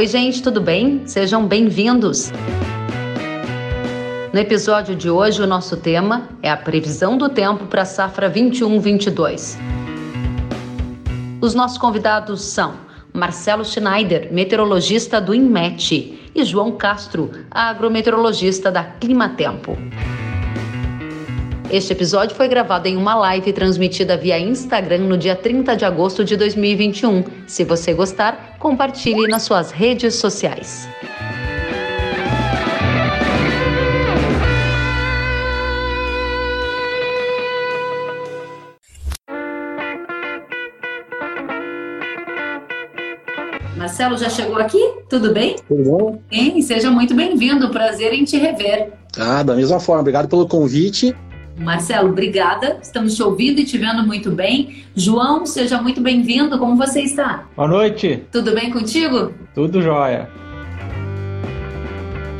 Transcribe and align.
Oi, 0.00 0.06
gente, 0.06 0.42
tudo 0.42 0.62
bem? 0.62 1.02
Sejam 1.04 1.46
bem-vindos. 1.46 2.32
No 4.32 4.40
episódio 4.40 4.96
de 4.96 5.10
hoje, 5.10 5.42
o 5.42 5.46
nosso 5.46 5.76
tema 5.76 6.26
é 6.42 6.50
a 6.50 6.56
previsão 6.56 7.18
do 7.18 7.28
tempo 7.28 7.66
para 7.66 7.82
a 7.82 7.84
safra 7.84 8.30
21-22. 8.30 9.58
Os 11.42 11.54
nossos 11.54 11.76
convidados 11.76 12.40
são 12.40 12.76
Marcelo 13.12 13.62
Schneider, 13.62 14.32
meteorologista 14.32 15.20
do 15.20 15.34
INMET, 15.34 16.30
e 16.34 16.44
João 16.44 16.72
Castro, 16.72 17.30
agrometeorologista 17.50 18.72
da 18.72 18.82
Climatempo. 18.82 19.76
Este 21.70 21.92
episódio 21.92 22.34
foi 22.34 22.48
gravado 22.48 22.88
em 22.88 22.96
uma 22.96 23.14
live 23.14 23.52
transmitida 23.52 24.16
via 24.16 24.40
Instagram 24.40 25.00
no 25.00 25.18
dia 25.18 25.36
30 25.36 25.76
de 25.76 25.84
agosto 25.84 26.24
de 26.24 26.38
2021. 26.38 27.22
Se 27.46 27.64
você 27.64 27.92
gostar, 27.92 28.49
compartilhe 28.60 29.26
nas 29.26 29.42
suas 29.42 29.72
redes 29.72 30.14
sociais. 30.16 30.86
Marcelo 43.76 44.18
já 44.18 44.28
chegou 44.28 44.56
aqui? 44.56 44.78
Tudo 45.08 45.32
bem? 45.32 45.56
Tudo 45.66 45.82
bom? 45.82 46.22
Bem, 46.30 46.60
seja 46.60 46.90
muito 46.90 47.14
bem-vindo. 47.14 47.70
Prazer 47.70 48.12
em 48.12 48.24
te 48.24 48.36
rever. 48.36 48.92
Ah, 49.18 49.42
da 49.42 49.54
mesma 49.54 49.80
forma. 49.80 50.02
Obrigado 50.02 50.28
pelo 50.28 50.46
convite. 50.46 51.16
Marcelo, 51.60 52.08
obrigada. 52.08 52.78
Estamos 52.82 53.14
te 53.14 53.22
ouvindo 53.22 53.60
e 53.60 53.64
te 53.64 53.76
vendo 53.76 54.02
muito 54.02 54.30
bem. 54.30 54.84
João, 54.96 55.44
seja 55.44 55.80
muito 55.80 56.00
bem-vindo. 56.00 56.58
Como 56.58 56.74
você 56.74 57.02
está? 57.02 57.44
Boa 57.54 57.68
noite. 57.68 58.24
Tudo 58.32 58.54
bem 58.54 58.70
contigo? 58.70 59.34
Tudo 59.54 59.82
jóia. 59.82 60.30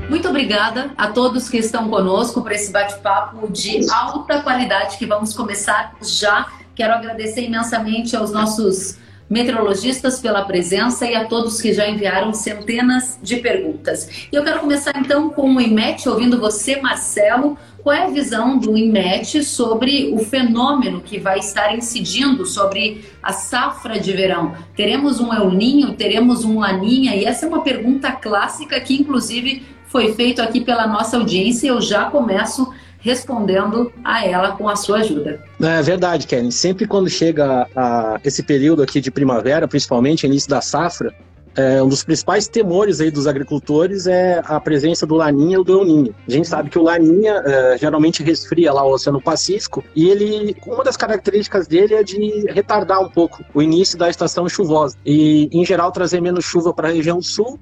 Muito 0.08 0.26
obrigada 0.26 0.90
a 0.96 1.08
todos 1.08 1.50
que 1.50 1.58
estão 1.58 1.88
conosco 1.90 2.40
para 2.42 2.54
esse 2.54 2.72
bate-papo 2.72 3.46
de 3.52 3.88
alta 3.90 4.40
qualidade 4.40 4.96
que 4.96 5.04
vamos 5.04 5.34
começar 5.34 5.94
já. 6.02 6.48
Quero 6.74 6.94
agradecer 6.94 7.42
imensamente 7.42 8.16
aos 8.16 8.32
nossos 8.32 8.98
meteorologistas 9.30 10.18
pela 10.18 10.42
presença 10.42 11.06
e 11.06 11.14
a 11.14 11.24
todos 11.24 11.62
que 11.62 11.72
já 11.72 11.88
enviaram 11.88 12.34
centenas 12.34 13.16
de 13.22 13.36
perguntas. 13.36 14.26
E 14.32 14.34
eu 14.34 14.42
quero 14.42 14.58
começar 14.58 14.92
então 14.96 15.30
com 15.30 15.54
o 15.54 15.60
IMET, 15.60 16.08
ouvindo 16.08 16.40
você, 16.40 16.80
Marcelo. 16.80 17.56
Qual 17.80 17.94
é 17.94 18.02
a 18.02 18.10
visão 18.10 18.58
do 18.58 18.76
IMET 18.76 19.42
sobre 19.44 20.12
o 20.12 20.18
fenômeno 20.18 21.00
que 21.00 21.18
vai 21.18 21.38
estar 21.38 21.74
incidindo 21.74 22.44
sobre 22.44 23.04
a 23.22 23.32
safra 23.32 23.98
de 24.00 24.12
verão? 24.12 24.54
Teremos 24.76 25.20
um 25.20 25.32
El 25.32 25.50
Ninho, 25.52 25.94
teremos 25.94 26.44
um 26.44 26.58
Laninha? 26.58 27.14
E 27.14 27.24
essa 27.24 27.46
é 27.46 27.48
uma 27.48 27.62
pergunta 27.62 28.10
clássica 28.12 28.78
que, 28.80 29.00
inclusive, 29.00 29.62
foi 29.86 30.12
feita 30.12 30.42
aqui 30.42 30.60
pela 30.60 30.86
nossa 30.86 31.16
audiência. 31.16 31.68
Eu 31.68 31.80
já 31.80 32.04
começo 32.10 32.70
respondendo 33.00 33.92
a 34.04 34.26
ela 34.26 34.52
com 34.52 34.68
a 34.68 34.76
sua 34.76 34.98
ajuda. 34.98 35.42
É 35.60 35.82
verdade, 35.82 36.26
Kelly. 36.26 36.52
Sempre 36.52 36.86
quando 36.86 37.08
chega 37.08 37.66
a 37.74 38.20
esse 38.24 38.42
período 38.42 38.82
aqui 38.82 39.00
de 39.00 39.10
primavera, 39.10 39.66
principalmente 39.66 40.26
início 40.26 40.48
da 40.48 40.60
safra, 40.60 41.14
é, 41.56 41.82
um 41.82 41.88
dos 41.88 42.04
principais 42.04 42.46
temores 42.46 43.00
aí 43.00 43.10
dos 43.10 43.26
agricultores 43.26 44.06
é 44.06 44.40
a 44.44 44.60
presença 44.60 45.04
do 45.04 45.16
Laninha 45.16 45.58
e 45.58 45.64
do 45.64 45.80
El 45.80 45.84
Ninho. 45.84 46.14
A 46.26 46.30
gente 46.30 46.46
sabe 46.46 46.70
que 46.70 46.78
o 46.78 46.82
Laninha 46.82 47.42
é, 47.44 47.78
geralmente 47.78 48.22
resfria 48.22 48.72
lá 48.72 48.84
o 48.84 48.92
Oceano 48.92 49.20
Pacífico 49.20 49.82
e 49.94 50.08
ele, 50.08 50.56
uma 50.66 50.84
das 50.84 50.96
características 50.96 51.66
dele 51.66 51.94
é 51.94 52.04
de 52.04 52.44
retardar 52.52 53.00
um 53.00 53.08
pouco 53.08 53.44
o 53.52 53.60
início 53.60 53.98
da 53.98 54.08
estação 54.08 54.48
chuvosa 54.48 54.96
e, 55.04 55.48
em 55.52 55.64
geral, 55.64 55.90
trazer 55.90 56.20
menos 56.20 56.44
chuva 56.44 56.72
para 56.72 56.88
a 56.88 56.92
região 56.92 57.20
sul 57.20 57.58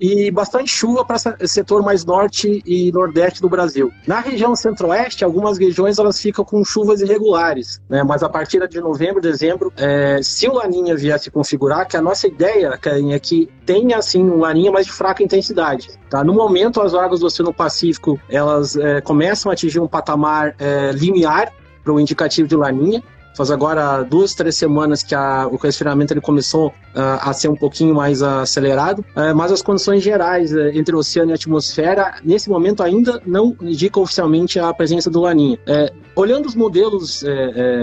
e 0.00 0.30
bastante 0.30 0.70
chuva 0.70 1.04
para 1.04 1.18
setor 1.46 1.82
mais 1.82 2.04
norte 2.04 2.62
e 2.66 2.90
nordeste 2.92 3.40
do 3.40 3.48
Brasil. 3.48 3.92
Na 4.06 4.20
região 4.20 4.54
centro-oeste, 4.54 5.24
algumas 5.24 5.58
regiões 5.58 5.98
elas 5.98 6.20
ficam 6.20 6.44
com 6.44 6.64
chuvas 6.64 7.00
irregulares, 7.00 7.80
né? 7.88 8.02
mas 8.02 8.22
a 8.22 8.28
partir 8.28 8.66
de 8.68 8.80
novembro, 8.80 9.20
dezembro, 9.20 9.72
é, 9.76 10.20
se 10.22 10.48
o 10.48 10.54
Laninha 10.54 10.96
vier 10.96 11.18
se 11.18 11.30
configurar, 11.30 11.86
que 11.86 11.96
a 11.96 12.02
nossa 12.02 12.26
ideia 12.26 12.78
é 12.84 13.18
que 13.18 13.48
tenha 13.66 13.98
assim 13.98 14.22
um 14.22 14.40
Laninha 14.40 14.72
mais 14.72 14.86
de 14.86 14.92
fraca 14.92 15.22
intensidade. 15.22 15.88
Tá? 16.08 16.22
No 16.22 16.32
momento, 16.32 16.80
as 16.80 16.94
águas 16.94 17.20
do 17.20 17.26
Oceano 17.26 17.52
Pacífico 17.52 18.18
elas 18.28 18.76
é, 18.76 19.00
começam 19.00 19.50
a 19.50 19.54
atingir 19.54 19.80
um 19.80 19.88
patamar 19.88 20.54
é, 20.58 20.92
limiar 20.92 21.52
para 21.82 21.92
o 21.92 22.00
indicativo 22.00 22.48
de 22.48 22.56
Laninha, 22.56 23.02
Faz 23.34 23.50
agora 23.50 24.04
duas, 24.04 24.32
três 24.32 24.54
semanas 24.54 25.02
que 25.02 25.12
a, 25.12 25.48
o 25.48 25.56
resfriamento 25.56 26.12
ele 26.12 26.20
começou 26.20 26.68
uh, 26.68 27.18
a 27.20 27.32
ser 27.32 27.48
um 27.48 27.56
pouquinho 27.56 27.92
mais 27.92 28.22
acelerado, 28.22 29.00
uh, 29.00 29.34
mas 29.34 29.50
as 29.50 29.60
condições 29.60 30.04
gerais 30.04 30.52
uh, 30.52 30.68
entre 30.68 30.94
o 30.94 30.98
oceano 31.00 31.30
e 31.30 31.32
a 31.32 31.34
atmosfera, 31.34 32.14
nesse 32.22 32.48
momento 32.48 32.80
ainda 32.80 33.20
não 33.26 33.56
indicam 33.60 34.04
oficialmente 34.04 34.60
a 34.60 34.72
presença 34.72 35.10
do 35.10 35.20
Laninha. 35.20 35.58
É, 35.66 35.92
olhando 36.14 36.46
os 36.46 36.54
modelos 36.54 37.24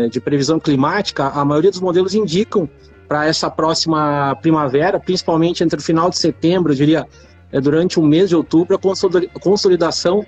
de 0.09 0.19
previsão 0.22 0.59
climática, 0.59 1.28
a 1.28 1.44
maioria 1.44 1.69
dos 1.69 1.81
modelos 1.81 2.16
indicam 2.16 2.69
para 3.07 3.25
essa 3.25 3.50
próxima 3.50 4.35
primavera, 4.41 5.00
principalmente 5.00 5.63
entre 5.63 5.79
o 5.79 5.81
final 5.81 6.09
de 6.09 6.18
setembro, 6.18 6.72
eu 6.72 6.78
diria, 6.78 7.07
durante 7.62 8.00
o 8.00 8.03
mês 8.03 8.29
de 8.29 8.35
outubro, 8.35 8.75
a 8.75 9.39
consolidação 9.39 10.25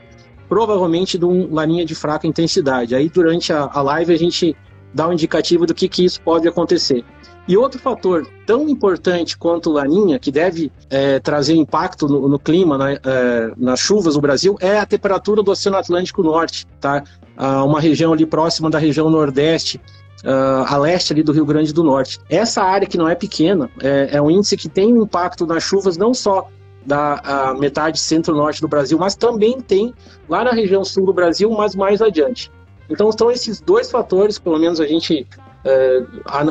provavelmente 0.49 1.17
de 1.17 1.25
um 1.25 1.53
laninha 1.53 1.85
de 1.85 1.95
fraca 1.95 2.27
intensidade. 2.27 2.93
Aí 2.93 3.09
durante 3.09 3.53
a, 3.53 3.69
a 3.71 3.81
live 3.81 4.13
a 4.13 4.17
gente 4.17 4.55
dá 4.93 5.07
um 5.07 5.13
indicativo 5.13 5.65
do 5.65 5.73
que, 5.73 5.87
que 5.87 6.05
isso 6.05 6.21
pode 6.21 6.47
acontecer. 6.47 7.03
E 7.47 7.57
outro 7.57 7.77
fator 7.77 8.25
tão 8.45 8.69
importante 8.69 9.37
quanto 9.37 9.69
Laninha, 9.69 10.17
que 10.17 10.31
deve 10.31 10.71
é, 10.89 11.19
trazer 11.19 11.55
impacto 11.55 12.07
no, 12.07 12.29
no 12.29 12.39
clima, 12.39 12.77
né, 12.77 12.97
é, 13.03 13.51
nas 13.57 13.79
chuvas 13.79 14.15
no 14.15 14.21
Brasil, 14.21 14.55
é 14.61 14.79
a 14.79 14.85
temperatura 14.85 15.43
do 15.43 15.51
Oceano 15.51 15.77
Atlântico 15.77 16.23
Norte, 16.23 16.65
tá? 16.79 17.03
Ah, 17.35 17.63
uma 17.63 17.81
região 17.81 18.13
ali 18.13 18.25
próxima 18.25 18.69
da 18.69 18.77
região 18.79 19.09
Nordeste, 19.09 19.79
Uh, 20.23 20.63
a 20.65 20.77
leste 20.77 21.11
ali 21.11 21.21
do 21.21 21.33
Rio 21.33 21.45
Grande 21.45 21.73
do 21.73 21.83
Norte. 21.83 22.17
Essa 22.29 22.63
área 22.63 22.87
que 22.87 22.97
não 22.97 23.09
é 23.09 23.13
pequena 23.13 23.69
é, 23.81 24.11
é 24.13 24.21
um 24.21 24.31
índice 24.31 24.55
que 24.55 24.69
tem 24.69 24.93
um 24.93 25.03
impacto 25.03 25.45
nas 25.45 25.61
chuvas 25.63 25.97
não 25.97 26.13
só 26.13 26.47
da 26.85 27.53
metade 27.59 27.99
centro-norte 27.99 28.61
do 28.61 28.67
Brasil, 28.69 28.97
mas 28.97 29.15
também 29.15 29.59
tem 29.59 29.93
lá 30.29 30.45
na 30.45 30.51
região 30.51 30.81
sul 30.85 31.05
do 31.05 31.11
Brasil, 31.11 31.51
mas 31.51 31.75
mais 31.75 32.01
adiante. 32.01 32.49
Então 32.89 33.11
são 33.11 33.31
esses 33.31 33.61
dois 33.61 33.89
fatores, 33.89 34.37
pelo 34.37 34.57
menos 34.59 34.79
a 34.79 34.85
gente 34.85 35.27
é, 35.63 36.03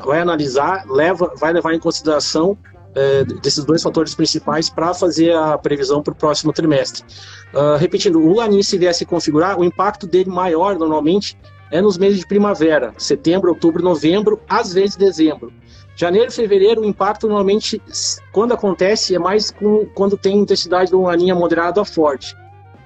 vai 0.04 0.20
analisar, 0.20 0.84
leva, 0.88 1.32
vai 1.37 1.53
levar 1.53 1.75
em 1.75 1.78
consideração 1.78 2.56
é, 2.94 3.25
desses 3.25 3.65
dois 3.65 3.82
fatores 3.82 4.15
principais 4.15 4.69
para 4.69 4.92
fazer 4.92 5.34
a 5.34 5.56
previsão 5.56 6.03
para 6.03 6.12
o 6.12 6.15
próximo 6.15 6.53
trimestre. 6.53 7.03
Uh, 7.54 7.76
repetindo, 7.78 8.19
o 8.19 8.34
Lanin 8.34 8.62
se 8.62 8.78
vier 8.78 8.94
se 8.94 9.04
configurar, 9.04 9.59
o 9.59 9.65
impacto 9.65 10.06
dele 10.06 10.31
maior 10.31 10.78
normalmente 10.78 11.38
é 11.71 11.81
nos 11.81 11.97
meses 11.97 12.21
de 12.21 12.26
primavera, 12.26 12.92
setembro, 12.98 13.50
outubro, 13.50 13.82
novembro, 13.82 14.41
às 14.48 14.72
vezes 14.72 14.97
dezembro. 14.97 15.53
Janeiro 15.97 16.28
e 16.28 16.32
fevereiro, 16.32 16.82
o 16.82 16.84
impacto 16.84 17.26
normalmente, 17.26 17.81
quando 18.32 18.53
acontece, 18.53 19.15
é 19.15 19.19
mais 19.19 19.50
com, 19.50 19.87
quando 19.94 20.16
tem 20.16 20.38
intensidade 20.38 20.91
de 20.91 20.97
uma 20.97 21.09
laninha 21.09 21.34
moderada 21.34 21.81
a 21.81 21.84
forte. 21.84 22.34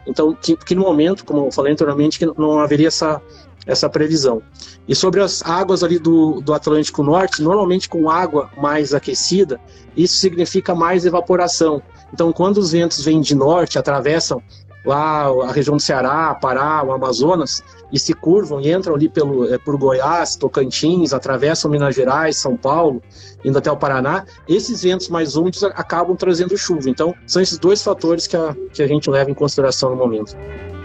Então, 0.06 0.34
que, 0.34 0.56
que 0.56 0.74
no 0.74 0.82
momento, 0.82 1.24
como 1.24 1.46
eu 1.46 1.52
falei 1.52 1.72
anteriormente, 1.72 2.18
que 2.18 2.26
não 2.26 2.60
haveria 2.60 2.88
essa, 2.88 3.20
essa 3.66 3.88
previsão. 3.88 4.40
E 4.86 4.94
sobre 4.94 5.20
as 5.20 5.42
águas 5.44 5.82
ali 5.82 5.98
do, 5.98 6.40
do 6.40 6.54
Atlântico 6.54 7.02
Norte, 7.02 7.42
normalmente 7.42 7.88
com 7.88 8.08
água 8.08 8.50
mais 8.56 8.94
aquecida, 8.94 9.60
isso 9.96 10.16
significa 10.16 10.74
mais 10.74 11.04
evaporação. 11.04 11.82
Então, 12.12 12.32
quando 12.32 12.58
os 12.58 12.70
ventos 12.70 13.04
vêm 13.04 13.20
de 13.20 13.34
norte, 13.34 13.78
atravessam 13.78 14.40
lá 14.84 15.26
a 15.26 15.52
região 15.52 15.76
do 15.76 15.82
Ceará, 15.82 16.34
Pará, 16.34 16.84
o 16.84 16.92
Amazonas, 16.92 17.62
e 17.92 17.98
se 17.98 18.12
curvam 18.14 18.60
e 18.60 18.72
entram 18.72 18.94
ali 18.94 19.08
pelo, 19.08 19.52
é, 19.52 19.58
por 19.58 19.76
Goiás, 19.76 20.36
Tocantins, 20.36 21.12
atravessam 21.12 21.70
Minas 21.70 21.94
Gerais, 21.94 22.36
São 22.36 22.56
Paulo, 22.56 23.02
indo 23.44 23.58
até 23.58 23.70
o 23.70 23.76
Paraná, 23.76 24.24
esses 24.48 24.82
ventos 24.82 25.08
mais 25.08 25.36
úmidos 25.36 25.62
acabam 25.64 26.16
trazendo 26.16 26.56
chuva. 26.56 26.90
Então, 26.90 27.14
são 27.26 27.40
esses 27.40 27.58
dois 27.58 27.82
fatores 27.82 28.26
que 28.26 28.36
a, 28.36 28.54
que 28.72 28.82
a 28.82 28.86
gente 28.86 29.10
leva 29.10 29.30
em 29.30 29.34
consideração 29.34 29.90
no 29.90 29.96
momento. 29.96 30.36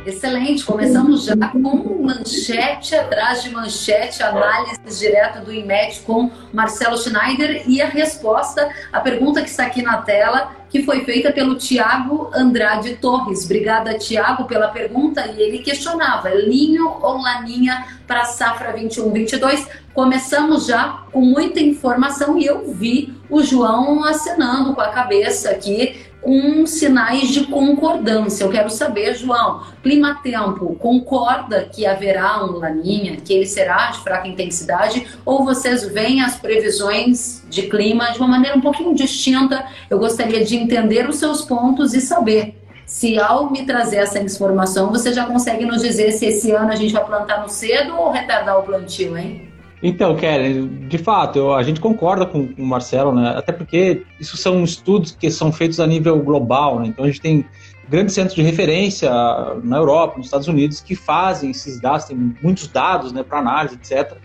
Excelente, 0.03 0.65
começamos 0.65 1.25
já 1.25 1.35
com 1.35 2.01
manchete 2.01 2.95
atrás 2.95 3.43
de 3.43 3.51
manchete, 3.51 4.23
análise 4.23 4.79
direto 4.99 5.45
do 5.45 5.53
IMET 5.53 5.99
com 6.01 6.31
Marcelo 6.51 6.97
Schneider 6.97 7.63
e 7.67 7.79
a 7.83 7.87
resposta 7.87 8.67
à 8.91 8.99
pergunta 8.99 9.43
que 9.43 9.49
está 9.49 9.67
aqui 9.67 9.83
na 9.83 9.97
tela, 9.97 10.55
que 10.71 10.81
foi 10.81 11.05
feita 11.05 11.31
pelo 11.31 11.55
Tiago 11.55 12.31
Andrade 12.33 12.95
Torres. 12.95 13.45
Obrigada, 13.45 13.95
Tiago, 13.99 14.45
pela 14.45 14.69
pergunta. 14.69 15.27
E 15.27 15.39
ele 15.39 15.59
questionava: 15.59 16.29
linho 16.29 16.97
ou 16.99 17.21
laninha 17.21 17.85
para 18.07 18.21
a 18.21 18.25
safra 18.25 18.73
21-22? 18.73 19.67
Começamos 19.93 20.65
já 20.65 21.03
com 21.11 21.21
muita 21.21 21.59
informação 21.59 22.39
e 22.39 22.45
eu 22.45 22.73
vi 22.73 23.13
o 23.29 23.43
João 23.43 24.03
acenando 24.03 24.73
com 24.73 24.81
a 24.81 24.87
cabeça 24.87 25.51
aqui 25.51 26.10
com 26.21 26.65
sinais 26.65 27.29
de 27.29 27.45
concordância. 27.45 28.43
Eu 28.43 28.51
quero 28.51 28.69
saber, 28.69 29.15
João, 29.15 29.63
clima-tempo 29.81 30.75
concorda 30.75 31.63
que 31.63 31.85
haverá 31.85 32.45
um 32.45 32.59
laninha, 32.59 33.17
que 33.17 33.33
ele 33.33 33.45
será 33.45 33.87
de 33.87 33.99
fraca 33.99 34.27
intensidade, 34.27 35.07
ou 35.25 35.43
vocês 35.43 35.83
veem 35.87 36.21
as 36.21 36.35
previsões 36.35 37.43
de 37.49 37.63
clima 37.63 38.11
de 38.11 38.19
uma 38.19 38.27
maneira 38.27 38.57
um 38.57 38.61
pouquinho 38.61 38.93
distinta? 38.93 39.65
Eu 39.89 39.97
gostaria 39.97 40.45
de 40.45 40.55
entender 40.55 41.09
os 41.09 41.17
seus 41.17 41.41
pontos 41.41 41.93
e 41.93 42.01
saber 42.01 42.61
se 42.85 43.17
ao 43.17 43.49
me 43.49 43.65
trazer 43.65 43.97
essa 43.97 44.19
informação, 44.19 44.89
você 44.89 45.13
já 45.13 45.25
consegue 45.25 45.65
nos 45.65 45.81
dizer 45.81 46.11
se 46.11 46.25
esse 46.25 46.51
ano 46.51 46.71
a 46.71 46.75
gente 46.75 46.91
vai 46.91 47.05
plantar 47.05 47.41
no 47.41 47.47
cedo 47.47 47.95
ou 47.95 48.11
retardar 48.11 48.59
o 48.59 48.63
plantio, 48.63 49.17
hein? 49.17 49.50
Então, 49.83 50.15
Kelly, 50.15 50.67
de 50.87 50.97
fato, 50.97 51.39
eu, 51.39 51.53
a 51.55 51.63
gente 51.63 51.79
concorda 51.79 52.25
com, 52.25 52.47
com, 52.47 52.61
o 52.61 52.65
Marcelo, 52.65 53.11
né? 53.13 53.33
Até 53.35 53.51
porque 53.51 54.03
isso 54.19 54.37
são 54.37 54.63
estudos 54.63 55.11
que 55.11 55.31
são 55.31 55.51
feitos 55.51 55.79
a 55.79 55.87
nível 55.87 56.19
global, 56.19 56.79
né? 56.79 56.87
Então 56.87 57.03
a 57.03 57.07
gente 57.07 57.19
tem 57.19 57.45
grandes 57.89 58.13
centros 58.13 58.35
de 58.35 58.43
referência 58.43 59.11
na 59.63 59.77
Europa, 59.77 60.17
nos 60.17 60.27
Estados 60.27 60.47
Unidos, 60.47 60.79
que 60.79 60.95
fazem 60.95 61.49
esses 61.51 61.79
dados, 61.81 62.05
tem 62.05 62.35
muitos 62.41 62.67
dados, 62.67 63.11
né, 63.11 63.21
para 63.21 63.39
análise, 63.39 63.75
etc. 63.75 64.17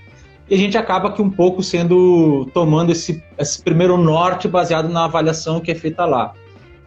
E 0.49 0.55
a 0.55 0.59
gente 0.59 0.79
acaba 0.79 1.11
que 1.11 1.21
um 1.21 1.29
pouco 1.29 1.63
sendo 1.65 2.49
tomando 2.55 2.93
esse, 2.93 3.25
esse 3.37 3.61
primeiro 3.61 3.97
norte 3.97 4.47
baseado 4.47 4.89
na 4.89 5.07
avaliação 5.07 5.59
que 5.59 5.73
é 5.73 5.75
feita 5.75 6.05
lá. 6.05 6.33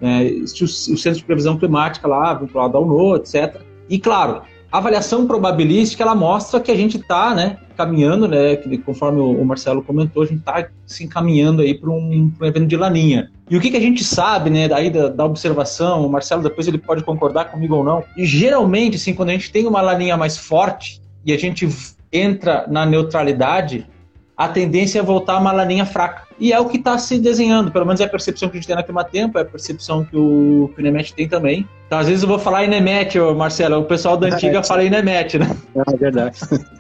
É, 0.02 0.22
o, 0.22 0.64
o 0.64 0.98
Centro 0.98 1.20
de 1.20 1.26
Previsão 1.26 1.58
Climática 1.58 2.08
lá, 2.08 2.34
vinculado 2.34 2.78
ao 2.78 2.86
NOAA, 2.86 3.18
etc. 3.18 3.62
E 3.90 4.00
claro, 4.00 4.44
a 4.72 4.78
avaliação 4.78 5.28
probabilística 5.28 6.02
ela 6.02 6.16
mostra 6.16 6.62
que 6.62 6.72
a 6.72 6.76
gente 6.78 6.96
está 6.96 7.36
né, 7.36 7.58
caminhando, 7.80 8.28
né, 8.28 8.58
que, 8.58 8.78
conforme 8.80 9.22
o 9.22 9.46
Marcelo 9.46 9.82
comentou, 9.82 10.22
a 10.22 10.26
gente 10.26 10.40
está 10.40 10.68
se 10.86 11.06
encaminhando 11.06 11.62
aí 11.62 11.74
para 11.74 11.90
um, 11.90 12.30
um, 12.38 12.46
evento 12.46 12.68
de 12.68 12.76
laninha. 12.76 13.32
E 13.50 13.56
o 13.56 13.62
que, 13.62 13.72
que 13.72 13.78
a 13.78 13.80
gente 13.80 14.04
sabe 14.04 14.50
né, 14.50 14.68
daí 14.68 14.90
da, 14.90 15.08
da, 15.08 15.26
observação, 15.26 16.06
o 16.06 16.12
Marcelo 16.12 16.44
depois 16.44 16.68
ele 16.68 16.78
pode 16.78 17.06
concordar 17.06 17.46
comigo 17.46 17.76
ou 17.76 17.84
não, 17.86 18.04
e 18.18 18.26
geralmente, 18.26 18.98
assim, 18.98 19.14
quando 19.14 19.30
a 19.30 19.32
gente 19.32 19.50
tem 19.50 19.66
uma 19.66 19.82
laninha 19.82 20.18
mais 20.18 20.38
forte 20.38 21.02
e 21.26 21.32
a 21.32 21.38
gente 21.38 21.70
entra 22.12 22.66
na 22.68 22.86
neutralidade, 22.86 23.88
a 24.36 24.50
tendência 24.50 25.00
é 25.00 25.02
voltar 25.02 25.36
a 25.36 25.40
uma 25.40 25.54
laninha 25.54 25.86
fraca. 25.86 26.24
E 26.38 26.52
é 26.52 26.60
o 26.60 26.66
que 26.66 26.78
está 26.78 26.98
se 26.98 27.18
desenhando, 27.18 27.72
pelo 27.72 27.86
menos 27.86 28.02
é 28.02 28.04
a 28.04 28.10
percepção 28.10 28.50
que 28.50 28.58
a 28.58 28.60
gente 28.60 28.68
tem 28.68 28.76
na 28.76 28.84
Clima 28.84 29.06
Tempo, 29.06 29.38
é 29.38 29.42
a 29.42 29.46
percepção 29.46 30.04
que 30.04 30.18
o, 30.18 30.70
que 30.76 30.80
o 30.80 30.82
Inemet 30.82 31.14
tem 31.14 31.30
também. 31.30 31.66
Então, 31.88 31.98
às 31.98 32.08
vezes 32.08 32.24
eu 32.24 32.30
vou 32.30 32.40
falar 32.40 32.66
Inemet, 32.66 33.18
Marcelo, 33.38 33.80
o 33.80 33.86
pessoal 33.86 34.18
da 34.18 34.28
antiga 34.28 34.60
é, 34.60 34.64
fala 34.64 34.84
Inemet, 34.84 35.40
né? 35.40 35.50
É 35.76 35.98
verdade. 35.98 36.40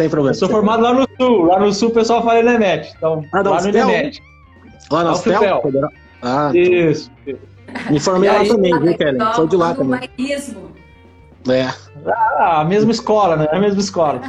tem 0.00 0.08
problema. 0.08 0.34
Eu 0.34 0.38
sou 0.38 0.48
formado 0.48 0.82
lá 0.82 0.94
no 0.94 1.06
Sul, 1.18 1.44
lá 1.44 1.60
no 1.60 1.72
Sul 1.72 1.90
o 1.90 1.92
pessoal 1.92 2.22
fala 2.22 2.40
Inemet. 2.40 2.92
Então, 2.96 3.22
ah, 3.32 3.42
lá 3.42 3.60
no 3.60 3.68
Inemet. 3.68 4.22
Lá 4.90 5.04
no 5.04 5.14
Sul. 5.14 5.32
Ah, 6.22 6.50
isso. 6.54 7.10
Me 7.90 8.00
formei 8.00 8.30
lá 8.30 8.44
também, 8.44 8.78
viu, 8.80 8.96
Kelly? 8.96 9.18
Sou 9.34 9.46
de 9.46 9.56
lá 9.56 9.74
também. 9.74 10.00
É. 11.48 11.68
Ah, 12.38 12.60
a 12.60 12.64
mesma 12.64 12.90
escola, 12.90 13.36
né? 13.36 13.46
A 13.52 13.58
mesma 13.58 13.80
escola. 13.80 14.22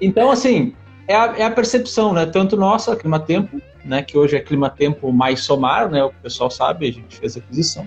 Então, 0.00 0.30
assim, 0.30 0.74
é 1.06 1.14
a, 1.14 1.34
é 1.38 1.44
a 1.44 1.50
percepção, 1.50 2.12
né? 2.12 2.26
Tanto 2.26 2.56
nossa, 2.56 2.96
Clima 2.96 3.20
Tempo, 3.20 3.60
né? 3.84 4.02
Que 4.02 4.18
hoje 4.18 4.36
é 4.36 4.40
Clima 4.40 4.68
Tempo 4.68 5.12
mais 5.12 5.40
Somar, 5.44 5.88
né? 5.90 6.02
O 6.02 6.12
pessoal 6.22 6.50
sabe, 6.50 6.88
a 6.88 6.92
gente 6.92 7.16
fez 7.16 7.36
a 7.36 7.38
aquisição. 7.40 7.86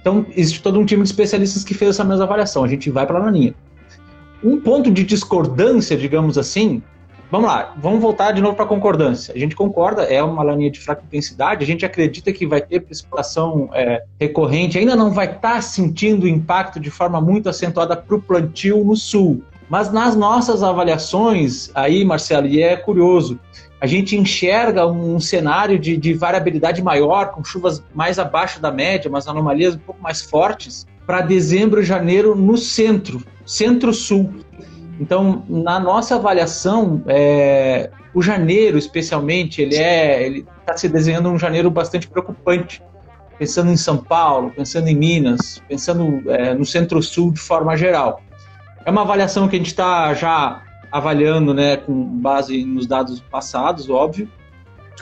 Então, 0.00 0.24
existe 0.36 0.62
todo 0.62 0.78
um 0.78 0.84
time 0.84 1.02
de 1.02 1.08
especialistas 1.08 1.64
que 1.64 1.74
fez 1.74 1.90
essa 1.90 2.04
mesma 2.04 2.24
avaliação. 2.24 2.62
A 2.62 2.68
gente 2.68 2.88
vai 2.90 3.06
para 3.06 3.18
a 3.18 3.22
laninha. 3.22 3.54
Um 4.44 4.60
ponto 4.60 4.90
de 4.90 5.02
discordância, 5.04 5.96
digamos 5.96 6.36
assim, 6.36 6.82
vamos 7.30 7.48
lá, 7.48 7.72
vamos 7.78 8.02
voltar 8.02 8.32
de 8.32 8.42
novo 8.42 8.54
para 8.54 8.66
a 8.66 8.68
concordância. 8.68 9.32
A 9.34 9.38
gente 9.38 9.56
concorda, 9.56 10.02
é 10.02 10.22
uma 10.22 10.42
laninha 10.42 10.70
de 10.70 10.78
fraca 10.78 11.02
intensidade, 11.02 11.64
a 11.64 11.66
gente 11.66 11.86
acredita 11.86 12.30
que 12.30 12.46
vai 12.46 12.60
ter 12.60 12.80
precipitação 12.80 13.70
é, 13.72 14.04
recorrente, 14.20 14.78
ainda 14.78 14.94
não 14.94 15.10
vai 15.10 15.24
estar 15.24 15.54
tá 15.54 15.60
sentindo 15.62 16.24
o 16.24 16.28
impacto 16.28 16.78
de 16.78 16.90
forma 16.90 17.22
muito 17.22 17.48
acentuada 17.48 17.96
para 17.96 18.14
o 18.14 18.20
plantio 18.20 18.84
no 18.84 18.94
sul. 18.94 19.42
Mas 19.66 19.90
nas 19.90 20.14
nossas 20.14 20.62
avaliações, 20.62 21.70
aí, 21.74 22.04
Marcelo, 22.04 22.46
e 22.46 22.62
é 22.62 22.76
curioso, 22.76 23.40
a 23.80 23.86
gente 23.86 24.14
enxerga 24.14 24.86
um 24.86 25.18
cenário 25.18 25.78
de, 25.78 25.96
de 25.96 26.12
variabilidade 26.12 26.82
maior, 26.82 27.30
com 27.30 27.42
chuvas 27.42 27.82
mais 27.94 28.18
abaixo 28.18 28.60
da 28.60 28.70
média, 28.70 29.10
mas 29.10 29.26
anomalias 29.26 29.74
um 29.74 29.78
pouco 29.78 30.02
mais 30.02 30.20
fortes, 30.20 30.86
para 31.06 31.22
dezembro 31.22 31.80
e 31.80 31.84
janeiro 31.84 32.34
no 32.34 32.58
centro, 32.58 33.22
centro-sul. 33.44 34.32
Então, 35.00 35.44
na 35.48 35.78
nossa 35.80 36.16
avaliação, 36.16 37.02
é, 37.06 37.90
o 38.14 38.22
janeiro, 38.22 38.78
especialmente, 38.78 39.60
ele 39.60 39.76
é, 39.76 40.24
ele 40.24 40.46
está 40.60 40.76
se 40.76 40.88
desenhando 40.88 41.28
um 41.28 41.38
janeiro 41.38 41.70
bastante 41.70 42.06
preocupante. 42.06 42.82
Pensando 43.36 43.72
em 43.72 43.76
São 43.76 43.96
Paulo, 43.96 44.52
pensando 44.54 44.86
em 44.86 44.94
Minas, 44.94 45.60
pensando 45.68 46.22
é, 46.30 46.54
no 46.54 46.64
Centro-Sul 46.64 47.32
de 47.32 47.40
forma 47.40 47.76
geral. 47.76 48.22
É 48.84 48.90
uma 48.90 49.02
avaliação 49.02 49.48
que 49.48 49.56
a 49.56 49.58
gente 49.58 49.68
está 49.68 50.14
já 50.14 50.62
avaliando, 50.92 51.52
né, 51.52 51.76
com 51.76 51.92
base 52.20 52.64
nos 52.64 52.86
dados 52.86 53.18
passados, 53.18 53.90
óbvio. 53.90 54.28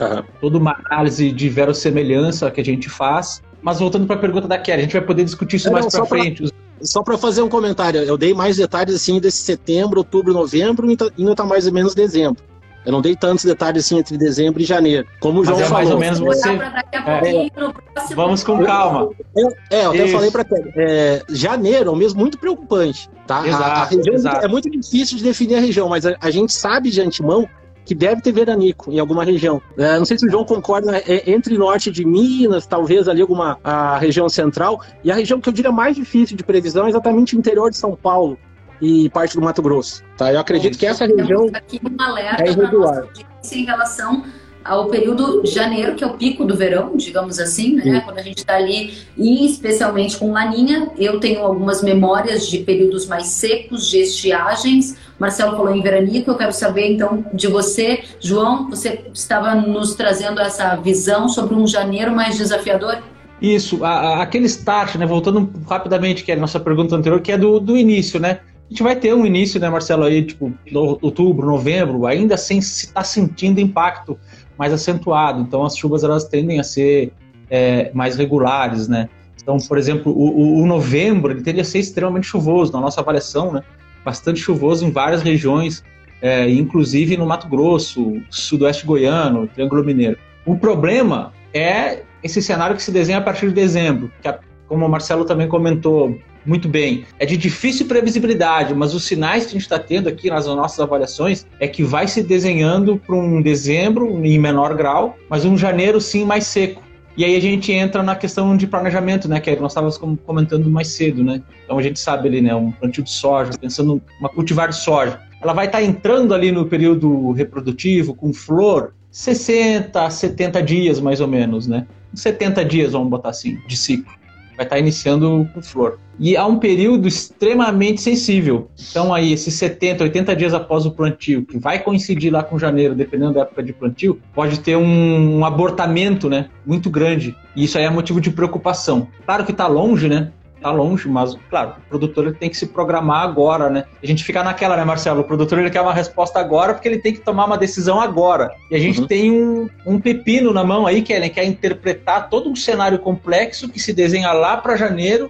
Uhum. 0.01 0.23
Toda 0.41 0.57
uma 0.57 0.75
análise 0.85 1.31
de 1.31 1.49
verossemelhança 1.49 2.49
que 2.49 2.59
a 2.59 2.65
gente 2.65 2.89
faz. 2.89 3.43
Mas 3.61 3.79
voltando 3.79 4.07
para 4.07 4.15
a 4.15 4.19
pergunta 4.19 4.47
da 4.47 4.57
Kelly, 4.57 4.79
a 4.79 4.83
gente 4.83 4.93
vai 4.93 5.01
poder 5.01 5.23
discutir 5.23 5.57
isso 5.57 5.69
é, 5.69 5.71
mais 5.71 5.85
para 5.85 6.05
frente. 6.05 6.41
Pra, 6.41 6.51
só 6.83 7.01
para 7.01 7.17
fazer 7.17 7.41
um 7.41 7.49
comentário, 7.49 8.01
eu 8.01 8.17
dei 8.17 8.33
mais 8.33 8.57
detalhes 8.57 8.95
assim 8.95 9.19
desse 9.19 9.43
setembro, 9.43 9.99
outubro, 9.99 10.33
novembro 10.33 10.89
e 10.89 10.97
ainda 11.17 11.31
está 11.31 11.45
mais 11.45 11.65
ou 11.65 11.73
menos 11.73 11.95
dezembro. 11.95 12.43
Eu 12.85 12.91
não 12.91 13.01
dei 13.01 13.15
tantos 13.15 13.45
detalhes 13.45 13.85
assim 13.85 13.97
entre 13.97 14.17
dezembro 14.17 14.61
e 14.61 14.65
janeiro. 14.65 15.07
Como 15.21 15.39
o 15.39 15.45
João 15.45 15.59
é 15.59 15.63
falou. 15.63 15.73
mais 15.73 15.91
ou 15.91 15.97
menos 15.97 16.19
você. 16.19 16.49
É, 16.49 18.13
vamos 18.13 18.43
com 18.43 18.63
calma. 18.65 19.09
Eu, 19.35 19.49
é, 19.69 19.85
eu 19.85 19.91
até 19.91 20.07
falei 20.09 20.31
para 20.31 20.45
é, 20.75 21.23
janeiro 21.29 21.89
é 21.89 21.93
um 21.93 21.95
mês 21.95 22.13
muito 22.13 22.37
preocupante. 22.37 23.09
Tá? 23.25 23.47
Exato, 23.47 23.63
a, 23.63 23.83
a 23.83 23.85
região 23.85 24.15
exato. 24.15 24.45
é 24.45 24.47
muito 24.49 24.69
difícil 24.69 25.17
de 25.17 25.23
definir 25.23 25.55
a 25.55 25.61
região, 25.61 25.87
mas 25.87 26.05
a, 26.05 26.17
a 26.19 26.29
gente 26.29 26.51
sabe 26.51 26.91
de 26.91 26.99
antemão 26.99 27.47
que 27.85 27.93
deve 27.93 28.21
ter 28.21 28.31
veranico 28.31 28.91
em 28.91 28.99
alguma 28.99 29.23
região. 29.23 29.61
É, 29.77 29.97
não 29.97 30.05
sei 30.05 30.17
se 30.17 30.25
o 30.25 30.29
João 30.29 30.45
concorda, 30.45 30.97
é, 30.97 31.31
entre 31.31 31.57
norte 31.57 31.91
de 31.91 32.05
Minas, 32.05 32.65
talvez 32.65 33.07
ali 33.07 33.21
alguma 33.21 33.59
a 33.63 33.97
região 33.97 34.29
central, 34.29 34.81
e 35.03 35.11
a 35.11 35.15
região 35.15 35.39
que 35.39 35.49
eu 35.49 35.53
diria 35.53 35.71
mais 35.71 35.95
difícil 35.95 36.37
de 36.37 36.43
previsão 36.43 36.85
é 36.85 36.89
exatamente 36.89 37.35
o 37.35 37.39
interior 37.39 37.69
de 37.69 37.77
São 37.77 37.95
Paulo 37.95 38.37
e 38.81 39.09
parte 39.09 39.35
do 39.35 39.41
Mato 39.41 39.61
Grosso. 39.61 40.03
Tá? 40.17 40.31
Eu 40.31 40.39
acredito 40.39 40.77
que 40.77 40.85
essa 40.85 41.05
região 41.05 41.49
aqui 41.53 41.79
um 41.83 42.01
alerta 42.01 42.43
é 42.43 42.49
irregular. 42.49 43.07
Em 43.51 43.65
relação 43.65 44.23
ao 44.63 44.87
período 44.87 45.41
de 45.41 45.51
janeiro, 45.51 45.95
que 45.95 46.03
é 46.03 46.07
o 46.07 46.13
pico 46.13 46.45
do 46.45 46.55
verão, 46.55 46.95
digamos 46.95 47.39
assim, 47.39 47.75
né? 47.75 48.01
Quando 48.01 48.19
a 48.19 48.21
gente 48.21 48.37
está 48.39 48.55
ali, 48.55 48.93
e 49.17 49.45
especialmente 49.45 50.17
com 50.17 50.31
laninha, 50.31 50.89
eu 50.97 51.19
tenho 51.19 51.41
algumas 51.41 51.83
memórias 51.83 52.47
de 52.47 52.59
períodos 52.59 53.05
mais 53.05 53.27
secos, 53.27 53.89
de 53.89 53.99
estiagens. 53.99 54.95
Marcelo 55.19 55.55
falou 55.57 55.75
em 55.75 55.81
veranico, 55.81 56.31
eu 56.31 56.35
quero 56.35 56.53
saber 56.53 56.91
então 56.93 57.25
de 57.33 57.47
você, 57.47 58.03
João, 58.19 58.69
você 58.69 59.05
estava 59.13 59.53
nos 59.55 59.95
trazendo 59.95 60.39
essa 60.39 60.75
visão 60.75 61.27
sobre 61.27 61.55
um 61.55 61.67
janeiro 61.67 62.15
mais 62.15 62.37
desafiador? 62.37 63.01
Isso, 63.41 63.83
a, 63.83 63.89
a, 63.89 64.21
aquele 64.21 64.45
start, 64.45 64.95
né? 64.95 65.05
Voltando 65.05 65.51
rapidamente, 65.67 66.23
que 66.23 66.31
é 66.31 66.35
a 66.35 66.39
nossa 66.39 66.59
pergunta 66.59 66.95
anterior, 66.95 67.19
que 67.19 67.31
é 67.31 67.37
do, 67.37 67.59
do 67.59 67.77
início, 67.77 68.19
né? 68.19 68.39
A 68.69 68.73
gente 68.73 68.83
vai 68.83 68.95
ter 68.95 69.13
um 69.13 69.25
início, 69.25 69.59
né, 69.59 69.69
Marcelo, 69.69 70.03
aí, 70.03 70.23
tipo, 70.23 70.51
no, 70.71 70.97
outubro, 71.01 71.45
novembro, 71.45 72.07
ainda 72.07 72.37
sem 72.37 72.61
se 72.61 72.85
estar 72.85 73.01
tá 73.01 73.03
sentindo 73.03 73.59
impacto 73.59 74.17
mais 74.57 74.73
acentuado. 74.73 75.41
Então, 75.41 75.63
as 75.63 75.77
chuvas 75.77 76.03
elas 76.03 76.25
tendem 76.25 76.59
a 76.59 76.63
ser 76.63 77.11
é, 77.49 77.91
mais 77.93 78.15
regulares, 78.15 78.87
né? 78.87 79.09
Então, 79.41 79.57
por 79.57 79.77
exemplo, 79.77 80.11
o, 80.11 80.29
o, 80.29 80.61
o, 80.61 80.65
novembro 80.65 81.31
ele 81.31 81.41
teria 81.41 81.61
a 81.61 81.65
ser 81.65 81.79
extremamente 81.79 82.27
chuvoso, 82.27 82.71
na 82.71 82.79
nossa 82.79 83.01
avaliação, 83.01 83.51
né? 83.51 83.61
Bastante 84.03 84.39
chuvoso 84.39 84.85
em 84.85 84.91
várias 84.91 85.21
regiões, 85.21 85.83
é, 86.21 86.49
inclusive 86.49 87.17
no 87.17 87.25
Mato 87.25 87.47
Grosso, 87.47 88.21
sudoeste 88.29 88.85
goiano, 88.85 89.47
Triângulo 89.47 89.83
Mineiro. 89.83 90.17
O 90.45 90.57
problema 90.57 91.33
é 91.53 92.03
esse 92.23 92.41
cenário 92.41 92.75
que 92.75 92.83
se 92.83 92.91
desenha 92.91 93.17
a 93.17 93.21
partir 93.21 93.49
de 93.49 93.53
dezembro, 93.53 94.11
que, 94.21 94.33
como 94.67 94.85
o 94.85 94.89
Marcelo 94.89 95.25
também 95.25 95.47
comentou, 95.47 96.17
muito 96.45 96.67
bem. 96.67 97.05
É 97.19 97.25
de 97.25 97.37
difícil 97.37 97.87
previsibilidade, 97.87 98.73
mas 98.73 98.93
os 98.93 99.05
sinais 99.05 99.43
que 99.43 99.49
a 99.49 99.53
gente 99.53 99.61
está 99.61 99.79
tendo 99.79 100.09
aqui 100.09 100.29
nas 100.29 100.45
nossas 100.45 100.79
avaliações 100.79 101.45
é 101.59 101.67
que 101.67 101.83
vai 101.83 102.07
se 102.07 102.21
desenhando 102.21 102.97
para 102.97 103.15
um 103.15 103.41
dezembro 103.41 104.23
em 104.25 104.37
menor 104.37 104.75
grau, 104.75 105.17
mas 105.29 105.45
um 105.45 105.57
janeiro 105.57 105.99
sim 106.01 106.25
mais 106.25 106.45
seco. 106.45 106.81
E 107.15 107.23
aí 107.23 107.35
a 107.35 107.39
gente 107.39 107.71
entra 107.71 108.01
na 108.01 108.15
questão 108.15 108.57
de 108.57 108.65
planejamento, 108.65 109.27
né, 109.29 109.39
que 109.39 109.55
nós 109.57 109.71
estávamos 109.71 109.99
comentando 110.25 110.67
mais 110.69 110.87
cedo, 110.87 111.23
né? 111.23 111.43
Então 111.63 111.77
a 111.77 111.83
gente 111.83 111.99
sabe 111.99 112.27
ali, 112.27 112.41
né, 112.41 112.55
um 112.55 112.71
plantio 112.71 113.03
de 113.03 113.11
soja, 113.11 113.51
pensando 113.59 114.01
uma 114.19 114.29
cultivar 114.29 114.69
de 114.69 114.75
soja. 114.75 115.19
Ela 115.39 115.53
vai 115.53 115.67
estar 115.67 115.77
tá 115.77 115.83
entrando 115.83 116.33
ali 116.33 116.51
no 116.51 116.65
período 116.65 117.31
reprodutivo 117.31 118.15
com 118.15 118.33
flor 118.33 118.93
60 119.11 120.03
a 120.03 120.09
70 120.09 120.63
dias 120.63 120.99
mais 120.99 121.21
ou 121.21 121.27
menos, 121.27 121.67
né? 121.67 121.85
70 122.15 122.65
dias, 122.65 122.93
vamos 122.93 123.09
botar 123.09 123.29
assim, 123.29 123.59
de 123.67 123.77
ciclo. 123.77 124.11
Vai 124.55 124.65
estar 124.65 124.79
iniciando 124.79 125.47
com 125.53 125.61
flor. 125.61 125.99
E 126.19 126.37
há 126.37 126.45
um 126.45 126.59
período 126.59 127.07
extremamente 127.07 128.01
sensível. 128.01 128.69
Então, 128.89 129.13
aí, 129.13 129.33
esses 129.33 129.53
70, 129.55 130.03
80 130.03 130.35
dias 130.35 130.53
após 130.53 130.85
o 130.85 130.91
plantio, 130.91 131.43
que 131.43 131.57
vai 131.57 131.79
coincidir 131.79 132.31
lá 132.31 132.43
com 132.43 132.59
janeiro, 132.59 132.93
dependendo 132.93 133.33
da 133.33 133.41
época 133.41 133.63
de 133.63 133.73
plantio, 133.73 134.19
pode 134.33 134.59
ter 134.59 134.75
um, 134.75 135.39
um 135.39 135.45
abortamento 135.45 136.29
né, 136.29 136.49
muito 136.65 136.89
grande. 136.89 137.35
E 137.55 137.63
isso 137.63 137.77
aí 137.77 137.83
é 137.83 137.89
motivo 137.89 138.21
de 138.21 138.29
preocupação. 138.29 139.07
Claro 139.25 139.43
que 139.43 139.51
está 139.51 139.67
longe, 139.67 140.07
né? 140.07 140.31
Tá 140.63 140.71
longe, 140.71 141.07
mas, 141.07 141.35
claro, 141.49 141.75
o 141.85 141.89
produtor 141.89 142.25
ele 142.25 142.35
tem 142.35 142.49
que 142.49 142.57
se 142.57 142.67
programar 142.67 143.23
agora, 143.23 143.69
né? 143.69 143.83
A 144.01 144.07
gente 144.07 144.23
fica 144.23 144.43
naquela, 144.43 144.77
né, 144.77 144.83
Marcelo? 144.83 145.21
O 145.21 145.23
produtor 145.23 145.59
ele 145.59 145.69
quer 145.69 145.81
uma 145.81 145.93
resposta 145.93 146.39
agora 146.39 146.73
porque 146.73 146.87
ele 146.87 146.99
tem 146.99 147.13
que 147.13 147.19
tomar 147.19 147.45
uma 147.45 147.57
decisão 147.57 147.99
agora. 147.99 148.51
E 148.71 148.75
a 148.75 148.79
gente 148.79 149.01
uhum. 149.01 149.07
tem 149.07 149.31
um, 149.31 149.69
um, 149.85 149.99
pepino 149.99 150.53
na 150.53 150.63
mão 150.63 150.87
aí, 150.87 151.01
que 151.01 151.11
ele 151.11 151.29
quer 151.29 151.45
interpretar 151.45 152.29
todo 152.29 152.49
um 152.49 152.55
cenário 152.55 152.97
complexo 152.97 153.69
que 153.69 153.79
se 153.79 153.93
desenha 153.93 154.31
lá 154.31 154.57
para 154.57 154.75
janeiro 154.75 155.29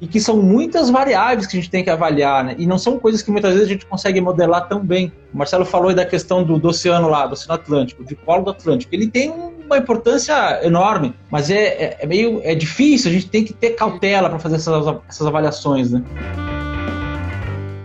e 0.00 0.06
que 0.06 0.18
são 0.18 0.38
muitas 0.38 0.88
variáveis 0.88 1.46
que 1.46 1.56
a 1.56 1.60
gente 1.60 1.70
tem 1.70 1.84
que 1.84 1.90
avaliar, 1.90 2.42
né? 2.42 2.54
E 2.58 2.66
não 2.66 2.78
são 2.78 2.98
coisas 2.98 3.20
que 3.20 3.30
muitas 3.30 3.52
vezes 3.52 3.66
a 3.66 3.70
gente 3.70 3.84
consegue 3.84 4.20
modelar 4.20 4.66
tão 4.66 4.80
bem. 4.80 5.12
O 5.32 5.36
Marcelo 5.36 5.64
falou 5.64 5.90
aí 5.90 5.94
da 5.94 6.06
questão 6.06 6.42
do, 6.42 6.58
do 6.58 6.68
oceano 6.68 7.08
lá, 7.08 7.26
do 7.26 7.34
Oceano 7.34 7.60
Atlântico, 7.60 8.02
de 8.02 8.14
polo 8.14 8.44
do 8.44 8.50
Atlântico. 8.50 8.94
Ele 8.94 9.08
tem 9.08 9.30
uma 9.70 9.78
importância 9.78 10.64
enorme, 10.64 11.14
mas 11.30 11.50
é, 11.50 11.64
é, 11.64 11.96
é 12.00 12.06
meio 12.06 12.40
é 12.42 12.54
difícil, 12.54 13.10
a 13.10 13.14
gente 13.14 13.28
tem 13.28 13.44
que 13.44 13.52
ter 13.52 13.70
cautela 13.70 14.28
para 14.28 14.38
fazer 14.38 14.56
essas, 14.56 14.96
essas 15.08 15.26
avaliações, 15.26 15.90
né? 15.90 16.02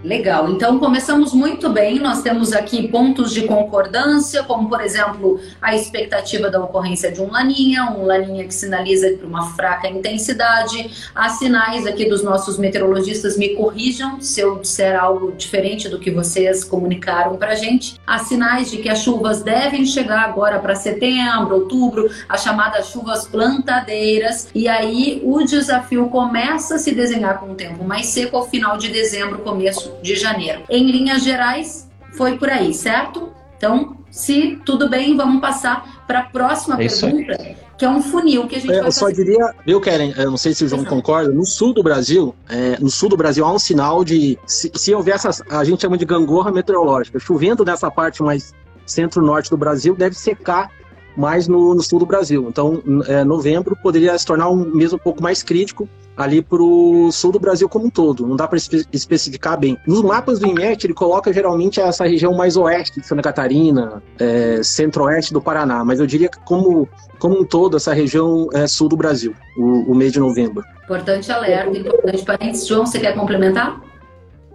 Legal, 0.06 0.52
então 0.52 0.78
começamos 0.78 1.34
muito 1.34 1.68
bem. 1.68 1.98
Nós 1.98 2.22
temos 2.22 2.54
aqui 2.54 2.88
pontos 2.90 3.34
de 3.34 3.48
concordância, 3.48 4.44
como 4.44 4.70
por 4.70 4.80
exemplo 4.80 5.40
a 5.60 5.76
expectativa 5.76 6.48
da 6.48 6.64
ocorrência 6.64 7.12
de 7.12 7.20
um 7.20 7.32
laninha, 7.32 7.86
um 7.86 8.06
laninha 8.06 8.46
que 8.46 8.54
sinaliza 8.54 9.14
para 9.18 9.26
uma 9.26 9.50
fraca 9.56 9.88
intensidade. 9.88 11.10
Há 11.16 11.30
sinais 11.30 11.88
aqui 11.88 12.06
dos 12.08 12.24
nossos 12.24 12.60
meteorologistas, 12.60 13.36
me 13.36 13.56
corrijam 13.56 14.22
se 14.22 14.42
eu 14.42 14.60
disser 14.60 14.96
algo 14.96 15.32
diferente 15.32 15.90
do 15.90 15.98
que 15.98 16.12
vocês 16.12 16.64
comunicaram 16.64 17.36
para 17.36 17.56
gente. 17.56 18.00
Há 18.06 18.20
sinais 18.20 18.70
de 18.70 18.78
que 18.78 18.90
as 18.90 19.00
chuvas 19.00 19.42
devem 19.42 19.88
chegar 19.88 20.20
agora 20.20 20.60
para 20.60 20.76
setembro, 20.76 21.56
outubro, 21.56 22.12
as 22.30 22.44
chamadas 22.44 22.90
chuvas 22.90 23.28
plantadeiras, 23.28 24.50
e 24.54 24.68
aí 24.68 25.20
o 25.26 25.44
desafio 25.44 26.10
começa 26.10 26.76
a 26.76 26.78
se 26.78 26.94
desenhar 26.94 27.40
com 27.40 27.48
um 27.48 27.56
tempo 27.56 27.84
mais 27.84 28.06
seco 28.06 28.38
ao 28.38 28.48
final 28.48 28.78
de 28.78 28.90
dezembro, 28.90 29.40
começo 29.40 29.95
de 30.02 30.16
janeiro. 30.16 30.64
Em 30.70 30.90
linhas 30.90 31.24
gerais, 31.24 31.90
foi 32.14 32.38
por 32.38 32.50
aí, 32.50 32.74
certo? 32.74 33.32
Então, 33.58 33.98
se 34.12 34.60
tudo 34.66 34.90
bem, 34.90 35.18
vamos 35.18 35.42
passar 35.42 36.04
para 36.08 36.20
a 36.20 36.24
próxima 36.24 36.76
é 36.82 36.88
pergunta, 36.88 37.56
que 37.78 37.84
é 37.84 37.90
um 37.90 38.02
funil 38.02 38.48
que 38.48 38.56
a 38.56 38.60
gente 38.60 38.72
é, 38.72 38.80
vai 38.80 38.88
Eu 38.88 38.92
só 38.92 39.10
diria, 39.10 39.54
viu, 39.66 39.82
Keren, 39.82 40.14
eu 40.18 40.30
não 40.30 40.38
sei 40.38 40.54
se 40.54 40.64
o 40.64 40.68
João 40.68 40.86
concorda, 40.86 41.32
no 41.32 41.46
sul 41.46 41.74
do 41.74 41.84
Brasil, 41.84 42.34
é, 42.48 42.80
no 42.80 42.90
sul 42.90 43.10
do 43.10 43.18
Brasil 43.18 43.46
há 43.46 43.52
um 43.52 43.60
sinal 43.60 44.04
de, 44.04 44.38
se, 44.46 44.72
se 44.74 44.94
houver 44.94 45.16
essa, 45.16 45.44
a 45.50 45.64
gente 45.64 45.82
chama 45.82 45.98
de 45.98 46.06
gangorra 46.06 46.52
meteorológica, 46.52 47.20
chovendo 47.20 47.66
nessa 47.66 47.92
parte 47.92 48.22
mais 48.24 48.54
centro-norte 48.86 49.50
do 49.50 49.58
Brasil, 49.58 49.96
deve 49.96 50.16
secar 50.16 50.70
mais 51.16 51.48
no, 51.48 51.74
no 51.74 51.82
sul 51.82 52.00
do 52.00 52.06
Brasil. 52.06 52.46
Então, 52.50 52.82
é, 53.08 53.24
novembro 53.24 53.76
poderia 53.82 54.18
se 54.18 54.26
tornar 54.26 54.50
um 54.50 54.66
mês 54.74 54.94
um 54.94 54.98
pouco 54.98 55.22
mais 55.22 55.44
crítico 55.44 55.88
ali 56.18 56.42
para 56.42 56.62
o 56.62 57.12
sul 57.12 57.32
do 57.32 57.40
Brasil 57.40 57.68
como 57.68 57.86
um 57.86 57.90
todo. 57.90 58.26
Não 58.26 58.36
dá 58.36 58.48
para 58.48 58.58
espe 58.58 58.86
especificar 58.92 59.60
bem. 59.60 59.78
Nos 59.86 60.02
mapas 60.02 60.40
do 60.40 60.48
INMET, 60.48 60.86
ele 60.86 60.94
coloca 60.94 61.32
geralmente 61.34 61.80
essa 61.80 62.06
região 62.06 62.34
mais 62.34 62.56
oeste 62.56 63.02
de 63.02 63.08
Santa 63.08 63.22
Catarina, 63.22 64.02
é, 64.20 64.62
centro-oeste 64.64 65.34
do 65.34 65.42
Paraná, 65.42 65.84
mas 65.84 66.00
eu 66.00 66.08
diria 66.08 66.30
que 66.30 66.40
como, 66.40 66.88
como 67.20 67.42
um 67.42 67.44
todo, 67.44 67.78
essa 67.78 67.94
região 67.94 68.48
é 68.54 68.68
sul 68.68 68.88
do 68.88 68.96
Brasil, 68.96 69.34
o, 69.58 69.92
o 69.92 69.96
mês 69.96 70.14
de 70.14 70.20
novembro. 70.20 70.64
Importante 70.84 71.32
alerta, 71.32 71.78
importante 71.78 72.24
parênteses. 72.24 72.68
João, 72.68 72.86
você 72.86 73.00
quer 73.00 73.14
complementar? 73.14 73.82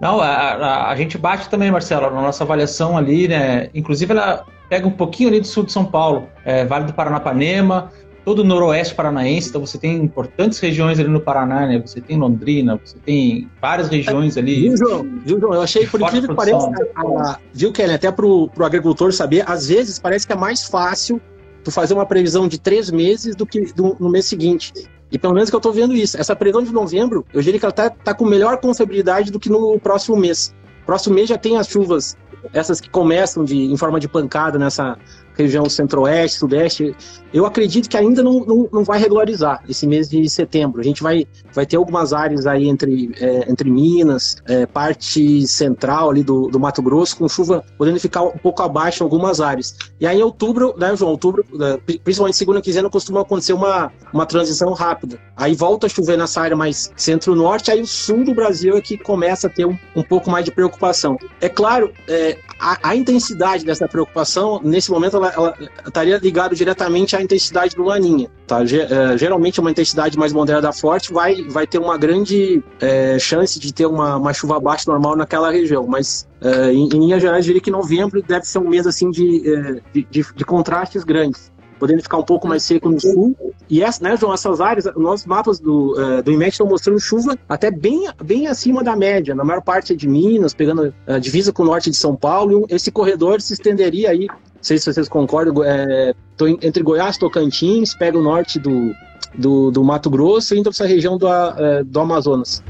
Não, 0.01 0.21
a, 0.21 0.27
a, 0.27 0.91
a, 0.91 0.97
gente 0.97 1.19
bate 1.19 1.49
também, 1.49 1.71
Marcelo, 1.71 2.11
na 2.11 2.23
nossa 2.23 2.43
avaliação 2.43 2.97
ali, 2.97 3.29
né? 3.29 3.69
Inclusive, 3.75 4.13
ela 4.13 4.47
pega 4.69 4.89
um 4.89 4.93
pouquinho 4.93 5.29
ali 5.29 5.41
do 5.41 5.47
sul 5.47 5.65
de 5.65 5.73
São 5.73 5.85
Paulo, 5.85 6.27
é, 6.45 6.65
Vale 6.65 6.87
do 6.87 6.95
Paranapanema, 6.95 7.91
todo 8.25 8.41
o 8.41 8.45
noroeste 8.45 8.95
paranaense, 8.95 9.49
então 9.49 9.61
você 9.61 9.77
tem 9.77 9.97
importantes 9.97 10.59
regiões 10.59 10.99
ali 10.99 11.09
no 11.09 11.21
Paraná, 11.21 11.67
né? 11.67 11.83
Você 11.85 12.01
tem 12.01 12.19
Londrina, 12.19 12.81
você 12.83 12.97
tem 13.05 13.49
várias 13.61 13.89
regiões 13.89 14.37
ali. 14.37 14.69
Viu, 14.69 14.77
João? 14.77 15.21
Viu, 15.25 15.41
João? 15.41 15.55
Eu 15.55 15.63
achei, 15.63 15.87
por 15.87 16.01
incrível 16.01 16.31
que 16.31 16.35
pareça, 16.35 16.71
a, 16.97 17.39
viu, 17.53 17.73
Kelly, 17.73 17.95
até 17.95 18.11
pro, 18.11 18.49
pro 18.49 18.65
agricultor 18.65 19.13
saber, 19.13 19.45
às 19.47 19.69
vezes 19.69 19.99
parece 19.99 20.27
que 20.27 20.33
é 20.33 20.37
mais 20.37 20.65
fácil 20.65 21.21
tu 21.63 21.71
fazer 21.71 21.95
uma 21.95 22.07
previsão 22.07 22.49
de 22.49 22.59
três 22.59 22.91
meses 22.91 23.35
do 23.37 23.47
que 23.47 23.73
do, 23.73 23.97
no 23.99 24.11
mês 24.11 24.27
seguinte. 24.27 24.73
E 25.11 25.19
pelo 25.19 25.35
menos 25.35 25.51
que 25.51 25.57
eu 25.57 25.61
tô 25.61 25.73
vendo 25.73 25.95
isso. 25.95 26.19
Essa 26.19 26.37
previsão 26.37 26.63
de 26.63 26.73
novembro, 26.73 27.25
eu 27.33 27.43
diria 27.43 27.59
que 27.59 27.67
ela 27.67 27.73
tá, 27.73 27.91
tá 27.91 28.15
com 28.15 28.25
melhor 28.25 28.59
confiabilidade 28.59 29.31
do 29.31 29.41
que 29.41 29.49
no 29.49 29.79
próximo 29.79 30.17
mês. 30.17 30.55
Próximo 30.87 31.15
mês 31.15 31.29
já 31.29 31.37
tem 31.37 31.57
as 31.57 31.69
chuvas, 31.69 32.17
essas 32.53 32.81
que 32.81 32.89
começam 32.89 33.45
de, 33.45 33.57
em 33.57 33.77
forma 33.77 34.01
de 34.01 34.09
pancada 34.09 34.59
nessa, 34.59 34.97
região 35.43 35.69
centro-oeste, 35.69 36.39
sudeste, 36.39 36.95
eu 37.33 37.47
acredito 37.47 37.89
que 37.89 37.97
ainda 37.97 38.23
não, 38.23 38.45
não, 38.45 38.69
não, 38.73 38.85
vai 38.85 38.99
regularizar 38.99 39.63
esse 39.69 39.87
mês 39.87 40.09
de 40.09 40.29
setembro. 40.29 40.81
A 40.81 40.85
gente 40.85 41.03
vai, 41.03 41.27
vai 41.53 41.65
ter 41.65 41.77
algumas 41.77 42.13
áreas 42.13 42.47
aí 42.47 42.69
entre, 42.69 43.13
é, 43.21 43.51
entre 43.51 43.71
Minas, 43.71 44.37
é, 44.47 44.67
parte 44.67 45.47
central 45.47 46.11
ali 46.11 46.25
do, 46.25 46.49
do 46.49 46.59
Mato 46.59 46.83
Grosso, 46.83 47.17
com 47.17 47.29
chuva 47.29 47.65
podendo 47.79 48.01
ficar 48.01 48.23
um 48.23 48.39
pouco 48.39 48.63
abaixo 48.63 49.03
em 49.03 49.05
algumas 49.05 49.41
áreas. 49.41 49.77
E 50.01 50.07
aí 50.07 50.19
em 50.19 50.23
outubro, 50.23 50.75
né, 50.77 50.95
João, 50.97 51.13
outubro, 51.13 51.45
né, 51.53 51.79
principalmente 52.03 52.37
segunda 52.37 52.61
quinzena, 52.61 52.91
costuma 52.91 53.21
acontecer 53.21 53.53
uma, 53.53 53.93
uma 54.13 54.27
transição 54.27 54.73
rápida. 54.73 55.19
Aí 55.37 55.55
volta 55.55 55.87
a 55.87 55.91
chover 55.91 56.19
nessa 56.19 56.41
área 56.41 56.57
mais 56.57 56.93
centro-norte, 56.97 57.71
aí 57.71 57.81
o 57.81 57.87
sul 57.87 58.25
do 58.25 58.35
Brasil 58.35 58.77
é 58.77 58.81
que 58.81 58.99
começa 58.99 59.47
a 59.47 59.51
ter 59.51 59.67
um, 59.67 59.79
um 59.95 60.03
pouco 60.03 60.31
mais 60.31 60.45
de 60.45 60.51
preocupação. 60.51 61.17
É 61.41 61.49
claro, 61.49 61.93
é, 62.09 62.37
a, 62.61 62.91
a 62.91 62.97
intensidade 62.97 63.65
dessa 63.65 63.89
preocupação, 63.89 64.61
nesse 64.63 64.91
momento, 64.91 65.17
ela 65.17 65.33
ela, 65.33 65.55
estaria 65.87 66.19
ligado 66.19 66.55
diretamente 66.55 67.17
à 67.17 67.23
intensidade 67.23 67.75
do 67.75 67.83
Laninha. 67.83 68.31
Tá? 68.47 68.63
É, 68.63 69.17
geralmente, 69.17 69.59
uma 69.59 69.71
intensidade 69.71 70.19
mais 70.19 70.33
moderada 70.33 70.71
forte 70.73 71.13
vai, 71.13 71.43
vai 71.49 71.67
ter 71.67 71.79
uma 71.79 71.97
grande 71.97 72.63
é, 72.81 73.19
chance 73.19 73.59
de 73.59 73.73
ter 73.73 73.87
uma, 73.87 74.17
uma 74.17 74.35
chuva 74.35 74.59
abaixo 74.59 74.91
normal 74.91 75.17
naquela 75.17 75.51
região, 75.51 75.87
mas 75.87 76.29
é, 76.43 76.73
em, 76.73 76.87
em 76.87 76.99
linhas 76.99 77.23
gerais, 77.23 77.45
diria 77.45 77.61
que 77.61 77.71
novembro 77.71 78.23
deve 78.23 78.47
ser 78.47 78.59
um 78.59 78.69
mês 78.69 78.87
assim 78.87 79.11
de, 79.11 79.43
é, 79.49 79.81
de, 79.93 80.07
de, 80.11 80.27
de 80.35 80.45
contrastes 80.45 81.03
grandes 81.03 81.51
podendo 81.81 82.03
ficar 82.03 82.19
um 82.19 82.23
pouco 82.23 82.47
mais 82.47 82.63
seco 82.63 82.89
no 82.89 83.01
sul. 83.01 83.35
E 83.69 83.83
essa, 83.83 84.05
né, 84.05 84.17
João, 84.17 84.33
essas 84.33 84.61
áreas, 84.61 84.85
nossos 84.95 85.27
mapas 85.27 85.59
do, 85.59 85.95
uh, 85.95 86.23
do 86.23 86.31
IMET 86.31 86.53
estão 86.53 86.67
mostrando 86.67 87.01
chuva 87.01 87.37
até 87.49 87.71
bem, 87.71 88.09
bem 88.23 88.47
acima 88.47 88.85
da 88.85 88.95
média, 88.95 89.35
na 89.35 89.45
maior 89.45 89.63
parte 89.63 89.97
de 89.97 90.07
Minas, 90.07 90.53
pegando 90.53 90.95
a 91.07 91.17
uh, 91.17 91.21
divisa 91.21 91.53
com 91.53 91.63
o 91.63 91.67
norte 91.67 91.91
de 91.91 91.97
São 91.97 92.15
Paulo, 92.15 92.67
esse 92.69 92.93
corredor 92.93 93.41
se 93.41 93.55
estenderia 93.55 94.11
aí 94.11 94.29
não 94.61 94.65
sei 94.65 94.77
se 94.77 94.93
vocês 94.93 95.09
concordam, 95.09 95.65
é, 95.65 96.15
entre 96.61 96.83
Goiás 96.83 97.17
Tocantins, 97.17 97.95
pega 97.95 98.19
o 98.19 98.23
norte 98.23 98.59
do, 98.59 98.95
do, 99.35 99.71
do 99.71 99.83
Mato 99.83 100.11
Grosso 100.11 100.55
e 100.55 100.59
entra 100.59 100.71
para 100.71 100.85
essa 100.85 100.87
região 100.87 101.17
do, 101.17 101.27
é, 101.27 101.83
do 101.83 101.99
Amazonas. 101.99 102.63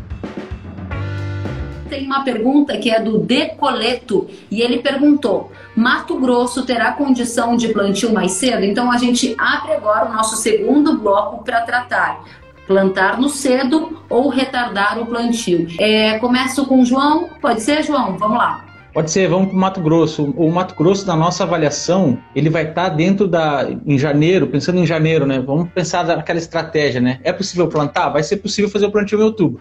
Tem 1.88 2.06
uma 2.06 2.22
pergunta 2.22 2.78
que 2.78 2.88
é 2.88 3.02
do 3.02 3.18
Decoleto 3.18 4.28
e 4.48 4.62
ele 4.62 4.78
perguntou: 4.78 5.50
Mato 5.76 6.18
Grosso 6.18 6.64
terá 6.64 6.92
condição 6.92 7.56
de 7.56 7.68
plantio 7.68 8.12
mais 8.12 8.32
cedo? 8.32 8.64
Então 8.64 8.90
a 8.90 8.98
gente 8.98 9.34
abre 9.38 9.72
agora 9.72 10.08
o 10.08 10.12
nosso 10.12 10.36
segundo 10.36 10.98
bloco 10.98 11.44
para 11.44 11.60
tratar 11.62 12.24
plantar 12.66 13.20
no 13.20 13.28
cedo 13.28 14.00
ou 14.08 14.28
retardar 14.28 14.96
o 15.00 15.06
plantio. 15.06 15.66
É, 15.80 16.20
começo 16.20 16.64
com 16.66 16.80
o 16.80 16.84
João, 16.84 17.28
pode 17.40 17.62
ser, 17.62 17.82
João? 17.82 18.16
Vamos 18.16 18.38
lá. 18.38 18.64
Pode 18.92 19.10
ser, 19.10 19.28
vamos 19.28 19.48
para 19.48 19.56
o 19.56 19.60
Mato 19.60 19.80
Grosso. 19.80 20.24
O 20.36 20.50
Mato 20.50 20.74
Grosso, 20.76 21.06
na 21.06 21.16
nossa 21.16 21.42
avaliação, 21.42 22.18
ele 22.34 22.48
vai 22.48 22.68
estar 22.68 22.90
tá 22.90 22.96
dentro 22.96 23.26
da. 23.26 23.68
em 23.86 23.98
janeiro, 23.98 24.46
pensando 24.46 24.78
em 24.78 24.86
janeiro, 24.86 25.26
né? 25.26 25.40
Vamos 25.40 25.68
pensar 25.70 26.04
naquela 26.04 26.38
estratégia, 26.38 27.00
né? 27.00 27.20
É 27.22 27.32
possível 27.32 27.68
plantar? 27.68 28.08
Vai 28.10 28.22
ser 28.22 28.36
possível 28.36 28.70
fazer 28.70 28.86
o 28.86 28.90
plantio 28.90 29.20
em 29.20 29.24
outubro. 29.24 29.60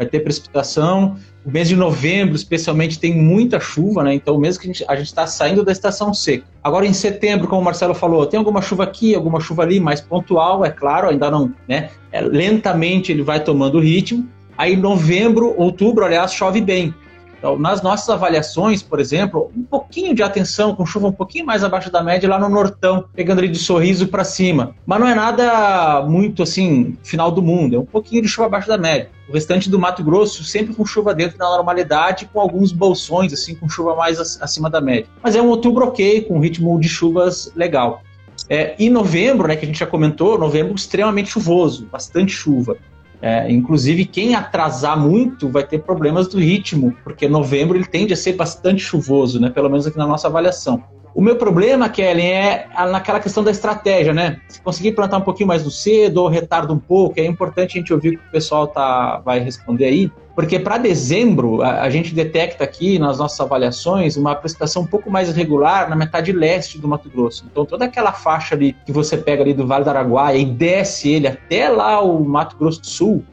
Vai 0.00 0.06
ter 0.06 0.20
precipitação. 0.20 1.18
O 1.44 1.50
mês 1.50 1.68
de 1.68 1.76
novembro, 1.76 2.34
especialmente, 2.34 2.98
tem 2.98 3.14
muita 3.14 3.60
chuva, 3.60 4.02
né? 4.02 4.14
Então, 4.14 4.38
mesmo 4.38 4.62
que 4.62 4.84
a 4.88 4.96
gente 4.96 5.06
está 5.06 5.26
saindo 5.26 5.62
da 5.62 5.70
estação 5.70 6.14
seca. 6.14 6.46
Agora, 6.64 6.86
em 6.86 6.94
setembro, 6.94 7.46
como 7.46 7.60
o 7.60 7.64
Marcelo 7.64 7.92
falou, 7.92 8.24
tem 8.24 8.38
alguma 8.38 8.62
chuva 8.62 8.84
aqui, 8.84 9.14
alguma 9.14 9.40
chuva 9.40 9.62
ali, 9.62 9.78
mais 9.78 10.00
pontual, 10.00 10.64
é 10.64 10.70
claro, 10.70 11.10
ainda 11.10 11.30
não, 11.30 11.52
né? 11.68 11.90
É, 12.10 12.22
lentamente 12.22 13.12
ele 13.12 13.22
vai 13.22 13.44
tomando 13.44 13.78
ritmo. 13.78 14.26
Aí, 14.56 14.74
novembro, 14.74 15.54
outubro, 15.58 16.02
aliás, 16.02 16.32
chove 16.32 16.62
bem. 16.62 16.94
Então, 17.40 17.58
nas 17.58 17.80
nossas 17.80 18.06
avaliações, 18.10 18.82
por 18.82 19.00
exemplo, 19.00 19.50
um 19.56 19.62
pouquinho 19.62 20.14
de 20.14 20.22
atenção, 20.22 20.76
com 20.76 20.84
chuva 20.84 21.08
um 21.08 21.12
pouquinho 21.12 21.46
mais 21.46 21.64
abaixo 21.64 21.90
da 21.90 22.02
média 22.02 22.28
lá 22.28 22.38
no 22.38 22.50
Nortão, 22.50 23.06
pegando 23.14 23.38
ali 23.38 23.48
de 23.48 23.58
sorriso 23.58 24.08
para 24.08 24.24
cima. 24.24 24.74
Mas 24.84 25.00
não 25.00 25.08
é 25.08 25.14
nada 25.14 26.02
muito 26.06 26.42
assim, 26.42 26.98
final 27.02 27.30
do 27.30 27.40
mundo, 27.40 27.76
é 27.76 27.78
um 27.78 27.84
pouquinho 27.84 28.20
de 28.20 28.28
chuva 28.28 28.46
abaixo 28.46 28.68
da 28.68 28.76
média. 28.76 29.08
O 29.26 29.32
restante 29.32 29.70
do 29.70 29.78
Mato 29.78 30.04
Grosso 30.04 30.44
sempre 30.44 30.74
com 30.74 30.84
chuva 30.84 31.14
dentro 31.14 31.38
da 31.38 31.48
normalidade, 31.48 32.28
com 32.30 32.40
alguns 32.40 32.72
bolsões, 32.72 33.32
assim, 33.32 33.54
com 33.54 33.70
chuva 33.70 33.96
mais 33.96 34.20
acima 34.20 34.68
da 34.68 34.80
média. 34.82 35.06
Mas 35.22 35.34
é 35.34 35.40
um 35.40 35.48
outubro 35.48 35.86
ok, 35.86 36.22
com 36.22 36.38
ritmo 36.40 36.78
de 36.78 36.90
chuvas 36.90 37.50
legal. 37.56 38.02
É, 38.48 38.74
em 38.78 38.90
novembro, 38.90 39.48
né, 39.48 39.56
que 39.56 39.64
a 39.64 39.66
gente 39.66 39.78
já 39.78 39.86
comentou, 39.86 40.38
novembro 40.38 40.74
extremamente 40.74 41.30
chuvoso, 41.30 41.86
bastante 41.86 42.32
chuva. 42.32 42.76
É, 43.22 43.50
inclusive, 43.52 44.06
quem 44.06 44.34
atrasar 44.34 44.98
muito 44.98 45.48
vai 45.48 45.62
ter 45.62 45.80
problemas 45.80 46.28
do 46.28 46.38
ritmo, 46.38 46.96
porque 47.04 47.28
novembro 47.28 47.76
ele 47.76 47.84
tende 47.84 48.12
a 48.12 48.16
ser 48.16 48.32
bastante 48.32 48.82
chuvoso, 48.82 49.38
né? 49.38 49.50
Pelo 49.50 49.68
menos 49.68 49.86
aqui 49.86 49.98
na 49.98 50.06
nossa 50.06 50.26
avaliação. 50.26 50.82
O 51.14 51.20
meu 51.20 51.36
problema, 51.36 51.88
Kelly, 51.88 52.22
é 52.22 52.68
naquela 52.90 53.18
questão 53.18 53.42
da 53.42 53.50
estratégia, 53.50 54.14
né? 54.14 54.40
Se 54.48 54.60
conseguir 54.60 54.92
plantar 54.92 55.18
um 55.18 55.22
pouquinho 55.22 55.48
mais 55.48 55.64
no 55.64 55.70
cedo 55.70 56.18
ou 56.18 56.28
retarda 56.28 56.72
um 56.72 56.78
pouco, 56.78 57.18
é 57.18 57.26
importante 57.26 57.76
a 57.76 57.80
gente 57.80 57.92
ouvir 57.92 58.10
o 58.10 58.18
que 58.18 58.28
o 58.28 58.30
pessoal 58.30 58.68
tá, 58.68 59.20
vai 59.24 59.40
responder 59.40 59.86
aí, 59.86 60.10
porque 60.36 60.58
para 60.58 60.78
dezembro 60.78 61.62
a, 61.62 61.82
a, 61.82 61.90
gente 61.90 62.14
detecta 62.14 62.62
aqui 62.62 62.98
nas 62.98 63.18
nossas 63.18 63.40
avaliações 63.40 64.16
uma 64.16 64.34
precipitação 64.34 64.82
um 64.82 64.86
pouco 64.86 65.10
mais 65.10 65.28
irregular 65.28 65.90
na 65.90 65.96
metade 65.96 66.32
leste 66.32 66.78
do 66.78 66.86
Mato 66.86 67.10
Grosso. 67.10 67.44
Então 67.50 67.66
toda 67.66 67.84
aquela 67.84 68.12
faixa 68.12 68.54
ali 68.54 68.74
que 68.86 68.92
você 68.92 69.16
pega 69.16 69.42
ali 69.42 69.52
do 69.52 69.66
Vale 69.66 69.84
do 69.84 69.90
Araguaia 69.90 70.38
e 70.38 70.44
desce 70.44 71.10
ele 71.10 71.26
até 71.26 71.68
lá 71.68 72.00
o 72.00 72.24
Mato 72.24 72.56
Grosso 72.56 72.80
do 72.80 72.86
Sul, 72.86 73.24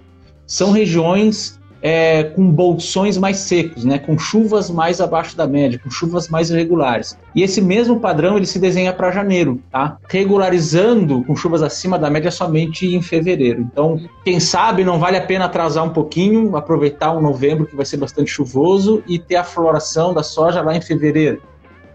são 0.46 0.72
regiões 0.72 1.60
é, 1.82 2.24
com 2.24 2.50
bolsões 2.50 3.18
mais 3.18 3.38
secos, 3.38 3.86
né, 3.86 4.00
com 4.00 4.18
chuvas 4.18 4.70
mais 4.70 5.00
abaixo 5.00 5.36
da 5.38 5.48
média, 5.48 5.80
com 5.82 5.90
chuvas 5.90 6.28
mais 6.28 6.50
irregulares. 6.50 7.18
E 7.36 7.44
esse 7.44 7.62
mesmo 7.62 8.00
padrão 8.00 8.38
ele 8.38 8.46
se 8.46 8.60
desenha 8.60 8.94
para 8.94 9.12
janeiro, 9.12 9.62
tá? 9.72 9.98
regularizando 10.08 11.24
com 11.24 11.36
chuvas 11.36 11.62
acima 11.62 12.00
da 12.00 12.10
média 12.10 12.32
somente 12.32 12.96
em 12.96 13.02
fevereiro. 13.02 13.62
Então, 13.62 14.00
quem 14.24 14.40
sabe 14.40 14.84
não 14.84 15.00
vale 15.00 15.18
a 15.18 15.22
pena 15.22 15.46
atrasar 15.46 15.84
um 15.84 15.92
pouquinho, 15.92 16.56
aproveitar 16.56 17.14
um 17.14 17.22
novembro 17.22 17.66
que 17.66 17.76
vai 17.76 17.86
ser 17.86 17.98
bastante 17.98 18.32
chuvoso 18.32 19.04
e 19.08 19.20
ter 19.20 19.36
a 19.36 19.44
floração 19.44 20.14
da 20.14 20.24
soja 20.24 20.62
lá 20.62 20.76
em 20.76 20.82
fevereiro. 20.82 21.42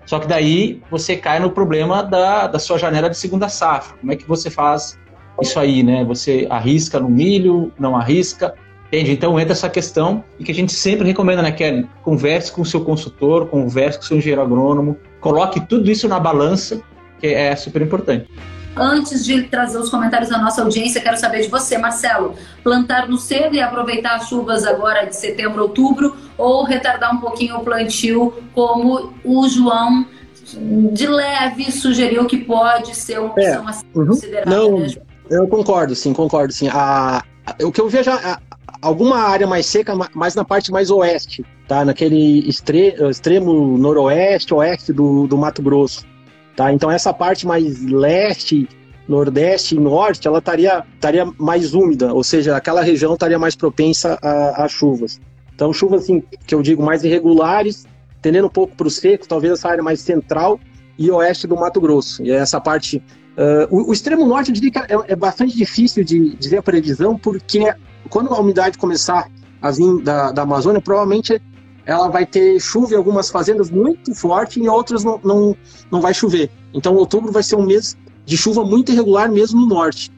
Só 0.07 0.19
que 0.19 0.27
daí 0.27 0.83
você 0.91 1.17
cai 1.17 1.39
no 1.39 1.51
problema 1.51 2.03
da, 2.03 2.47
da 2.47 2.59
sua 2.59 2.79
janela 2.79 3.09
de 3.09 3.17
segunda 3.17 3.49
safra. 3.49 3.97
Como 4.01 4.12
é 4.12 4.17
que 4.17 4.27
você 4.27 4.51
faz 4.51 4.99
isso 5.41 5.59
aí, 5.59 5.83
né? 5.83 6.05
Você 6.05 6.47
arrisca 6.51 7.01
no 7.01 7.09
milho, 7.09 7.73
não 7.79 7.97
arrisca? 7.97 8.55
Entende? 8.93 9.13
Então 9.13 9.41
entra 9.41 9.55
essa 9.55 9.71
questão 9.71 10.23
e 10.39 10.45
que 10.45 10.53
a 10.53 10.55
gente 10.55 10.71
sempre 10.71 11.07
recomenda, 11.07 11.41
né, 11.41 11.51
Kelly? 11.51 11.89
Converse 12.03 12.53
com 12.53 12.61
o 12.61 12.67
seu 12.67 12.85
consultor, 12.85 13.47
converse 13.47 13.99
com 13.99 14.05
o 14.05 14.07
seu 14.07 14.19
engenheiro 14.19 14.43
agrônomo, 14.43 14.99
coloque 15.19 15.67
tudo 15.67 15.91
isso 15.91 16.07
na 16.07 16.21
balança, 16.21 16.83
que 17.19 17.29
é 17.29 17.57
super 17.57 17.81
importante. 17.81 18.29
Antes 18.77 19.25
de 19.25 19.45
trazer 19.45 19.79
os 19.79 19.89
comentários 19.89 20.29
da 20.29 20.37
nossa 20.37 20.61
audiência, 20.61 21.01
quero 21.01 21.17
saber 21.17 21.41
de 21.41 21.49
você, 21.49 21.79
Marcelo. 21.79 22.35
Plantar 22.63 23.09
no 23.09 23.17
cedo 23.17 23.55
e 23.55 23.61
aproveitar 23.63 24.17
as 24.17 24.29
chuvas 24.29 24.67
agora 24.67 25.07
de 25.07 25.17
setembro, 25.17 25.63
outubro, 25.63 26.15
ou 26.37 26.63
retardar 26.63 27.15
um 27.15 27.19
pouquinho 27.19 27.57
o 27.57 27.65
plantio, 27.65 28.35
como 28.55 29.15
o 29.25 29.49
João 29.49 30.07
de 30.93 31.07
leve 31.07 31.73
sugeriu 31.73 32.27
que 32.27 32.37
pode 32.37 32.95
ser 32.95 33.19
uma 33.21 33.33
é, 33.39 33.53
opção 33.53 33.67
é, 33.67 33.71
assim 33.71 33.87
uhum. 33.95 34.07
considerada. 34.07 34.51
Não, 34.51 34.81
né, 34.81 34.89
eu 35.31 35.49
concordo, 35.49 35.95
sim, 35.95 36.13
concordo, 36.13 36.53
sim. 36.53 36.69
A, 36.69 37.23
o 37.63 37.73
que 37.73 37.81
eu 37.81 37.89
vejo, 37.89 38.11
a, 38.11 38.39
alguma 38.83 39.19
área 39.19 39.47
mais 39.47 39.65
seca, 39.67 39.95
mais 40.12 40.35
na 40.35 40.45
parte 40.45 40.73
mais 40.73 40.91
oeste, 40.91 41.47
tá? 41.69 41.85
Naquele 41.85 42.47
extre 42.49 42.95
extremo 43.09 43.79
noroeste, 43.79 44.53
oeste 44.53 44.93
do, 44.93 45.29
do 45.29 45.39
Mato 45.39 45.62
Grosso, 45.62 46.05
tá? 46.57 46.73
Então 46.73 46.91
essa 46.91 47.15
parte 47.15 47.47
mais 47.47 47.81
leste, 47.81 48.69
nordeste 49.09 49.77
e 49.77 49.81
norte, 49.81 50.27
ela 50.27 50.41
estaria 50.41 50.85
estaria 50.95 51.25
mais 51.39 51.73
úmida, 51.73 52.12
ou 52.12 52.25
seja, 52.25 52.57
aquela 52.57 52.83
região 52.83 53.15
estaria 53.15 53.39
mais 53.39 53.55
propensa 53.55 54.19
a, 54.21 54.65
a, 54.65 54.69
chuvas. 54.69 55.21
Então 55.55 55.73
chuvas 55.73 56.03
assim 56.03 56.23
que 56.45 56.55
eu 56.55 56.61
digo 56.61 56.83
mais 56.83 57.05
irregulares, 57.05 57.87
tendendo 58.21 58.49
um 58.49 58.51
pouco 58.51 58.75
para 58.75 58.89
o 58.89 58.91
seco, 58.91 59.29
talvez 59.29 59.53
essa 59.53 59.69
área 59.69 59.83
mais 59.83 60.01
central 60.01 60.59
e 60.99 61.09
oeste 61.11 61.47
do 61.47 61.55
Mato 61.55 61.81
Grosso. 61.81 62.23
E 62.23 62.33
essa 62.33 62.61
parte 62.61 63.01
Uh, 63.33 63.65
o, 63.75 63.89
o, 63.89 63.93
extremo 63.95 64.27
norte, 64.27 64.51
eu 64.51 64.55
diria 64.55 64.71
que 64.71 64.79
é, 64.79 64.99
é 65.09 65.17
bastante 65.17 65.57
difícil 65.57 66.05
de 66.05 66.37
dizer 66.37 66.59
a 66.59 66.62
previsão, 66.62 67.17
porque 67.17 67.75
quando 68.09 68.33
a 68.33 68.41
umidade 68.41 68.79
começar 68.79 69.29
a 69.61 69.71
vir 69.71 70.03
da, 70.03 70.33
da 70.33 70.43
Amazônia, 70.43 70.81
provavelmente 70.81 71.41
ela 71.85 72.09
vai 72.09 72.25
ter 72.25 72.61
chuva 72.61 72.95
em 72.95 72.97
algumas 72.97 73.31
fazendas 73.31 73.71
muito 73.71 74.15
forte 74.15 74.61
e 74.61 74.65
em 74.65 74.69
outras 74.69 75.05
não, 75.05 75.21
não, 75.23 75.57
não 75.91 76.01
vai 76.01 76.15
chover. 76.15 76.51
Então, 76.73 76.95
outubro 76.95 77.33
vai 77.33 77.43
ser 77.43 77.57
um 77.57 77.65
mês 77.65 77.97
de 78.25 78.37
chuva 78.37 78.65
muito 78.65 78.93
irregular 78.93 79.31
mesmo 79.31 79.61
no 79.61 79.67
norte. 79.67 80.13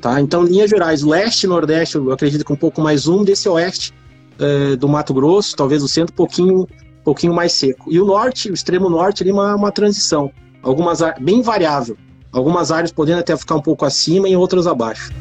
Tá? 0.00 0.20
Então, 0.20 0.42
linhas 0.42 0.70
gerais, 0.70 1.02
leste 1.02 1.44
e 1.44 1.46
nordeste, 1.46 1.96
eu 1.96 2.12
acredito 2.12 2.44
que 2.44 2.52
um 2.52 2.56
pouco 2.56 2.80
mais 2.80 3.06
úmido, 3.06 3.30
esse 3.30 3.48
oeste 3.48 3.92
é, 4.38 4.76
do 4.76 4.88
Mato 4.88 5.12
Grosso, 5.12 5.56
talvez 5.56 5.82
o 5.82 5.88
centro 5.88 6.12
um 6.12 6.16
pouquinho, 6.16 6.66
pouquinho 7.04 7.34
mais 7.34 7.52
seco. 7.52 7.90
E 7.90 8.00
o 8.00 8.04
norte, 8.04 8.50
o 8.50 8.54
extremo 8.54 8.88
norte, 8.88 9.22
ali 9.22 9.32
uma, 9.32 9.54
uma 9.54 9.72
transição, 9.72 10.30
algumas 10.62 11.00
bem 11.20 11.42
variável. 11.42 11.96
Algumas 12.32 12.72
áreas 12.72 12.90
podendo 12.90 13.20
até 13.20 13.36
ficar 13.36 13.56
um 13.56 13.60
pouco 13.60 13.84
acima 13.84 14.26
e 14.26 14.34
outras 14.34 14.66
abaixo 14.66 15.12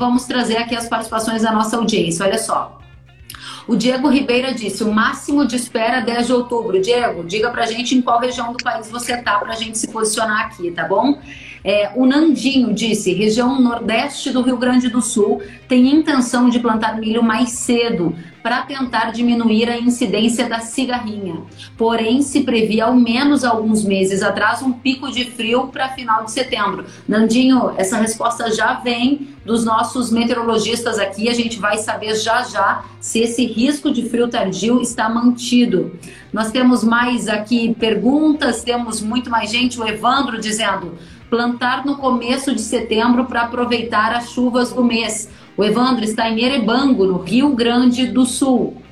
vamos 0.00 0.24
trazer 0.24 0.56
aqui 0.56 0.74
as 0.74 0.88
participações 0.88 1.42
da 1.42 1.52
nossa 1.52 1.76
audiência. 1.76 2.24
Olha 2.24 2.38
só. 2.38 2.80
O 3.68 3.76
Diego 3.76 4.08
Ribeira 4.08 4.52
disse: 4.52 4.82
o 4.82 4.92
máximo 4.92 5.46
de 5.46 5.54
espera 5.54 6.00
10 6.00 6.26
de 6.26 6.32
outubro. 6.32 6.80
Diego, 6.80 7.22
diga 7.22 7.50
pra 7.50 7.66
gente 7.66 7.94
em 7.94 8.00
qual 8.00 8.18
região 8.18 8.52
do 8.52 8.64
país 8.64 8.90
você 8.90 9.16
tá 9.18 9.38
pra 9.38 9.54
gente 9.54 9.78
se 9.78 9.86
posicionar 9.88 10.46
aqui, 10.46 10.70
tá 10.72 10.88
bom? 10.88 11.20
É, 11.64 11.92
o 11.94 12.06
Nandinho 12.06 12.72
disse: 12.72 13.12
região 13.12 13.60
nordeste 13.60 14.30
do 14.30 14.42
Rio 14.42 14.56
Grande 14.56 14.88
do 14.88 15.02
Sul 15.02 15.42
tem 15.68 15.94
intenção 15.94 16.48
de 16.48 16.58
plantar 16.58 16.98
milho 16.98 17.22
mais 17.22 17.50
cedo 17.50 18.14
para 18.42 18.62
tentar 18.62 19.10
diminuir 19.10 19.68
a 19.68 19.78
incidência 19.78 20.48
da 20.48 20.60
cigarrinha. 20.60 21.42
Porém, 21.76 22.22
se 22.22 22.40
previa 22.40 22.86
ao 22.86 22.94
menos 22.94 23.44
alguns 23.44 23.84
meses 23.84 24.22
atrás 24.22 24.62
um 24.62 24.72
pico 24.72 25.10
de 25.10 25.24
frio 25.26 25.66
para 25.66 25.90
final 25.90 26.24
de 26.24 26.30
setembro. 26.30 26.86
Nandinho, 27.06 27.72
essa 27.76 27.98
resposta 27.98 28.50
já 28.50 28.74
vem 28.74 29.28
dos 29.44 29.64
nossos 29.64 30.10
meteorologistas 30.10 30.98
aqui. 30.98 31.28
A 31.28 31.34
gente 31.34 31.58
vai 31.58 31.78
saber 31.78 32.14
já 32.14 32.42
já 32.42 32.84
se 32.98 33.20
esse 33.20 33.44
risco 33.44 33.90
de 33.90 34.08
frio 34.08 34.28
tardio 34.28 34.80
está 34.80 35.08
mantido. 35.08 35.92
Nós 36.32 36.50
temos 36.50 36.82
mais 36.82 37.28
aqui 37.28 37.74
perguntas, 37.74 38.62
temos 38.62 39.00
muito 39.00 39.28
mais 39.28 39.50
gente. 39.50 39.78
O 39.78 39.86
Evandro 39.86 40.40
dizendo 40.40 40.96
plantar 41.30 41.86
no 41.86 41.96
começo 41.96 42.52
de 42.54 42.60
setembro 42.60 43.24
para 43.24 43.42
aproveitar 43.42 44.12
as 44.12 44.30
chuvas 44.30 44.72
do 44.72 44.84
mês. 44.84 45.30
O 45.56 45.64
Evandro 45.64 46.04
está 46.04 46.28
em 46.28 46.42
Erebango, 46.42 47.06
no 47.06 47.18
Rio 47.18 47.54
Grande 47.54 48.06
do 48.06 48.26
Sul. 48.26 48.82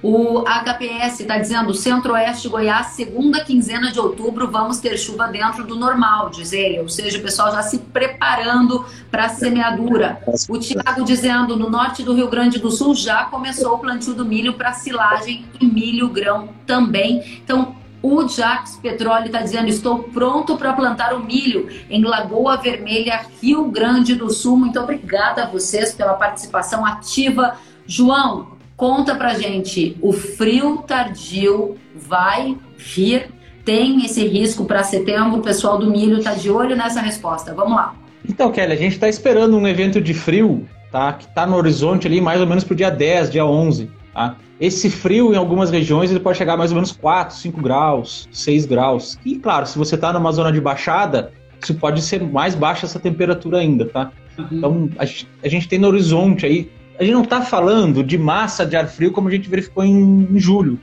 O 0.00 0.44
HPS 0.44 1.20
está 1.20 1.38
dizendo 1.38 1.74
Centro-Oeste 1.74 2.48
Goiás, 2.48 2.88
segunda 2.88 3.44
quinzena 3.44 3.90
de 3.90 3.98
outubro, 3.98 4.48
vamos 4.48 4.78
ter 4.78 4.96
chuva 4.96 5.26
dentro 5.26 5.64
do 5.64 5.74
normal, 5.74 6.30
diz 6.30 6.52
ele. 6.52 6.78
Ou 6.78 6.88
seja, 6.88 7.18
o 7.18 7.22
pessoal 7.22 7.50
já 7.50 7.62
se 7.62 7.78
preparando 7.78 8.84
para 9.10 9.24
a 9.24 9.28
semeadura. 9.28 10.22
O 10.48 10.56
Tiago 10.56 11.04
dizendo 11.04 11.56
no 11.56 11.68
norte 11.68 12.04
do 12.04 12.14
Rio 12.14 12.28
Grande 12.28 12.60
do 12.60 12.70
Sul 12.70 12.94
já 12.94 13.24
começou 13.24 13.74
o 13.74 13.78
plantio 13.78 14.14
do 14.14 14.24
milho 14.24 14.52
para 14.52 14.72
silagem 14.72 15.44
e 15.60 15.66
milho 15.66 16.08
grão 16.08 16.50
também. 16.64 17.40
Então, 17.42 17.74
o 18.02 18.26
Jax 18.28 18.76
Petróleo 18.76 19.26
está 19.26 19.40
dizendo: 19.40 19.68
estou 19.68 20.04
pronto 20.04 20.56
para 20.56 20.72
plantar 20.72 21.14
o 21.14 21.24
milho 21.24 21.68
em 21.90 22.04
Lagoa 22.04 22.56
Vermelha, 22.56 23.26
Rio 23.42 23.64
Grande 23.70 24.14
do 24.14 24.30
Sul. 24.30 24.56
Muito 24.56 24.78
obrigada 24.78 25.44
a 25.44 25.46
vocês 25.46 25.92
pela 25.92 26.14
participação 26.14 26.84
ativa. 26.84 27.56
João, 27.86 28.48
conta 28.76 29.14
pra 29.14 29.34
gente: 29.34 29.96
o 30.00 30.12
frio 30.12 30.78
tardio 30.86 31.76
vai 31.94 32.56
vir? 32.76 33.30
Tem 33.64 34.04
esse 34.04 34.26
risco 34.26 34.64
para 34.64 34.82
setembro? 34.82 35.40
O 35.40 35.42
pessoal 35.42 35.76
do 35.76 35.90
milho 35.90 36.18
está 36.18 36.32
de 36.32 36.50
olho 36.50 36.74
nessa 36.74 37.00
resposta. 37.00 37.52
Vamos 37.52 37.76
lá. 37.76 37.94
Então, 38.26 38.50
Kelly, 38.50 38.72
a 38.72 38.76
gente 38.76 38.92
está 38.92 39.08
esperando 39.08 39.56
um 39.56 39.66
evento 39.66 40.00
de 40.00 40.14
frio, 40.14 40.66
tá? 40.90 41.12
Que 41.12 41.26
está 41.26 41.46
no 41.46 41.56
horizonte 41.56 42.06
ali 42.06 42.20
mais 42.20 42.40
ou 42.40 42.46
menos 42.46 42.64
para 42.64 42.72
o 42.72 42.76
dia 42.76 42.90
10, 42.90 43.30
dia 43.30 43.44
11. 43.44 43.90
Tá? 44.18 44.34
Esse 44.60 44.90
frio, 44.90 45.32
em 45.32 45.36
algumas 45.36 45.70
regiões, 45.70 46.10
ele 46.10 46.18
pode 46.18 46.36
chegar 46.36 46.54
a 46.54 46.56
mais 46.56 46.72
ou 46.72 46.74
menos 46.74 46.90
4, 46.90 47.36
5 47.36 47.62
graus, 47.62 48.28
6 48.32 48.66
graus. 48.66 49.16
E, 49.24 49.36
claro, 49.36 49.64
se 49.64 49.78
você 49.78 49.94
está 49.94 50.12
numa 50.12 50.32
zona 50.32 50.50
de 50.50 50.60
baixada, 50.60 51.30
isso 51.62 51.72
pode 51.76 52.02
ser 52.02 52.20
mais 52.24 52.56
baixa 52.56 52.84
essa 52.84 52.98
temperatura 52.98 53.58
ainda, 53.58 53.86
tá? 53.86 54.10
Uhum. 54.36 54.46
Então, 54.50 54.90
a 54.98 55.04
gente, 55.04 55.28
a 55.44 55.48
gente, 55.48 55.68
tem 55.68 55.78
no 55.78 55.86
horizonte 55.86 56.44
aí... 56.44 56.68
A 56.98 57.04
gente 57.04 57.14
não 57.14 57.22
está 57.22 57.42
falando 57.42 58.02
de 58.02 58.18
massa 58.18 58.66
de 58.66 58.76
ar 58.76 58.88
frio 58.88 59.12
como 59.12 59.28
a 59.28 59.30
gente 59.30 59.48
verificou 59.48 59.84
em, 59.84 60.26
em 60.32 60.40
julho. 60.40 60.80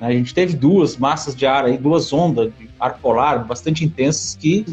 A 0.00 0.10
gente 0.10 0.34
teve 0.34 0.56
duas 0.56 0.96
massas 0.96 1.36
de 1.36 1.46
ar 1.46 1.66
aí, 1.66 1.78
duas 1.78 2.12
ondas 2.12 2.50
de 2.58 2.68
ar 2.80 2.98
polar 2.98 3.44
bastante 3.44 3.84
intensas 3.84 4.34
que 4.34 4.66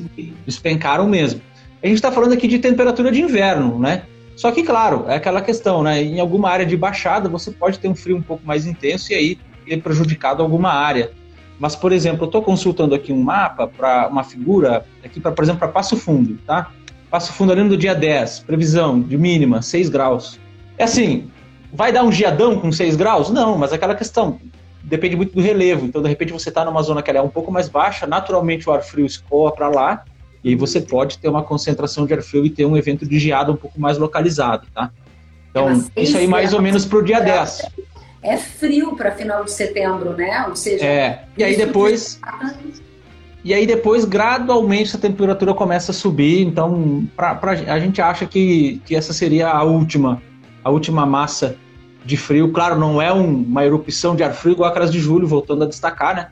despencaram 0.44 1.08
mesmo. 1.08 1.40
A 1.84 1.86
gente 1.86 1.98
está 1.98 2.12
falando 2.12 2.34
aqui 2.34 2.48
de 2.48 2.58
temperatura 2.58 3.12
de 3.12 3.22
inverno, 3.22 3.78
né? 3.78 4.02
Só 4.36 4.52
que, 4.52 4.64
claro, 4.64 5.06
é 5.08 5.16
aquela 5.16 5.42
questão, 5.42 5.84
né? 5.84 6.02
Em 6.02 6.20
alguma 6.20 6.50
área 6.50 6.66
de 6.66 6.76
baixada 6.76 7.30
você 7.30 7.52
pode 7.52 7.80
ter 7.80 7.88
um 7.88 7.96
frio 7.96 8.18
um 8.18 8.22
pouco 8.22 8.46
mais 8.46 8.66
intenso 8.66 9.12
e 9.12 9.16
aí 9.16 9.40
ter 9.66 9.82
prejudicado 9.82 10.42
alguma 10.42 10.72
área. 10.72 11.12
Mas, 11.60 11.76
por 11.76 11.92
exemplo, 11.92 12.24
eu 12.24 12.26
estou 12.26 12.42
consultando 12.42 12.96
aqui 12.96 13.14
um 13.14 13.22
mapa 13.22 13.68
para 13.68 14.08
uma 14.08 14.24
figura, 14.24 14.84
aqui, 15.06 15.20
pra, 15.20 15.32
por 15.32 15.44
exemplo, 15.44 15.60
para 15.60 15.68
Passo 15.68 15.96
Fundo, 15.96 16.40
tá? 16.46 16.72
Passo 17.10 17.34
Fundo 17.34 17.52
ali 17.52 17.64
no 17.64 17.78
dia 17.78 17.94
10, 17.94 18.40
previsão 18.40 19.00
de 19.00 19.16
mínima 19.18 19.62
6 19.62 19.90
graus. 19.90 20.40
É 20.76 20.86
assim, 20.86 21.30
vai 21.72 21.92
dar 21.92 22.04
um 22.04 22.12
geadão 22.12 22.60
com 22.60 22.72
6 22.72 22.96
graus? 22.96 23.30
Não, 23.30 23.58
mas 23.58 23.72
é 23.72 23.76
aquela 23.76 23.94
questão, 23.94 24.40
depende 24.84 25.16
muito 25.16 25.36
do 25.36 25.42
relevo. 25.42 25.86
Então, 25.86 26.02
de 26.02 26.10
repente, 26.10 26.34
você 26.34 26.50
está 26.50 26.66
numa 26.66 26.82
zona 26.82 27.04
que 27.04 27.12
é 27.12 27.22
um 27.22 27.30
pouco 27.30 27.52
mais 27.52 27.70
baixa, 27.70 28.08
naturalmente 28.08 28.68
o 28.68 28.74
ar 28.74 28.82
frio 28.82 29.06
escoa 29.06 29.52
para 29.52 29.70
lá, 29.70 30.04
E 30.44 30.50
aí 30.50 30.56
você 30.56 30.82
pode 30.82 31.18
ter 31.20 31.30
uma 31.30 31.44
concentração 31.44 32.06
de 32.06 32.14
ar 32.14 32.22
frio 32.22 32.46
e 32.46 32.50
ter 32.50 32.66
um 32.66 32.76
evento 32.76 33.06
de 33.06 33.20
geada 33.20 33.52
um 33.52 33.56
pouco 33.56 33.80
mais 33.80 33.98
localizado, 33.98 34.68
tá? 34.74 34.92
Então, 35.50 35.84
isso 35.96 36.18
aí 36.18 36.28
mais 36.28 36.54
ou 36.54 36.62
menos 36.62 36.86
para 36.86 36.98
o 36.98 37.04
dia 37.04 37.20
10. 37.20 37.68
É 38.24 38.38
frio 38.38 38.96
para 38.96 39.12
final 39.12 39.44
de 39.44 39.52
setembro, 39.52 40.16
né? 40.16 40.46
Ou 40.48 40.56
seja, 40.56 40.86
é. 40.86 41.24
E 41.38 41.44
aí 41.44 41.58
depois. 41.58 42.20
E 43.44 43.54
aí 43.54 43.66
depois, 43.66 44.06
gradualmente, 44.06 44.96
a 44.96 45.00
temperatura 45.00 45.54
começa 45.54 45.92
a 45.92 45.94
subir. 45.94 46.42
Então, 46.46 47.08
pra, 47.16 47.34
pra, 47.36 47.52
a 47.52 47.80
gente 47.80 48.00
acha 48.02 48.26
que, 48.26 48.80
que 48.86 48.96
essa 48.96 49.14
seria 49.14 49.50
a 49.50 49.64
última, 49.64 50.22
a 50.64 50.70
última 50.70 51.06
massa 51.06 51.58
de 52.06 52.16
frio. 52.16 52.52
Claro, 52.52 52.80
não 52.80 53.02
é 53.02 53.12
um, 53.12 53.42
uma 53.42 53.66
erupção 53.66 54.16
de 54.16 54.24
ar 54.24 54.34
frio 54.34 54.54
igual 54.54 54.70
aquelas 54.70 54.92
de 54.92 55.00
julho, 55.00 55.28
voltando 55.28 55.64
a 55.64 55.68
destacar, 55.68 56.16
né? 56.16 56.30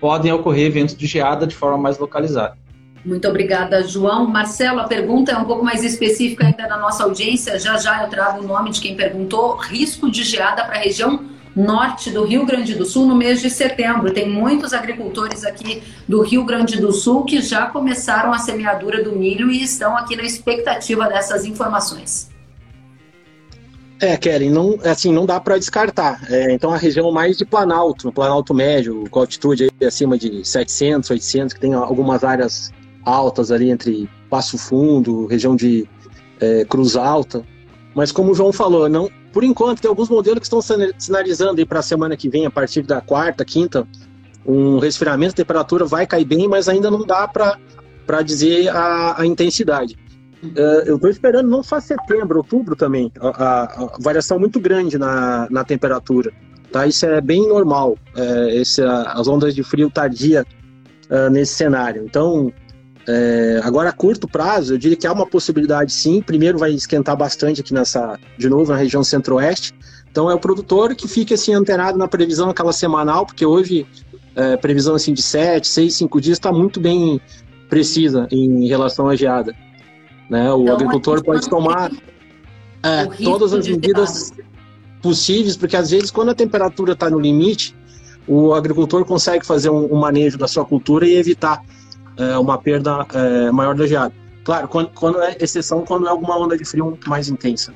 Podem 0.00 0.32
ocorrer 0.32 0.66
eventos 0.66 0.96
de 0.96 1.06
geada 1.06 1.46
de 1.46 1.56
forma 1.56 1.76
mais 1.76 1.98
localizada. 1.98 2.56
Muito 3.06 3.28
obrigada, 3.28 3.86
João. 3.86 4.26
Marcelo, 4.26 4.80
a 4.80 4.84
pergunta 4.84 5.30
é 5.30 5.38
um 5.38 5.44
pouco 5.44 5.64
mais 5.64 5.84
específica 5.84 6.44
ainda 6.44 6.66
na 6.66 6.76
nossa 6.76 7.04
audiência. 7.04 7.56
Já 7.56 7.78
já 7.78 8.02
eu 8.02 8.10
trago 8.10 8.42
o 8.42 8.46
nome 8.48 8.70
de 8.70 8.80
quem 8.80 8.96
perguntou. 8.96 9.56
Risco 9.56 10.10
de 10.10 10.24
geada 10.24 10.64
para 10.64 10.74
a 10.74 10.80
região 10.80 11.24
norte 11.54 12.10
do 12.10 12.24
Rio 12.24 12.44
Grande 12.44 12.74
do 12.74 12.84
Sul 12.84 13.06
no 13.06 13.14
mês 13.14 13.40
de 13.40 13.48
setembro. 13.48 14.12
Tem 14.12 14.28
muitos 14.28 14.72
agricultores 14.72 15.44
aqui 15.44 15.84
do 16.08 16.20
Rio 16.20 16.44
Grande 16.44 16.80
do 16.80 16.90
Sul 16.90 17.24
que 17.24 17.40
já 17.40 17.66
começaram 17.66 18.32
a 18.32 18.38
semeadura 18.38 19.04
do 19.04 19.12
milho 19.12 19.52
e 19.52 19.62
estão 19.62 19.96
aqui 19.96 20.16
na 20.16 20.24
expectativa 20.24 21.08
dessas 21.08 21.44
informações. 21.44 22.28
É, 24.00 24.16
Kelly, 24.16 24.50
não, 24.50 24.78
assim, 24.82 25.12
não 25.12 25.24
dá 25.24 25.38
para 25.38 25.56
descartar. 25.58 26.20
É, 26.28 26.52
então, 26.52 26.72
a 26.72 26.76
região 26.76 27.12
mais 27.12 27.38
de 27.38 27.46
Planalto, 27.46 28.04
no 28.04 28.12
Planalto 28.12 28.52
Médio, 28.52 29.04
com 29.08 29.20
altitude 29.20 29.70
acima 29.80 30.18
de 30.18 30.44
700, 30.44 31.08
800, 31.08 31.54
que 31.54 31.60
tem 31.60 31.72
algumas 31.72 32.24
áreas 32.24 32.72
altas 33.06 33.52
ali 33.52 33.70
entre 33.70 34.10
Passo 34.28 34.58
Fundo, 34.58 35.26
região 35.26 35.54
de 35.54 35.88
é, 36.40 36.64
Cruz 36.64 36.96
Alta. 36.96 37.44
Mas 37.94 38.12
como 38.12 38.32
o 38.32 38.34
João 38.34 38.52
falou, 38.52 38.88
não, 38.88 39.08
por 39.32 39.44
enquanto 39.44 39.80
tem 39.80 39.88
alguns 39.88 40.10
modelos 40.10 40.40
que 40.40 40.46
estão 40.46 40.60
sinalizando 40.98 41.64
para 41.66 41.78
a 41.78 41.82
semana 41.82 42.16
que 42.16 42.28
vem, 42.28 42.44
a 42.44 42.50
partir 42.50 42.82
da 42.82 43.00
quarta, 43.00 43.44
quinta, 43.44 43.86
um 44.44 44.78
resfriamento, 44.78 45.32
a 45.32 45.36
temperatura 45.36 45.84
vai 45.86 46.06
cair 46.06 46.24
bem, 46.24 46.48
mas 46.48 46.68
ainda 46.68 46.90
não 46.90 47.06
dá 47.06 47.26
para 47.26 48.22
dizer 48.22 48.68
a, 48.68 49.20
a 49.20 49.26
intensidade. 49.26 49.96
Uh, 50.42 50.84
eu 50.84 50.96
estou 50.96 51.08
esperando 51.08 51.48
não 51.48 51.62
só 51.62 51.80
setembro, 51.80 52.38
outubro 52.38 52.76
também, 52.76 53.10
a, 53.18 53.28
a, 53.28 53.62
a, 53.64 53.98
variação 53.98 54.38
muito 54.38 54.60
grande 54.60 54.98
na, 54.98 55.48
na 55.50 55.64
temperatura. 55.64 56.30
Tá? 56.70 56.86
Isso 56.86 57.06
é 57.06 57.20
bem 57.20 57.48
normal, 57.48 57.96
é, 58.14 58.56
esse, 58.56 58.82
as 58.82 59.26
ondas 59.26 59.54
de 59.54 59.62
frio 59.62 59.88
tardia 59.88 60.44
uh, 61.10 61.30
nesse 61.30 61.54
cenário. 61.54 62.04
Então, 62.04 62.52
é, 63.08 63.60
agora, 63.62 63.90
a 63.90 63.92
curto 63.92 64.26
prazo, 64.26 64.74
eu 64.74 64.78
diria 64.78 64.96
que 64.96 65.06
há 65.06 65.12
uma 65.12 65.26
possibilidade 65.26 65.92
sim. 65.92 66.20
Primeiro, 66.20 66.58
vai 66.58 66.72
esquentar 66.72 67.16
bastante 67.16 67.60
aqui 67.60 67.72
nessa, 67.72 68.18
de 68.36 68.48
novo, 68.48 68.72
na 68.72 68.78
região 68.78 69.04
centro-oeste. 69.04 69.72
Então, 70.10 70.30
é 70.30 70.34
o 70.34 70.40
produtor 70.40 70.94
que 70.94 71.06
fica 71.06 71.34
assim 71.34 71.54
antenado 71.54 71.96
na 71.96 72.08
previsão 72.08 72.50
aquela 72.50 72.72
semanal, 72.72 73.24
porque 73.24 73.46
hoje, 73.46 73.86
é, 74.34 74.56
previsão 74.56 74.94
assim 74.94 75.12
de 75.12 75.22
7, 75.22 75.66
6, 75.66 75.94
5 75.94 76.20
dias 76.20 76.36
está 76.38 76.50
muito 76.50 76.80
bem 76.80 77.20
precisa 77.68 78.26
em 78.30 78.66
relação 78.66 79.08
à 79.08 79.16
geada. 79.16 79.54
Né? 80.28 80.52
O 80.52 80.62
então, 80.62 80.74
agricultor 80.74 81.22
pode 81.22 81.48
tomar 81.48 81.90
é, 82.82 83.06
todas 83.22 83.52
as 83.52 83.68
medidas 83.68 84.32
possíveis, 85.02 85.56
porque 85.56 85.76
às 85.76 85.90
vezes, 85.90 86.10
quando 86.10 86.30
a 86.30 86.34
temperatura 86.34 86.92
está 86.92 87.08
no 87.08 87.20
limite, 87.20 87.74
o 88.26 88.52
agricultor 88.54 89.04
consegue 89.04 89.46
fazer 89.46 89.70
um, 89.70 89.92
um 89.92 89.96
manejo 89.96 90.36
da 90.36 90.48
sua 90.48 90.64
cultura 90.64 91.06
e 91.06 91.14
evitar 91.14 91.62
é, 92.18 92.38
uma 92.38 92.58
perda 92.58 93.06
é, 93.12 93.50
maior 93.50 93.74
da 93.74 93.86
geada. 93.86 94.14
Claro, 94.44 94.68
quando, 94.68 94.90
quando, 94.90 95.20
é 95.22 95.36
exceção, 95.40 95.84
quando 95.84 96.06
é 96.06 96.10
alguma 96.10 96.38
onda 96.38 96.56
de 96.56 96.64
frio 96.64 96.98
mais 97.06 97.28
intensa. 97.28 97.74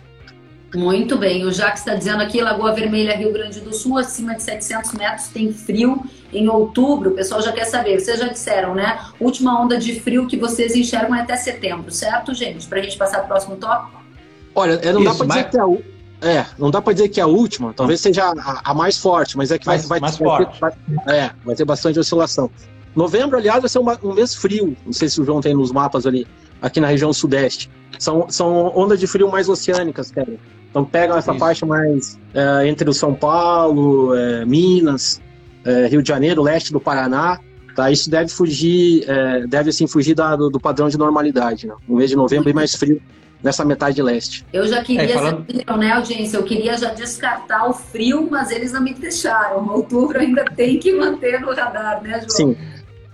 Muito 0.74 1.18
bem, 1.18 1.44
o 1.44 1.50
Jacques 1.50 1.80
está 1.80 1.96
dizendo 1.96 2.22
aqui, 2.22 2.40
Lagoa 2.40 2.72
Vermelha, 2.72 3.16
Rio 3.16 3.32
Grande 3.32 3.60
do 3.60 3.74
Sul, 3.74 3.98
acima 3.98 4.36
de 4.36 4.42
700 4.44 4.92
metros, 4.92 5.26
tem 5.26 5.52
frio 5.52 6.00
em 6.32 6.48
outubro. 6.48 7.10
O 7.10 7.14
pessoal 7.14 7.42
já 7.42 7.50
quer 7.50 7.64
saber, 7.64 7.98
vocês 7.98 8.20
já 8.20 8.28
disseram, 8.28 8.72
né? 8.72 9.00
Última 9.18 9.60
onda 9.60 9.76
de 9.76 9.98
frio 9.98 10.28
que 10.28 10.36
vocês 10.36 10.76
enxergam 10.76 11.16
é 11.16 11.22
até 11.22 11.36
setembro, 11.36 11.90
certo, 11.90 12.32
gente? 12.32 12.68
Para 12.68 12.78
a 12.78 12.82
gente 12.82 12.96
passar 12.96 13.18
para 13.18 13.24
o 13.24 13.28
próximo 13.28 13.56
tópico? 13.56 14.00
Olha, 14.54 14.74
é, 14.74 14.92
não 14.92 15.02
Isso, 15.02 15.10
dá 15.10 15.14
para 15.16 15.26
dizer 15.26 15.50
que 15.50 15.56
é 15.56 15.60
a, 15.60 15.66
é, 16.22 16.46
não 16.56 16.70
dá 16.70 16.80
para 16.80 16.92
dizer 16.92 17.08
que 17.08 17.18
é 17.18 17.22
a 17.22 17.26
última, 17.26 17.72
talvez 17.72 18.00
seja 18.00 18.26
a, 18.26 18.70
a 18.70 18.74
mais 18.74 18.96
forte, 18.96 19.36
mas 19.36 19.50
é 19.50 19.58
que 19.58 19.66
mais, 19.66 19.86
vai, 19.86 19.98
mais 19.98 20.16
vai, 20.18 20.28
forte. 20.28 20.60
Vai, 20.60 20.72
é, 21.08 21.30
vai 21.44 21.56
ter 21.56 21.64
bastante 21.64 21.98
oscilação. 21.98 22.48
Novembro, 22.94 23.38
aliás, 23.38 23.60
vai 23.60 23.68
ser 23.68 23.78
uma, 23.78 23.98
um 24.02 24.12
mês 24.12 24.34
frio. 24.34 24.76
Não 24.84 24.92
sei 24.92 25.08
se 25.08 25.20
o 25.20 25.24
João 25.24 25.40
tem 25.40 25.54
nos 25.54 25.70
mapas 25.72 26.06
ali, 26.06 26.26
aqui 26.60 26.80
na 26.80 26.86
região 26.86 27.12
sudeste. 27.12 27.70
São, 27.98 28.28
são 28.30 28.72
ondas 28.76 28.98
de 28.98 29.06
frio 29.06 29.30
mais 29.30 29.48
oceânicas, 29.48 30.10
cara. 30.10 30.38
Então 30.70 30.84
pegam 30.84 31.16
essa 31.16 31.32
Isso. 31.32 31.40
faixa 31.40 31.66
mais 31.66 32.18
é, 32.32 32.68
entre 32.68 32.88
o 32.88 32.94
São 32.94 33.12
Paulo, 33.14 34.14
é, 34.14 34.44
Minas, 34.44 35.20
é, 35.64 35.86
Rio 35.86 36.02
de 36.02 36.08
Janeiro, 36.08 36.42
leste 36.42 36.72
do 36.72 36.80
Paraná. 36.80 37.38
Tá? 37.74 37.90
Isso 37.90 38.10
deve 38.10 38.30
fugir, 38.30 39.04
é, 39.08 39.46
deve 39.46 39.70
assim 39.70 39.86
fugir 39.86 40.14
da, 40.14 40.36
do, 40.36 40.50
do, 40.50 40.60
padrão 40.60 40.88
de 40.88 40.98
normalidade. 40.98 41.66
Né? 41.66 41.74
Um 41.88 41.96
mês 41.96 42.10
de 42.10 42.16
novembro 42.16 42.44
bem 42.44 42.54
mais 42.54 42.74
frio 42.74 43.00
nessa 43.42 43.64
metade 43.64 44.00
leste. 44.02 44.44
Eu 44.52 44.66
já 44.66 44.82
queria, 44.82 45.04
é, 45.04 45.08
falando... 45.08 45.46
né, 45.78 45.92
audiência? 45.92 46.36
Eu 46.36 46.42
queria 46.44 46.76
já 46.76 46.92
descartar 46.92 47.68
o 47.68 47.72
frio, 47.72 48.28
mas 48.30 48.50
eles 48.50 48.72
não 48.72 48.82
me 48.82 48.94
deixaram. 48.94 49.66
Outubro 49.68 50.18
ainda 50.18 50.44
tem 50.44 50.78
que 50.78 50.92
manter 50.92 51.40
no 51.40 51.54
radar, 51.54 52.02
né, 52.02 52.18
João? 52.18 52.30
Sim. 52.30 52.56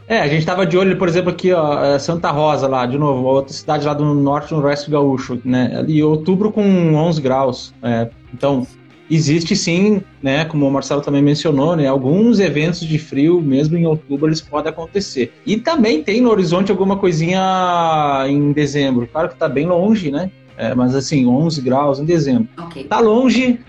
É, 0.09 0.21
a 0.21 0.29
gente 0.29 0.41
estava 0.41 0.65
de 0.65 0.79
olho, 0.79 0.97
por 0.97 1.09
exemplo, 1.09 1.31
aqui, 1.31 1.53
ó, 1.53 1.85
é, 1.85 1.99
Santa 1.99 2.31
Rosa, 2.31 2.69
lá, 2.69 2.87
de 2.87 2.97
novo, 2.97 3.25
outra 3.25 3.53
cidade 3.53 3.85
lá 3.85 3.93
do 3.93 4.05
norte, 4.15 4.55
no 4.55 4.63
oeste 4.63 4.89
gaúcho, 4.89 5.41
né? 5.45 5.85
E 5.89 6.03
outubro 6.03 6.53
com 6.53 6.63
11 6.95 7.21
graus. 7.21 7.75
É, 7.83 8.09
então, 8.33 8.65
existe 9.11 9.57
sim, 9.57 10.01
né, 10.23 10.45
como 10.45 10.67
o 10.67 10.71
Marcelo 10.71 11.01
também 11.01 11.23
mencionou, 11.23 11.77
né, 11.77 11.87
alguns 11.87 12.39
eventos 12.39 12.81
de 12.81 12.99
frio, 12.99 13.41
mesmo 13.41 13.77
em 13.77 13.87
outubro, 13.87 14.29
eles 14.29 14.41
podem 14.41 14.71
acontecer. 14.71 15.33
E 15.45 15.57
também 15.57 16.03
tem 16.03 16.21
no 16.21 16.31
horizonte 16.31 16.71
alguma 16.71 16.97
coisinha 16.97 18.25
em 18.29 18.53
dezembro. 18.53 19.09
Claro 19.11 19.29
que 19.29 19.35
está 19.35 19.49
bem 19.49 19.67
longe, 19.67 20.11
né? 20.11 20.31
É, 20.59 20.75
mas 20.75 20.95
assim, 20.95 21.27
11 21.27 21.61
graus 21.61 21.99
em 21.99 22.05
dezembro. 22.05 22.49
Okay. 22.67 22.85
Tá 22.85 22.99
longe, 22.99 23.61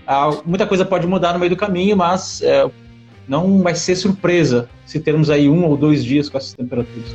muita 0.46 0.66
coisa 0.66 0.84
pode 0.84 1.06
mudar 1.06 1.34
no 1.34 1.38
meio 1.38 1.50
do 1.50 1.56
caminho, 1.56 1.96
mas 1.96 2.40
é, 2.42 2.68
não 3.28 3.60
vai 3.62 3.74
ser 3.74 3.94
surpresa 3.94 4.68
se 4.86 4.98
termos 4.98 5.28
aí 5.28 5.48
um 5.48 5.64
ou 5.66 5.76
dois 5.76 6.04
dias 6.04 6.28
com 6.28 6.38
essas 6.38 6.54
temperaturas. 6.54 7.14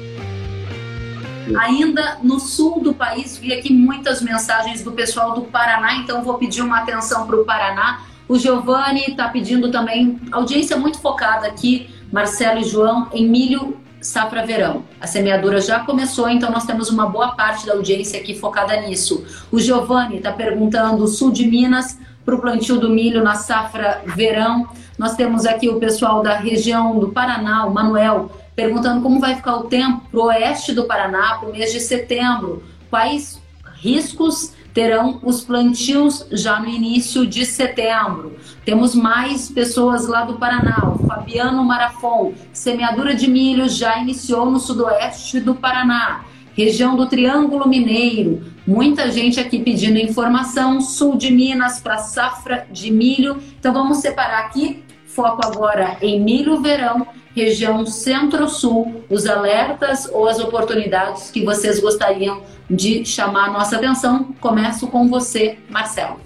Ainda 1.60 2.20
no 2.24 2.40
sul 2.40 2.80
do 2.82 2.94
país, 2.94 3.38
vi 3.38 3.52
aqui 3.52 3.74
muitas 3.74 4.22
mensagens 4.22 4.82
do 4.84 4.92
pessoal 4.92 5.34
do 5.34 5.42
Paraná, 5.42 5.96
então 5.96 6.24
vou 6.24 6.36
pedir 6.36 6.62
uma 6.62 6.80
atenção 6.80 7.28
para 7.28 7.36
o 7.36 7.44
Paraná. 7.44 8.02
O 8.30 8.40
Giovanni 8.40 9.04
está 9.08 9.28
pedindo 9.28 9.70
também, 9.70 10.22
audiência 10.32 10.78
muito 10.78 11.00
focada 11.00 11.48
aqui, 11.48 11.90
Marcelo 12.12 12.60
e 12.60 12.64
João, 12.64 13.10
em 13.12 13.28
milho 13.28 13.78
safra 14.00 14.46
verão. 14.46 14.84
A 15.00 15.08
semeadura 15.08 15.62
já 15.62 15.80
começou, 15.80 16.30
então 16.30 16.52
nós 16.52 16.66
temos 16.66 16.90
uma 16.90 17.08
boa 17.08 17.36
parte 17.36 17.66
da 17.66 17.74
audiência 17.74 18.20
aqui 18.20 18.36
focada 18.36 18.80
nisso. 18.82 19.26
O 19.52 19.60
Giovanni 19.60 20.18
está 20.18 20.32
perguntando, 20.32 21.08
sul 21.08 21.32
de 21.32 21.48
Minas, 21.48 21.98
para 22.26 22.36
o 22.36 22.42
plantio 22.42 22.78
do 22.80 22.90
milho 22.90 23.24
na 23.24 23.36
safra 23.36 24.02
verão. 24.06 24.68
Nós 24.98 25.16
temos 25.16 25.46
aqui 25.46 25.70
o 25.70 25.80
pessoal 25.80 26.22
da 26.22 26.38
região 26.38 27.00
do 27.00 27.10
Paraná, 27.10 27.66
o 27.66 27.74
Manuel, 27.74 28.32
perguntando 28.56 29.02
como 29.02 29.20
vai 29.20 29.36
ficar 29.36 29.56
o 29.56 29.64
tempo 29.64 30.02
para 30.10 30.20
o 30.20 30.26
oeste 30.26 30.74
do 30.74 30.86
Paraná 30.86 31.38
para 31.40 31.50
o 31.50 31.52
mês 31.52 31.72
de 31.72 31.80
setembro. 31.80 32.64
Quais 32.90 33.42
riscos 33.76 34.54
terão 34.74 35.20
os 35.22 35.42
plantios 35.42 36.26
já 36.32 36.60
no 36.60 36.68
início 36.68 37.28
de 37.28 37.46
setembro. 37.46 38.38
Temos 38.66 38.96
mais 38.96 39.50
pessoas 39.50 40.08
lá 40.08 40.26
do 40.26 40.34
Paraná. 40.34 40.96
O 40.96 41.06
Fabiano 41.06 41.64
Marafon, 41.64 42.34
semeadura 42.52 43.14
de 43.14 43.30
milho 43.30 43.70
já 43.70 44.00
iniciou 44.00 44.50
no 44.50 44.60
sudoeste 44.60 45.40
do 45.40 45.54
Paraná. 45.54 46.26
Região 46.56 46.96
do 46.96 47.08
Triângulo 47.08 47.68
Mineiro, 47.68 48.44
muita 48.66 49.12
gente 49.12 49.40
aqui 49.40 49.60
pedindo 49.60 49.98
informação. 49.98 50.82
Sul 50.82 51.18
de 51.18 51.32
Minas 51.32 51.80
para 51.80 51.98
safra 51.98 52.68
de 52.72 52.92
milho. 52.92 53.38
Então 53.60 53.74
vamos 53.74 53.98
separar 53.98 54.46
aqui. 54.46 54.84
Foco 55.06 55.46
agora 55.46 55.98
em 56.02 56.20
milho 56.20 56.60
verão, 56.62 57.06
região 57.36 57.86
centro-sul, 57.86 59.04
os 59.10 59.28
alertas 59.28 60.10
ou 60.12 60.28
as 60.28 60.40
oportunidades 60.40 61.30
que 61.30 61.44
vocês 61.44 61.80
gostariam 61.80 62.42
de 62.70 63.06
chamar 63.06 63.50
a 63.50 63.52
nossa 63.52 63.76
atenção. 63.76 64.34
Começo 64.40 64.88
com 64.88 65.08
você, 65.08 65.58
Marcelo. 65.70 66.20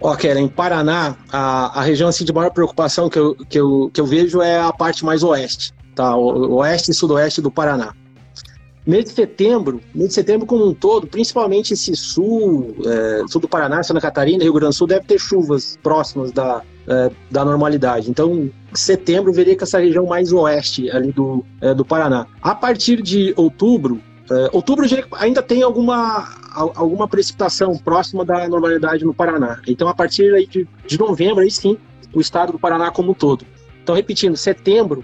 Ó, 0.00 0.16
em 0.16 0.48
Paraná, 0.48 1.16
a, 1.30 1.80
a 1.80 1.82
região 1.82 2.08
assim, 2.08 2.24
de 2.24 2.32
maior 2.32 2.50
preocupação 2.50 3.10
que 3.10 3.18
eu, 3.18 3.34
que, 3.34 3.60
eu, 3.60 3.90
que 3.92 4.00
eu 4.00 4.06
vejo 4.06 4.40
é 4.40 4.58
a 4.58 4.72
parte 4.72 5.04
mais 5.04 5.22
oeste, 5.22 5.74
tá? 5.94 6.16
O, 6.16 6.54
oeste 6.56 6.90
e 6.90 6.94
sudoeste 6.94 7.42
do 7.42 7.50
Paraná. 7.50 7.94
Mês 8.86 9.04
de 9.04 9.10
setembro, 9.10 9.80
mês 9.94 10.08
de 10.08 10.14
setembro 10.14 10.46
como 10.46 10.66
um 10.66 10.74
todo, 10.74 11.06
principalmente 11.06 11.74
esse 11.74 11.94
sul, 11.94 12.74
é, 12.86 13.22
sul 13.28 13.40
do 13.40 13.48
Paraná, 13.48 13.82
Santa 13.82 14.00
Catarina, 14.00 14.42
Rio 14.42 14.52
Grande 14.54 14.74
do 14.74 14.74
Sul, 14.74 14.86
deve 14.86 15.04
ter 15.04 15.18
chuvas 15.18 15.78
próximas 15.82 16.32
da, 16.32 16.62
é, 16.88 17.10
da 17.30 17.44
normalidade. 17.44 18.10
Então, 18.10 18.50
setembro 18.72 19.32
veria 19.32 19.54
que 19.54 19.64
essa 19.64 19.78
região 19.78 20.06
mais 20.06 20.32
oeste 20.32 20.90
ali 20.90 21.12
do, 21.12 21.44
é, 21.60 21.74
do 21.74 21.84
Paraná. 21.84 22.26
A 22.40 22.54
partir 22.54 23.02
de 23.02 23.32
outubro, 23.36 24.00
É, 24.32 24.48
outubro 24.52 24.86
ainda 25.18 25.42
tem 25.42 25.60
alguma, 25.64 26.28
alguma 26.76 27.08
precipitação 27.08 27.76
próxima 27.76 28.24
da 28.24 28.46
normalidade 28.46 29.04
no 29.04 29.12
Paraná. 29.12 29.60
Então, 29.66 29.88
a 29.88 29.94
partir 29.94 30.32
aí 30.32 30.46
de, 30.46 30.68
de 30.86 30.96
novembro, 30.96 31.40
aí 31.42 31.50
sim, 31.50 31.76
o 32.14 32.20
estado 32.20 32.52
do 32.52 32.58
Paraná 32.58 32.92
como 32.92 33.10
um 33.10 33.14
todo. 33.14 33.44
Então, 33.82 33.92
repetindo, 33.96 34.36
setembro 34.36 35.02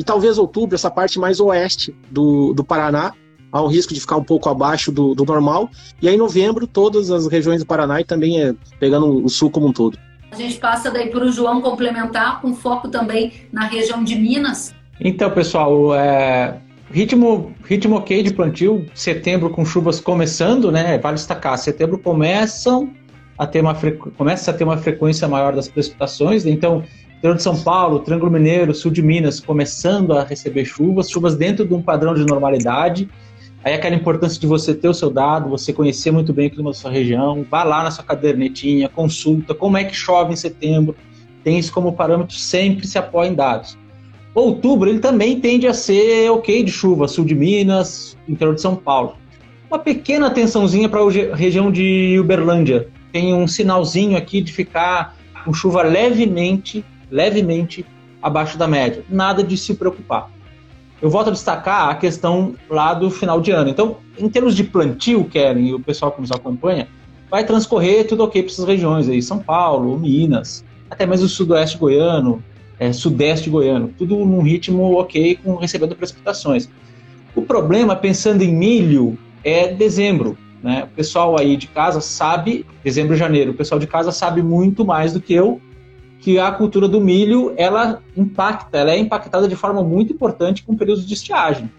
e 0.00 0.02
talvez 0.02 0.38
outubro, 0.38 0.74
essa 0.74 0.90
parte 0.90 1.18
mais 1.18 1.40
oeste 1.40 1.94
do, 2.10 2.54
do 2.54 2.64
Paraná, 2.64 3.12
há 3.52 3.62
um 3.62 3.66
risco 3.66 3.92
de 3.92 4.00
ficar 4.00 4.16
um 4.16 4.24
pouco 4.24 4.48
abaixo 4.48 4.90
do, 4.90 5.14
do 5.14 5.26
normal. 5.26 5.68
E 6.00 6.08
aí, 6.08 6.16
novembro, 6.16 6.66
todas 6.66 7.10
as 7.10 7.26
regiões 7.26 7.60
do 7.60 7.66
Paraná 7.66 8.00
e 8.00 8.04
também 8.04 8.40
é, 8.40 8.54
pegando 8.78 9.22
o 9.22 9.28
sul 9.28 9.50
como 9.50 9.66
um 9.66 9.72
todo. 9.74 9.98
A 10.30 10.36
gente 10.36 10.58
passa 10.58 10.90
daí 10.90 11.10
para 11.10 11.22
o 11.22 11.30
João 11.30 11.60
complementar, 11.60 12.40
com 12.40 12.54
foco 12.54 12.88
também 12.88 13.30
na 13.52 13.66
região 13.66 14.02
de 14.02 14.14
Minas. 14.16 14.74
Então, 14.98 15.30
pessoal, 15.32 15.94
é, 15.94 16.58
ritmo, 16.90 17.54
ritmo 17.62 17.96
ok 17.96 18.22
de 18.22 18.32
plantio, 18.32 18.86
setembro 18.94 19.50
com 19.50 19.66
chuvas 19.66 20.00
começando, 20.00 20.72
né? 20.72 20.96
Vale 20.96 21.16
destacar, 21.16 21.58
setembro 21.58 21.98
começam 21.98 22.90
a 23.36 23.46
ter 23.46 23.60
uma 23.60 23.74
começa 24.16 24.50
a 24.50 24.54
ter 24.54 24.64
uma 24.64 24.78
frequência 24.78 25.28
maior 25.28 25.54
das 25.54 25.68
precipitações, 25.68 26.46
então 26.46 26.82
interior 27.20 27.36
de 27.36 27.42
São 27.42 27.54
Paulo, 27.54 27.98
Triângulo 27.98 28.32
Mineiro, 28.32 28.74
sul 28.74 28.90
de 28.90 29.02
Minas, 29.02 29.40
começando 29.40 30.14
a 30.14 30.24
receber 30.24 30.64
chuvas, 30.64 31.10
chuvas 31.10 31.36
dentro 31.36 31.66
de 31.66 31.74
um 31.74 31.82
padrão 31.82 32.14
de 32.14 32.24
normalidade. 32.24 33.10
Aí 33.62 33.74
aquela 33.74 33.94
importância 33.94 34.40
de 34.40 34.46
você 34.46 34.74
ter 34.74 34.88
o 34.88 34.94
seu 34.94 35.10
dado, 35.10 35.50
você 35.50 35.70
conhecer 35.70 36.10
muito 36.10 36.32
bem 36.32 36.46
o 36.46 36.50
clima 36.50 36.70
da 36.70 36.74
sua 36.74 36.90
região, 36.90 37.44
vá 37.50 37.62
lá 37.62 37.84
na 37.84 37.90
sua 37.90 38.02
cadernetinha, 38.02 38.88
consulta 38.88 39.54
como 39.54 39.76
é 39.76 39.84
que 39.84 39.94
chove 39.94 40.32
em 40.32 40.36
setembro, 40.36 40.96
tem 41.44 41.58
isso 41.58 41.70
como 41.70 41.92
parâmetro, 41.92 42.34
sempre 42.34 42.86
se 42.86 42.96
apoia 42.96 43.28
em 43.28 43.34
dados. 43.34 43.76
Outubro, 44.34 44.88
ele 44.88 45.00
também 45.00 45.38
tende 45.38 45.66
a 45.66 45.74
ser 45.74 46.30
ok 46.30 46.62
de 46.62 46.72
chuva, 46.72 47.06
sul 47.06 47.26
de 47.26 47.34
Minas, 47.34 48.16
interior 48.26 48.54
de 48.54 48.62
São 48.62 48.74
Paulo. 48.74 49.16
Uma 49.70 49.78
pequena 49.78 50.28
atençãozinha 50.28 50.88
para 50.88 51.00
a 51.00 51.36
região 51.36 51.70
de 51.70 52.18
Uberlândia. 52.18 52.88
Tem 53.12 53.34
um 53.34 53.46
sinalzinho 53.46 54.16
aqui 54.16 54.40
de 54.40 54.52
ficar 54.52 55.16
com 55.44 55.52
chuva 55.52 55.82
levemente, 55.82 56.82
levemente 57.10 57.84
abaixo 58.22 58.56
da 58.56 58.68
média. 58.68 59.04
Nada 59.08 59.42
de 59.42 59.56
se 59.56 59.74
preocupar 59.74 60.30
eu 61.00 61.08
volto 61.08 61.28
a 61.28 61.32
destacar 61.32 61.88
a 61.88 61.94
questão 61.94 62.54
lá 62.68 62.92
do 62.92 63.10
final 63.10 63.40
de 63.40 63.50
ano. 63.50 63.70
Então, 63.70 63.96
em 64.18 64.28
termos 64.28 64.54
de 64.54 64.64
plantio, 64.64 65.24
Keren, 65.24 65.66
e 65.66 65.74
o 65.74 65.80
pessoal 65.80 66.12
que 66.12 66.20
nos 66.20 66.30
acompanha, 66.30 66.88
vai 67.30 67.44
transcorrer 67.44 68.06
tudo 68.06 68.24
ok 68.24 68.42
para 68.42 68.52
essas 68.52 68.66
regiões 68.66 69.08
aí, 69.08 69.22
São 69.22 69.38
Paulo, 69.38 69.98
Minas, 69.98 70.64
até 70.90 71.06
mesmo 71.06 71.26
o 71.26 71.28
sudoeste 71.28 71.78
goiano, 71.78 72.42
é, 72.78 72.92
sudeste 72.92 73.48
goiano, 73.48 73.92
tudo 73.96 74.16
num 74.16 74.42
ritmo 74.42 74.98
ok, 74.98 75.38
com 75.42 75.56
recebendo 75.56 75.94
precipitações. 75.94 76.68
O 77.34 77.42
problema, 77.42 77.94
pensando 77.94 78.42
em 78.42 78.52
milho, 78.52 79.16
é 79.44 79.72
dezembro. 79.72 80.36
Né? 80.62 80.84
O 80.84 80.94
pessoal 80.94 81.38
aí 81.38 81.56
de 81.56 81.68
casa 81.68 82.00
sabe, 82.00 82.66
dezembro 82.84 83.14
e 83.14 83.18
janeiro, 83.18 83.52
o 83.52 83.54
pessoal 83.54 83.78
de 83.78 83.86
casa 83.86 84.12
sabe 84.12 84.42
muito 84.42 84.84
mais 84.84 85.12
do 85.12 85.20
que 85.20 85.32
eu 85.32 85.60
que 86.20 86.38
a 86.38 86.50
cultura 86.52 86.86
do 86.86 87.00
milho 87.00 87.54
ela 87.56 88.02
impacta, 88.16 88.78
ela 88.78 88.90
é 88.90 88.98
impactada 88.98 89.48
de 89.48 89.56
forma 89.56 89.82
muito 89.82 90.12
importante 90.12 90.62
com 90.62 90.76
períodos 90.76 91.06
de 91.06 91.14
estiagem. 91.14 91.70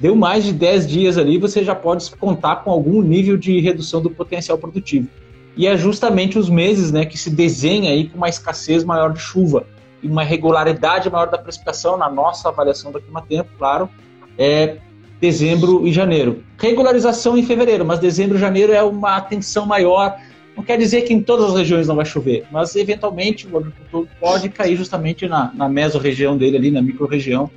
Deu 0.00 0.16
mais 0.16 0.44
de 0.44 0.52
10 0.52 0.88
dias 0.88 1.16
ali, 1.16 1.38
você 1.38 1.64
já 1.64 1.74
pode 1.74 2.10
contar 2.16 2.56
com 2.56 2.70
algum 2.70 3.00
nível 3.00 3.36
de 3.36 3.60
redução 3.60 4.02
do 4.02 4.10
potencial 4.10 4.58
produtivo. 4.58 5.08
E 5.56 5.68
é 5.68 5.76
justamente 5.76 6.36
os 6.36 6.50
meses 6.50 6.90
né, 6.90 7.06
que 7.06 7.16
se 7.16 7.30
desenha 7.30 7.92
aí 7.92 8.08
com 8.08 8.16
uma 8.16 8.28
escassez 8.28 8.82
maior 8.82 9.12
de 9.12 9.20
chuva 9.20 9.64
e 10.02 10.08
uma 10.08 10.24
regularidade 10.24 11.08
maior 11.08 11.30
da 11.30 11.38
precipitação 11.38 11.96
na 11.96 12.10
nossa 12.10 12.48
avaliação 12.48 12.90
do 12.90 13.00
clima-tempo, 13.00 13.48
claro, 13.56 13.88
é 14.36 14.78
dezembro 15.20 15.86
e 15.86 15.92
janeiro. 15.92 16.42
Regularização 16.58 17.38
em 17.38 17.44
fevereiro, 17.44 17.84
mas 17.84 18.00
dezembro 18.00 18.36
e 18.36 18.40
janeiro 18.40 18.72
é 18.72 18.82
uma 18.82 19.16
atenção 19.16 19.64
maior 19.64 20.16
não 20.56 20.62
quer 20.62 20.78
dizer 20.78 21.02
que 21.02 21.12
em 21.12 21.20
todas 21.20 21.50
as 21.50 21.56
regiões 21.56 21.88
não 21.88 21.96
vai 21.96 22.04
chover, 22.04 22.44
mas 22.50 22.76
eventualmente 22.76 23.46
o 23.46 23.58
agricultor 23.58 24.06
pode 24.20 24.48
cair 24.48 24.76
justamente 24.76 25.26
na, 25.26 25.52
na 25.54 25.68
mesorregião 25.68 26.36
dele 26.36 26.56
ali, 26.56 26.70
na 26.70 26.80
microrregião, 26.80 27.50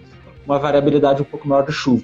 uma 0.46 0.58
variabilidade 0.58 1.22
um 1.22 1.26
pouco 1.26 1.48
maior 1.48 1.66
de 1.66 1.72
chuva. 1.72 2.04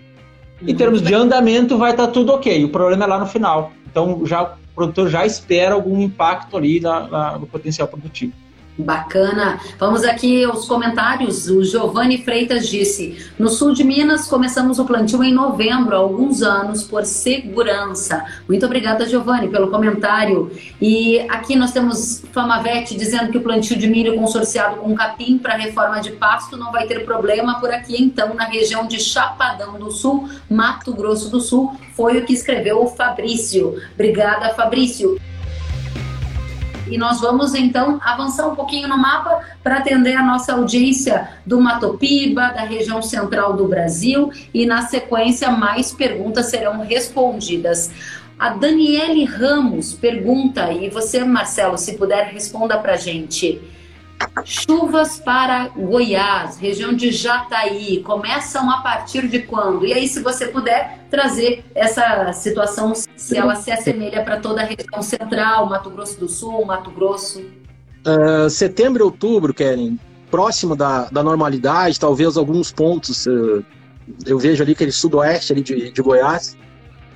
Em 0.62 0.71
uhum. 0.71 0.75
termos 0.77 1.01
de 1.01 1.13
andamento, 1.13 1.77
vai 1.77 1.91
estar 1.91 2.08
tá 2.08 2.12
tudo 2.13 2.32
ok. 2.34 2.63
O 2.63 2.69
problema 2.69 3.06
é 3.06 3.08
lá 3.08 3.19
no 3.19 3.25
final. 3.25 3.73
Então, 3.89 4.25
já, 4.25 4.43
o 4.43 4.75
produtor 4.75 5.10
já 5.10 5.25
espera 5.25 5.73
algum 5.73 5.99
impacto 6.01 6.56
ali 6.56 6.79
na, 6.79 7.08
na, 7.08 7.39
no 7.39 7.47
potencial 7.47 7.88
produtivo. 7.88 8.34
Bacana. 8.77 9.59
Vamos 9.77 10.03
aqui 10.03 10.43
aos 10.43 10.65
comentários. 10.65 11.47
O 11.47 11.63
Giovanni 11.63 12.23
Freitas 12.23 12.67
disse: 12.67 13.23
No 13.38 13.47
sul 13.49 13.71
de 13.73 13.83
Minas 13.83 14.27
começamos 14.27 14.79
o 14.79 14.86
plantio 14.86 15.23
em 15.23 15.31
novembro, 15.31 15.95
há 15.95 15.99
alguns 15.99 16.41
anos, 16.41 16.83
por 16.83 17.05
segurança. 17.05 18.25
Muito 18.47 18.65
obrigada, 18.65 19.07
Giovanni, 19.07 19.47
pelo 19.47 19.69
comentário. 19.69 20.51
E 20.81 21.19
aqui 21.29 21.55
nós 21.55 21.71
temos 21.71 22.23
Famavete 22.31 22.97
dizendo 22.97 23.31
que 23.31 23.38
o 23.38 23.41
plantio 23.41 23.77
de 23.77 23.88
milho 23.88 24.15
consorciado 24.15 24.77
com 24.77 24.95
capim 24.95 25.38
para 25.38 25.55
reforma 25.55 26.01
de 26.01 26.12
pasto 26.13 26.57
não 26.57 26.71
vai 26.71 26.88
ter 26.88 27.05
problema 27.05 27.59
por 27.59 27.71
aqui, 27.71 28.01
então, 28.01 28.33
na 28.33 28.45
região 28.45 28.88
de 28.88 28.99
Chapadão 28.99 29.77
do 29.77 29.91
Sul, 29.91 30.27
Mato 30.49 30.93
Grosso 30.93 31.29
do 31.29 31.39
Sul. 31.39 31.75
Foi 31.95 32.17
o 32.17 32.25
que 32.25 32.33
escreveu 32.33 32.81
o 32.81 32.88
Fabrício. 32.88 33.79
Obrigada, 33.93 34.49
Fabrício. 34.55 35.19
E 36.88 36.98
nós 36.98 37.22
vamos 37.22 37.54
então 37.54 38.00
avançar 38.04 38.48
um 38.48 38.56
pouquinho 38.56 38.88
no 38.88 38.98
mapa 38.98 39.41
para 39.63 39.78
atender 39.78 40.15
a 40.15 40.24
nossa 40.24 40.54
audiência 40.54 41.30
do 41.46 41.60
Matopiba, 41.60 42.50
da 42.50 42.63
região 42.63 43.02
central 43.02 43.54
do 43.54 43.67
Brasil, 43.67 44.32
e 44.54 44.65
na 44.65 44.84
sequência 44.84 45.50
mais 45.50 45.91
perguntas 45.91 46.48
serão 46.48 46.82
respondidas. 46.82 47.91
A 48.38 48.50
Daniele 48.50 49.24
Ramos 49.24 49.93
pergunta, 49.93 50.72
e 50.72 50.89
você, 50.89 51.24
Marcelo, 51.24 51.78
se 51.78 51.93
puder, 51.93 52.34
responda 52.34 52.78
para 52.78 52.93
a 52.93 52.98
gente. 52.98 53.62
Chuvas 54.45 55.19
para 55.19 55.69
Goiás, 55.69 56.57
região 56.57 56.93
de 56.93 57.12
Jataí, 57.12 58.01
começam 58.03 58.69
a 58.69 58.81
partir 58.81 59.27
de 59.27 59.39
quando? 59.39 59.86
E 59.86 59.93
aí, 59.93 60.07
se 60.07 60.21
você 60.21 60.47
puder 60.47 61.05
trazer 61.09 61.63
essa 61.73 62.31
situação, 62.33 62.93
se 62.95 63.38
ela 63.38 63.55
se 63.55 63.71
assemelha 63.71 64.23
para 64.23 64.38
toda 64.38 64.62
a 64.62 64.65
região 64.65 65.01
central, 65.01 65.67
Mato 65.67 65.89
Grosso 65.89 66.19
do 66.19 66.27
Sul, 66.27 66.65
Mato 66.65 66.91
Grosso. 66.91 67.41
Uh, 68.05 68.49
setembro 68.49 69.03
e 69.03 69.05
outubro, 69.05 69.53
Keren, 69.53 69.99
próximo 70.29 70.75
da, 70.75 71.05
da 71.09 71.23
normalidade, 71.23 71.99
talvez 71.99 72.36
alguns 72.36 72.71
pontos, 72.71 73.25
uh, 73.25 73.63
eu 74.25 74.38
vejo 74.38 74.63
ali 74.63 74.73
aquele 74.73 74.91
sudoeste 74.91 75.53
ali 75.53 75.62
de, 75.62 75.91
de 75.91 76.01
Goiás. 76.01 76.57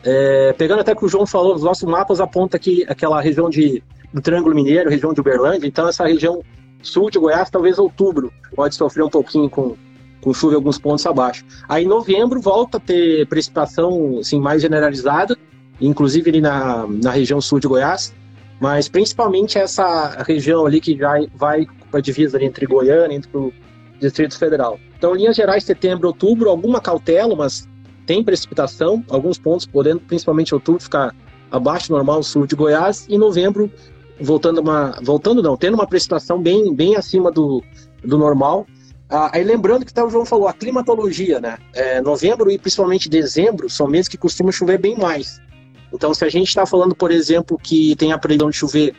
É, 0.04 0.54
pegando 0.54 0.80
até 0.80 0.94
o 0.94 0.96
que 0.96 1.04
o 1.04 1.10
João 1.10 1.26
falou, 1.26 1.56
os 1.56 1.64
nossos 1.64 1.84
mapas 1.84 2.22
apontam 2.22 2.58
que 2.58 2.86
aquela 2.88 3.20
região 3.20 3.50
de 3.50 3.84
do 4.14 4.22
Triângulo 4.22 4.56
Mineiro, 4.56 4.90
região 4.90 5.14
de 5.14 5.20
Uberlândia, 5.20 5.68
então 5.68 5.88
essa 5.88 6.06
região 6.06 6.42
sul 6.82 7.10
de 7.10 7.20
Goiás, 7.20 7.50
talvez 7.50 7.78
outubro, 7.80 8.32
pode 8.56 8.76
sofrer 8.76 9.04
um 9.04 9.10
pouquinho 9.10 9.50
com, 9.50 9.76
com 10.22 10.34
chuva 10.34 10.54
em 10.54 10.56
alguns 10.56 10.78
pontos 10.78 11.06
abaixo. 11.06 11.46
Aí 11.68 11.86
novembro 11.86 12.40
volta 12.40 12.78
a 12.78 12.80
ter 12.80 13.28
precipitação 13.28 14.20
assim, 14.20 14.40
mais 14.40 14.62
generalizada, 14.62 15.38
inclusive 15.80 16.30
ali 16.30 16.42
na, 16.42 16.88
na 16.88 17.12
região 17.12 17.40
sul 17.42 17.60
de 17.60 17.68
Goiás, 17.68 18.14
mas 18.60 18.88
principalmente 18.88 19.58
essa 19.58 20.24
região 20.24 20.66
ali 20.66 20.82
que 20.82 20.98
já 20.98 21.14
vai 21.36 21.68
para 21.92 22.00
a 22.00 22.02
divisa 22.02 22.44
entre 22.44 22.66
Goiânia 22.66 23.14
e 23.14 23.18
entre 23.18 23.30
o 23.38 23.54
Distrito 24.00 24.38
Federal. 24.38 24.80
Então, 24.98 25.14
linhas 25.14 25.36
gerais, 25.36 25.64
setembro, 25.64 26.08
outubro, 26.08 26.50
alguma 26.50 26.82
cautela, 26.82 27.36
mas 27.36 27.68
tem 28.06 28.24
precipitação, 28.24 29.04
alguns 29.10 29.38
pontos 29.38 29.66
podendo, 29.66 30.00
principalmente 30.00 30.54
outubro, 30.54 30.82
ficar 30.82 31.14
abaixo 31.52 31.90
do 31.90 31.96
normal 31.96 32.24
sul 32.24 32.48
de 32.48 32.56
Goiás, 32.56 33.06
e 33.08 33.18
novembro 33.18 33.72
voltando 34.20 34.60
uma, 34.60 35.00
voltando 35.02 35.42
não, 35.42 35.56
tendo 35.56 35.76
uma 35.76 35.88
precipitação 35.88 36.42
bem, 36.42 36.74
bem 36.74 36.96
acima 36.96 37.32
do, 37.32 37.64
do 38.04 38.18
normal. 38.18 38.66
Ah, 39.10 39.32
aí 39.34 39.44
lembrando 39.44 39.86
que 39.86 39.94
tá, 39.94 40.06
o 40.06 40.10
João 40.10 40.26
falou, 40.26 40.48
a 40.48 40.54
climatologia, 40.54 41.40
né? 41.40 41.58
É, 41.74 42.02
novembro 42.02 42.52
e 42.52 42.58
principalmente 42.58 43.08
dezembro 43.08 43.70
são 43.70 43.88
meses 43.88 44.08
que 44.08 44.18
costumam 44.18 44.52
chover 44.52 44.78
bem 44.78 44.98
mais. 44.98 45.40
Então, 45.94 46.14
se 46.14 46.26
a 46.26 46.30
gente 46.30 46.50
está 46.50 46.66
falando, 46.66 46.94
por 46.94 47.12
exemplo, 47.12 47.58
que 47.58 47.96
tem 47.96 48.12
a 48.12 48.18
previsão 48.18 48.50
de 48.50 48.58
chover 48.58 48.94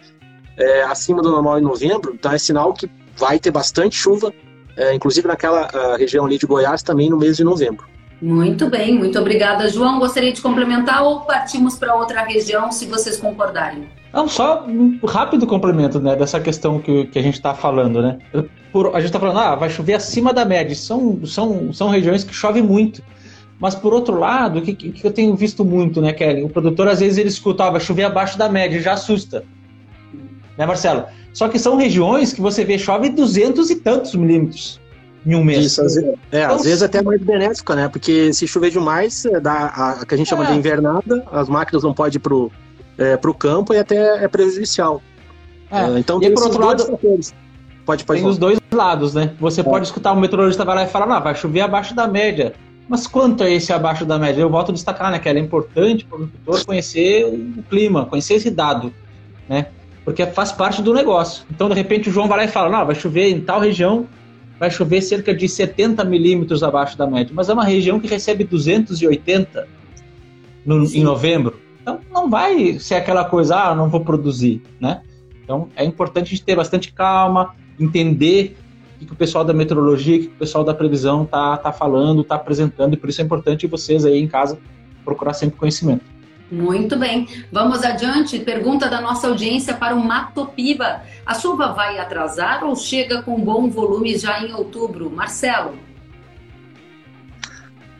é, 0.56 0.82
acima 0.84 1.20
do 1.20 1.30
normal 1.30 1.58
em 1.58 1.62
novembro, 1.62 2.14
então 2.14 2.32
é 2.32 2.38
sinal 2.38 2.72
que 2.72 2.90
vai 3.16 3.38
ter 3.38 3.50
bastante 3.50 3.96
chuva, 3.96 4.32
é, 4.76 4.94
inclusive 4.94 5.28
naquela 5.28 5.96
região 5.96 6.24
ali 6.24 6.38
de 6.38 6.46
Goiás 6.46 6.82
também 6.82 7.10
no 7.10 7.18
mês 7.18 7.36
de 7.36 7.44
novembro. 7.44 7.86
Muito 8.20 8.68
bem, 8.68 8.98
muito 8.98 9.18
obrigada, 9.18 9.68
João. 9.68 9.98
Gostaria 9.98 10.32
de 10.32 10.40
complementar 10.40 11.02
ou 11.02 11.20
partimos 11.20 11.78
para 11.78 11.94
outra 11.94 12.22
região, 12.22 12.72
se 12.72 12.86
vocês 12.86 13.16
concordarem? 13.16 13.88
Não, 14.12 14.26
só 14.26 14.64
um 14.66 14.98
rápido 15.06 15.46
complemento 15.46 16.00
né, 16.00 16.16
dessa 16.16 16.40
questão 16.40 16.80
que, 16.80 17.06
que 17.06 17.18
a 17.18 17.22
gente 17.22 17.34
está 17.34 17.54
falando, 17.54 18.02
né? 18.02 18.18
Por, 18.72 18.88
a 18.88 19.00
gente 19.00 19.06
está 19.06 19.20
falando, 19.20 19.38
ah, 19.38 19.54
vai 19.54 19.70
chover 19.70 19.94
acima 19.94 20.32
da 20.32 20.44
média. 20.44 20.74
São, 20.74 21.24
são, 21.24 21.72
são 21.72 21.88
regiões 21.88 22.24
que 22.24 22.34
chove 22.34 22.60
muito. 22.60 23.02
Mas 23.60 23.74
por 23.74 23.92
outro 23.92 24.18
lado, 24.18 24.58
o 24.58 24.62
que, 24.62 24.72
que, 24.74 25.04
eu 25.04 25.12
tenho 25.12 25.34
visto 25.36 25.64
muito, 25.64 26.00
né, 26.00 26.12
Kelly? 26.12 26.42
O 26.42 26.48
produtor 26.48 26.88
às 26.88 27.00
vezes 27.00 27.18
ele 27.18 27.28
escuta, 27.28 27.64
ah, 27.64 27.70
vai 27.70 27.80
chover 27.80 28.04
abaixo 28.04 28.38
da 28.38 28.48
média, 28.48 28.80
já 28.80 28.94
assusta. 28.94 29.44
Né, 30.56 30.64
Marcelo? 30.66 31.04
Só 31.32 31.48
que 31.48 31.58
são 31.58 31.76
regiões 31.76 32.32
que 32.32 32.40
você 32.40 32.64
vê 32.64 32.78
chove 32.78 33.10
200 33.10 33.70
e 33.70 33.76
tantos 33.76 34.14
milímetros. 34.14 34.80
Em 35.28 35.34
um 35.34 35.44
mês. 35.44 35.66
Isso, 35.66 35.82
às 35.82 35.94
vezes, 35.94 36.10
é, 36.32 36.42
então, 36.42 36.56
às 36.56 36.64
vezes 36.64 36.82
até 36.82 37.02
mais 37.02 37.20
benéfica, 37.20 37.76
né? 37.76 37.88
Porque 37.88 38.32
se 38.32 38.48
chover 38.48 38.70
demais, 38.70 39.26
é, 39.26 39.38
dá 39.38 39.52
a, 39.52 39.90
a 39.90 40.06
que 40.06 40.14
a 40.14 40.16
gente 40.16 40.28
chama 40.28 40.46
de 40.46 40.52
é. 40.52 40.54
invernada, 40.54 41.22
as 41.30 41.50
máquinas 41.50 41.82
não 41.82 41.92
podem 41.92 42.16
ir 42.16 42.20
pro, 42.20 42.50
é, 42.96 43.16
pro 43.16 43.34
campo 43.34 43.74
e 43.74 43.78
até 43.78 44.24
é 44.24 44.26
prejudicial. 44.26 45.02
É. 45.70 45.82
é 45.82 45.98
então, 45.98 46.22
e 46.22 46.30
por 46.30 46.44
outro 46.44 46.64
lado, 46.64 46.86
fatores. 46.86 47.34
pode, 47.84 48.04
pode 48.04 48.20
tem 48.22 48.28
os 48.28 48.38
dois 48.38 48.58
lados, 48.72 49.12
né? 49.12 49.34
Você 49.38 49.62
pode 49.62 49.84
escutar 49.84 50.12
o 50.12 50.16
meteorologista 50.20 50.64
vai 50.64 50.76
lá 50.76 50.84
e 50.84 50.88
falar, 50.88 51.06
não, 51.06 51.22
vai 51.22 51.34
chover 51.34 51.60
abaixo 51.60 51.94
da 51.94 52.08
média. 52.08 52.54
Mas 52.88 53.06
quanto 53.06 53.44
é 53.44 53.52
esse 53.52 53.70
abaixo 53.70 54.06
da 54.06 54.18
média? 54.18 54.40
Eu 54.40 54.48
volto 54.48 54.70
a 54.70 54.72
destacar, 54.72 55.10
né, 55.10 55.18
que 55.18 55.28
era 55.28 55.38
importante 55.38 56.06
para 56.06 56.20
o 56.20 56.22
agricultor 56.22 56.64
conhecer 56.64 57.26
o 57.26 57.62
clima, 57.64 58.06
conhecer 58.06 58.34
esse 58.34 58.50
dado, 58.50 58.94
né? 59.46 59.66
Porque 60.06 60.24
faz 60.24 60.52
parte 60.52 60.80
do 60.80 60.94
negócio. 60.94 61.44
Então, 61.50 61.68
de 61.68 61.74
repente, 61.74 62.08
o 62.08 62.12
João 62.12 62.26
vai 62.26 62.38
lá 62.38 62.44
e 62.44 62.48
fala, 62.48 62.70
não, 62.70 62.86
vai 62.86 62.94
chover 62.94 63.28
em 63.28 63.42
tal 63.42 63.60
região, 63.60 64.06
vai 64.58 64.70
chover 64.70 65.00
cerca 65.00 65.34
de 65.34 65.48
70 65.48 66.04
milímetros 66.04 66.62
abaixo 66.62 66.96
da 66.98 67.06
média. 67.06 67.32
Mas 67.34 67.48
é 67.48 67.52
uma 67.52 67.64
região 67.64 68.00
que 68.00 68.08
recebe 68.08 68.44
280 68.44 69.68
no, 70.64 70.84
em 70.84 71.02
novembro. 71.02 71.60
Então, 71.80 72.00
não 72.12 72.28
vai 72.28 72.78
ser 72.78 72.96
aquela 72.96 73.24
coisa, 73.24 73.56
ah, 73.56 73.74
não 73.74 73.88
vou 73.88 74.00
produzir, 74.00 74.62
né? 74.80 75.02
Então, 75.42 75.68
é 75.74 75.84
importante 75.84 76.26
a 76.26 76.30
gente 76.30 76.44
ter 76.44 76.56
bastante 76.56 76.92
calma, 76.92 77.54
entender 77.78 78.56
o 79.00 79.06
que 79.06 79.12
o 79.12 79.16
pessoal 79.16 79.44
da 79.44 79.54
meteorologia, 79.54 80.16
o 80.16 80.20
que 80.20 80.26
o 80.26 80.30
pessoal 80.38 80.64
da 80.64 80.74
previsão 80.74 81.24
tá, 81.24 81.56
tá 81.56 81.72
falando, 81.72 82.24
tá 82.24 82.34
apresentando, 82.34 82.94
e 82.94 82.96
por 82.96 83.08
isso 83.08 83.20
é 83.22 83.24
importante 83.24 83.66
vocês 83.66 84.04
aí 84.04 84.18
em 84.18 84.26
casa 84.26 84.58
procurar 85.04 85.32
sempre 85.32 85.56
conhecimento. 85.56 86.04
Muito 86.50 86.96
bem. 86.96 87.28
Vamos 87.52 87.84
adiante. 87.84 88.38
Pergunta 88.38 88.88
da 88.88 89.00
nossa 89.00 89.28
audiência 89.28 89.74
para 89.74 89.94
o 89.94 90.02
Matopiba. 90.02 91.02
A 91.26 91.34
chuva 91.34 91.72
vai 91.72 91.98
atrasar 91.98 92.64
ou 92.64 92.74
chega 92.74 93.22
com 93.22 93.38
bom 93.40 93.68
volume 93.68 94.16
já 94.16 94.40
em 94.40 94.52
outubro? 94.54 95.10
Marcelo. 95.10 95.78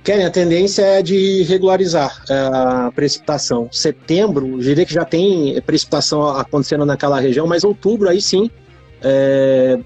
Karen, 0.02 0.24
a 0.24 0.30
tendência 0.30 0.82
é 0.82 1.02
de 1.02 1.42
regularizar 1.42 2.24
é, 2.30 2.34
a 2.34 2.92
precipitação. 2.94 3.68
Setembro, 3.70 4.58
diria 4.58 4.86
que 4.86 4.94
já 4.94 5.04
tem 5.04 5.60
precipitação 5.60 6.26
acontecendo 6.28 6.86
naquela 6.86 7.20
região, 7.20 7.46
mas 7.46 7.62
outubro 7.62 8.08
aí 8.08 8.22
sim 8.22 8.50
é, 9.02 9.78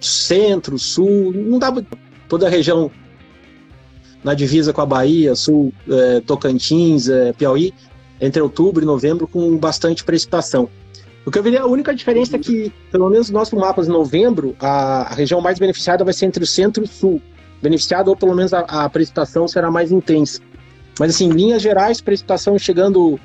centro, 0.00 0.78
sul, 0.78 1.32
não 1.32 1.58
dá 1.58 1.72
toda 2.28 2.46
a 2.46 2.50
região 2.50 2.90
na 4.24 4.34
divisa 4.34 4.72
com 4.72 4.80
a 4.80 4.86
Bahia, 4.86 5.34
sul, 5.34 5.72
é, 5.88 6.20
Tocantins, 6.20 7.08
é, 7.08 7.32
Piauí, 7.32 7.72
entre 8.20 8.40
outubro 8.42 8.82
e 8.82 8.86
novembro, 8.86 9.26
com 9.26 9.56
bastante 9.56 10.04
precipitação. 10.04 10.68
O 11.26 11.30
que 11.30 11.38
eu 11.38 11.42
veria, 11.42 11.62
a 11.62 11.66
única 11.66 11.92
diferença 11.94 12.36
é 12.36 12.38
que, 12.38 12.72
pelo 12.90 13.10
menos 13.10 13.30
no 13.30 13.38
nosso 13.38 13.56
mapa 13.56 13.82
de 13.82 13.88
novembro, 13.88 14.54
a, 14.60 15.02
a, 15.02 15.14
região 15.14 15.40
mais 15.40 15.58
beneficiada 15.58 16.04
vai 16.04 16.14
ser 16.14 16.26
entre 16.26 16.44
o 16.44 16.46
centro 16.46 16.84
e 16.84 16.86
o 16.86 16.88
sul. 16.88 17.20
Beneficiada, 17.60 18.08
ou 18.08 18.16
pelo 18.16 18.34
menos 18.34 18.54
a, 18.54 18.60
a 18.60 18.88
precipitação 18.88 19.48
será 19.48 19.68
mais 19.68 19.90
intensa. 19.90 20.40
Mas, 21.00 21.14
assim, 21.14 21.28
linhas 21.28 21.60
gerais, 21.60 22.00
precipitação 22.00 22.56
chegando, 22.58 23.18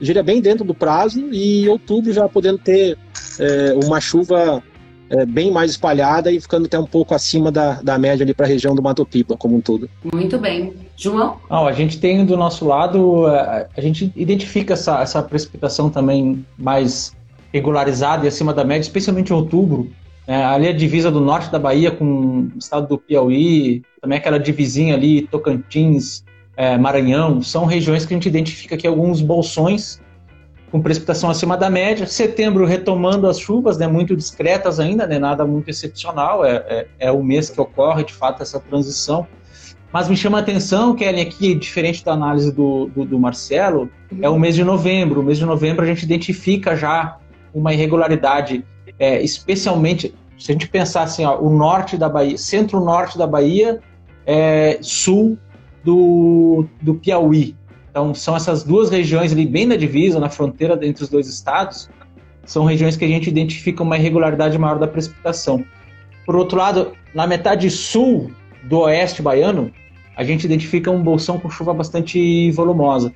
diria, 0.00 0.22
bem 0.22 0.40
dentro 0.40 0.64
do 0.64 0.72
prazo, 0.72 1.20
e 1.32 1.68
outubro 1.68 2.12
já 2.12 2.28
podendo 2.28 2.58
ter 2.58 2.96
é, 3.40 3.74
uma 3.84 4.00
chuva 4.00 4.62
é, 5.10 5.24
bem 5.24 5.50
mais 5.50 5.72
espalhada 5.72 6.30
e 6.30 6.40
ficando 6.40 6.66
até 6.66 6.78
um 6.78 6.86
pouco 6.86 7.14
acima 7.14 7.50
da, 7.50 7.80
da 7.82 7.98
média 7.98 8.24
ali 8.24 8.34
para 8.34 8.46
a 8.46 8.48
região 8.48 8.74
do 8.74 8.82
Mato 8.82 9.04
Pipa 9.04 9.36
como 9.36 9.56
um 9.56 9.60
todo. 9.60 9.88
Muito 10.12 10.38
bem. 10.38 10.74
João? 10.96 11.38
Não, 11.50 11.66
a 11.66 11.72
gente 11.72 11.98
tem 11.98 12.24
do 12.24 12.36
nosso 12.36 12.66
lado, 12.66 13.26
a, 13.26 13.66
a 13.76 13.80
gente 13.80 14.12
identifica 14.16 14.74
essa, 14.74 15.00
essa 15.00 15.22
precipitação 15.22 15.88
também 15.88 16.44
mais 16.58 17.12
regularizada 17.52 18.24
e 18.24 18.28
acima 18.28 18.52
da 18.52 18.64
média, 18.64 18.82
especialmente 18.82 19.30
em 19.30 19.36
outubro. 19.36 19.90
É, 20.26 20.44
ali 20.44 20.68
a 20.68 20.72
divisa 20.72 21.10
do 21.10 21.20
norte 21.20 21.50
da 21.50 21.58
Bahia 21.58 21.90
com 21.90 22.50
o 22.54 22.58
estado 22.58 22.86
do 22.86 22.98
Piauí, 22.98 23.82
também 24.00 24.18
aquela 24.18 24.38
divisinha 24.38 24.94
ali, 24.94 25.22
Tocantins, 25.22 26.22
é, 26.54 26.76
Maranhão, 26.76 27.40
são 27.40 27.64
regiões 27.64 28.04
que 28.04 28.12
a 28.12 28.16
gente 28.16 28.28
identifica 28.28 28.74
aqui 28.74 28.86
alguns 28.86 29.22
bolsões 29.22 30.00
com 30.70 30.80
precipitação 30.80 31.30
acima 31.30 31.56
da 31.56 31.70
média. 31.70 32.06
Setembro 32.06 32.64
retomando 32.64 33.26
as 33.26 33.38
chuvas, 33.38 33.78
né, 33.78 33.86
muito 33.86 34.16
discretas 34.16 34.78
ainda, 34.78 35.06
né, 35.06 35.18
nada 35.18 35.44
muito 35.44 35.68
excepcional, 35.70 36.44
é, 36.44 36.56
é, 36.68 36.86
é, 36.98 37.10
o 37.10 37.22
mês 37.22 37.50
que 37.50 37.60
ocorre 37.60 38.04
de 38.04 38.12
fato 38.12 38.42
essa 38.42 38.60
transição. 38.60 39.26
Mas 39.92 40.08
me 40.08 40.16
chama 40.16 40.38
a 40.38 40.40
atenção, 40.42 40.94
Kelly, 40.94 41.22
aqui, 41.22 41.54
diferente 41.54 42.04
da 42.04 42.12
análise 42.12 42.52
do, 42.52 42.86
do, 42.94 43.04
do 43.06 43.18
Marcelo, 43.18 43.90
uhum. 44.12 44.18
é 44.20 44.28
o 44.28 44.38
mês 44.38 44.54
de 44.54 44.62
novembro. 44.62 45.20
O 45.20 45.24
mês 45.24 45.38
de 45.38 45.46
novembro 45.46 45.82
a 45.82 45.88
gente 45.88 46.02
identifica 46.02 46.76
já 46.76 47.16
uma 47.54 47.72
irregularidade, 47.72 48.64
é, 48.98 49.22
especialmente 49.22 50.14
se 50.38 50.52
a 50.52 50.54
gente 50.54 50.68
pensar 50.68 51.02
assim, 51.02 51.24
ó, 51.24 51.38
o 51.38 51.50
norte 51.50 51.96
da 51.96 52.08
Bahia, 52.08 52.38
centro-norte 52.38 53.18
da 53.18 53.26
Bahia, 53.26 53.80
é, 54.24 54.78
sul 54.82 55.38
do, 55.82 56.66
do 56.80 56.94
Piauí, 56.94 57.56
então, 57.90 58.14
são 58.14 58.36
essas 58.36 58.62
duas 58.62 58.90
regiões 58.90 59.32
ali, 59.32 59.46
bem 59.46 59.66
na 59.66 59.76
divisa, 59.76 60.20
na 60.20 60.28
fronteira 60.28 60.78
entre 60.82 61.02
os 61.02 61.08
dois 61.08 61.26
estados, 61.26 61.88
são 62.44 62.64
regiões 62.64 62.96
que 62.96 63.04
a 63.04 63.08
gente 63.08 63.28
identifica 63.28 63.82
uma 63.82 63.96
irregularidade 63.96 64.56
maior 64.58 64.78
da 64.78 64.86
precipitação. 64.86 65.64
Por 66.24 66.36
outro 66.36 66.58
lado, 66.58 66.92
na 67.14 67.26
metade 67.26 67.70
sul 67.70 68.30
do 68.64 68.80
oeste 68.80 69.22
baiano, 69.22 69.72
a 70.16 70.24
gente 70.24 70.44
identifica 70.44 70.90
um 70.90 71.02
bolsão 71.02 71.38
com 71.38 71.50
chuva 71.50 71.72
bastante 71.72 72.50
volumosa. 72.52 73.12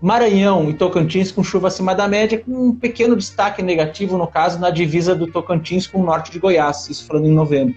Maranhão 0.00 0.68
e 0.68 0.74
Tocantins 0.74 1.32
com 1.32 1.42
chuva 1.42 1.68
acima 1.68 1.94
da 1.94 2.06
média, 2.06 2.38
com 2.38 2.68
um 2.68 2.74
pequeno 2.74 3.16
destaque 3.16 3.62
negativo, 3.62 4.18
no 4.18 4.26
caso, 4.26 4.58
na 4.58 4.70
divisa 4.70 5.14
do 5.14 5.26
Tocantins 5.26 5.86
com 5.86 6.00
o 6.02 6.04
norte 6.04 6.30
de 6.30 6.38
Goiás, 6.38 6.88
isso 6.88 7.06
falando 7.06 7.26
em 7.26 7.32
novembro. 7.32 7.74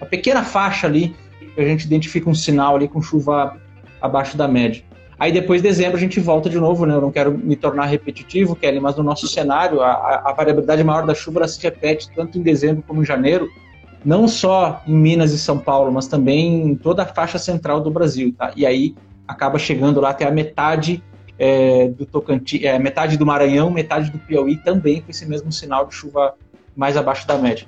Uma 0.00 0.06
pequena 0.06 0.42
faixa 0.42 0.86
ali, 0.86 1.14
a 1.56 1.62
gente 1.62 1.84
identifica 1.84 2.28
um 2.28 2.34
sinal 2.34 2.76
ali 2.76 2.88
com 2.88 3.00
chuva 3.00 3.56
abaixo 4.00 4.36
da 4.36 4.48
média. 4.48 4.82
Aí 5.20 5.30
depois 5.30 5.60
de 5.60 5.68
dezembro 5.68 5.98
a 5.98 6.00
gente 6.00 6.18
volta 6.18 6.48
de 6.48 6.58
novo, 6.58 6.86
né? 6.86 6.94
Eu 6.94 7.00
não 7.02 7.12
quero 7.12 7.30
me 7.30 7.54
tornar 7.54 7.84
repetitivo, 7.84 8.56
Kelly, 8.56 8.80
mas 8.80 8.96
no 8.96 9.02
nosso 9.02 9.28
cenário 9.28 9.82
a, 9.82 10.22
a 10.24 10.32
variabilidade 10.32 10.82
maior 10.82 11.04
da 11.04 11.14
chuva 11.14 11.46
se 11.46 11.62
repete 11.62 12.08
tanto 12.16 12.38
em 12.38 12.42
dezembro 12.42 12.82
como 12.88 13.02
em 13.02 13.04
janeiro, 13.04 13.46
não 14.02 14.26
só 14.26 14.82
em 14.86 14.94
Minas 14.94 15.30
e 15.32 15.38
São 15.38 15.58
Paulo, 15.58 15.92
mas 15.92 16.06
também 16.06 16.68
em 16.68 16.74
toda 16.74 17.02
a 17.02 17.06
faixa 17.06 17.38
central 17.38 17.82
do 17.82 17.90
Brasil, 17.90 18.34
tá? 18.36 18.50
E 18.56 18.64
aí 18.64 18.94
acaba 19.28 19.58
chegando 19.58 20.00
lá 20.00 20.08
até 20.08 20.26
a 20.26 20.30
metade 20.30 21.02
é, 21.38 21.88
do 21.88 22.06
Tocantins, 22.06 22.64
é, 22.64 22.78
metade 22.78 23.18
do 23.18 23.26
Maranhão, 23.26 23.70
metade 23.70 24.10
do 24.10 24.18
Piauí 24.18 24.56
também 24.56 25.02
com 25.02 25.10
esse 25.10 25.26
mesmo 25.26 25.52
sinal 25.52 25.84
de 25.84 25.94
chuva 25.94 26.34
mais 26.74 26.96
abaixo 26.96 27.26
da 27.26 27.36
média. 27.36 27.66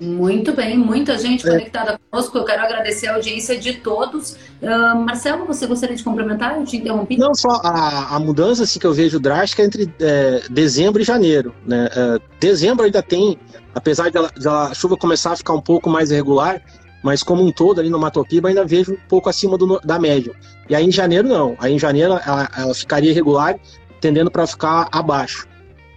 Muito 0.00 0.52
bem, 0.52 0.76
muita 0.76 1.18
gente 1.18 1.46
é. 1.46 1.50
conectada 1.50 2.00
conosco. 2.10 2.36
Eu 2.38 2.44
quero 2.44 2.62
agradecer 2.62 3.06
a 3.06 3.14
audiência 3.14 3.58
de 3.58 3.74
todos. 3.74 4.32
Uh, 4.60 4.96
Marcelo, 4.96 5.46
você 5.46 5.66
gostaria 5.66 5.94
de 5.94 6.02
complementar? 6.02 6.56
Eu 6.56 6.64
te 6.64 6.76
interrompi. 6.76 7.16
Não, 7.16 7.34
só 7.34 7.60
a, 7.62 8.16
a 8.16 8.18
mudança 8.18 8.64
assim, 8.64 8.78
que 8.78 8.86
eu 8.86 8.92
vejo 8.92 9.20
drástica 9.20 9.62
entre 9.62 9.92
é, 10.00 10.42
dezembro 10.50 11.00
e 11.02 11.04
janeiro. 11.04 11.54
Né? 11.66 11.88
É, 11.94 12.18
dezembro 12.40 12.84
ainda 12.84 13.02
tem, 13.02 13.38
apesar 13.74 14.10
de, 14.10 14.16
ela, 14.16 14.30
de 14.36 14.48
a 14.48 14.72
chuva 14.74 14.96
começar 14.96 15.32
a 15.32 15.36
ficar 15.36 15.52
um 15.52 15.60
pouco 15.60 15.88
mais 15.90 16.10
irregular, 16.10 16.60
mas 17.02 17.22
como 17.22 17.44
um 17.44 17.52
todo 17.52 17.80
ali 17.80 17.90
no 17.90 17.98
Matopiba 17.98 18.48
ainda 18.48 18.64
vejo 18.64 18.92
um 18.92 19.08
pouco 19.08 19.28
acima 19.28 19.58
do, 19.58 19.80
da 19.80 19.98
média. 19.98 20.32
E 20.68 20.74
aí 20.74 20.84
em 20.84 20.92
janeiro 20.92 21.28
não. 21.28 21.56
Aí 21.58 21.72
em 21.72 21.78
janeiro 21.78 22.18
ela, 22.24 22.48
ela 22.56 22.74
ficaria 22.74 23.10
irregular, 23.10 23.58
tendendo 24.00 24.30
para 24.30 24.46
ficar 24.46 24.88
abaixo. 24.90 25.46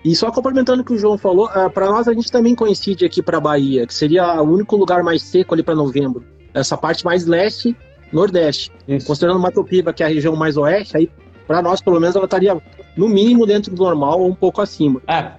E 0.06 0.16
só 0.16 0.32
complementando 0.32 0.84
o 0.84 0.86
que 0.86 0.94
o 0.94 1.00
João 1.00 1.18
falou, 1.18 1.48
uh, 1.48 1.68
para 1.68 1.88
nós 1.88 2.08
a 2.08 2.14
gente 2.14 2.32
também 2.32 2.54
coincide 2.54 3.04
aqui 3.04 3.24
para 3.24 3.40
Bahia, 3.40 3.88
que 3.88 3.94
seria 3.94 4.40
o 4.40 4.48
único 4.48 4.76
lugar 4.76 5.02
mais 5.02 5.24
seco 5.24 5.56
ali 5.56 5.64
para 5.64 5.74
novembro. 5.74 6.24
Essa 6.54 6.78
parte 6.78 7.04
mais 7.04 7.26
leste, 7.26 7.76
nordeste. 8.14 8.72
Isso. 8.88 9.08
Considerando 9.08 9.40
Matopiba, 9.40 9.92
que 9.92 10.04
é 10.04 10.06
a 10.06 10.10
região 10.10 10.36
mais 10.36 10.58
oeste, 10.58 10.96
aí 10.96 11.10
para 11.48 11.60
nós 11.60 11.82
pelo 11.82 12.00
menos 12.00 12.16
ela 12.16 12.26
estaria 12.26 12.56
no 12.96 13.10
mínimo 13.10 13.48
dentro 13.48 13.74
do 13.74 13.84
normal 13.84 14.22
ou 14.22 14.30
um 14.30 14.36
pouco 14.36 14.62
acima. 14.62 15.02
É. 15.08 15.32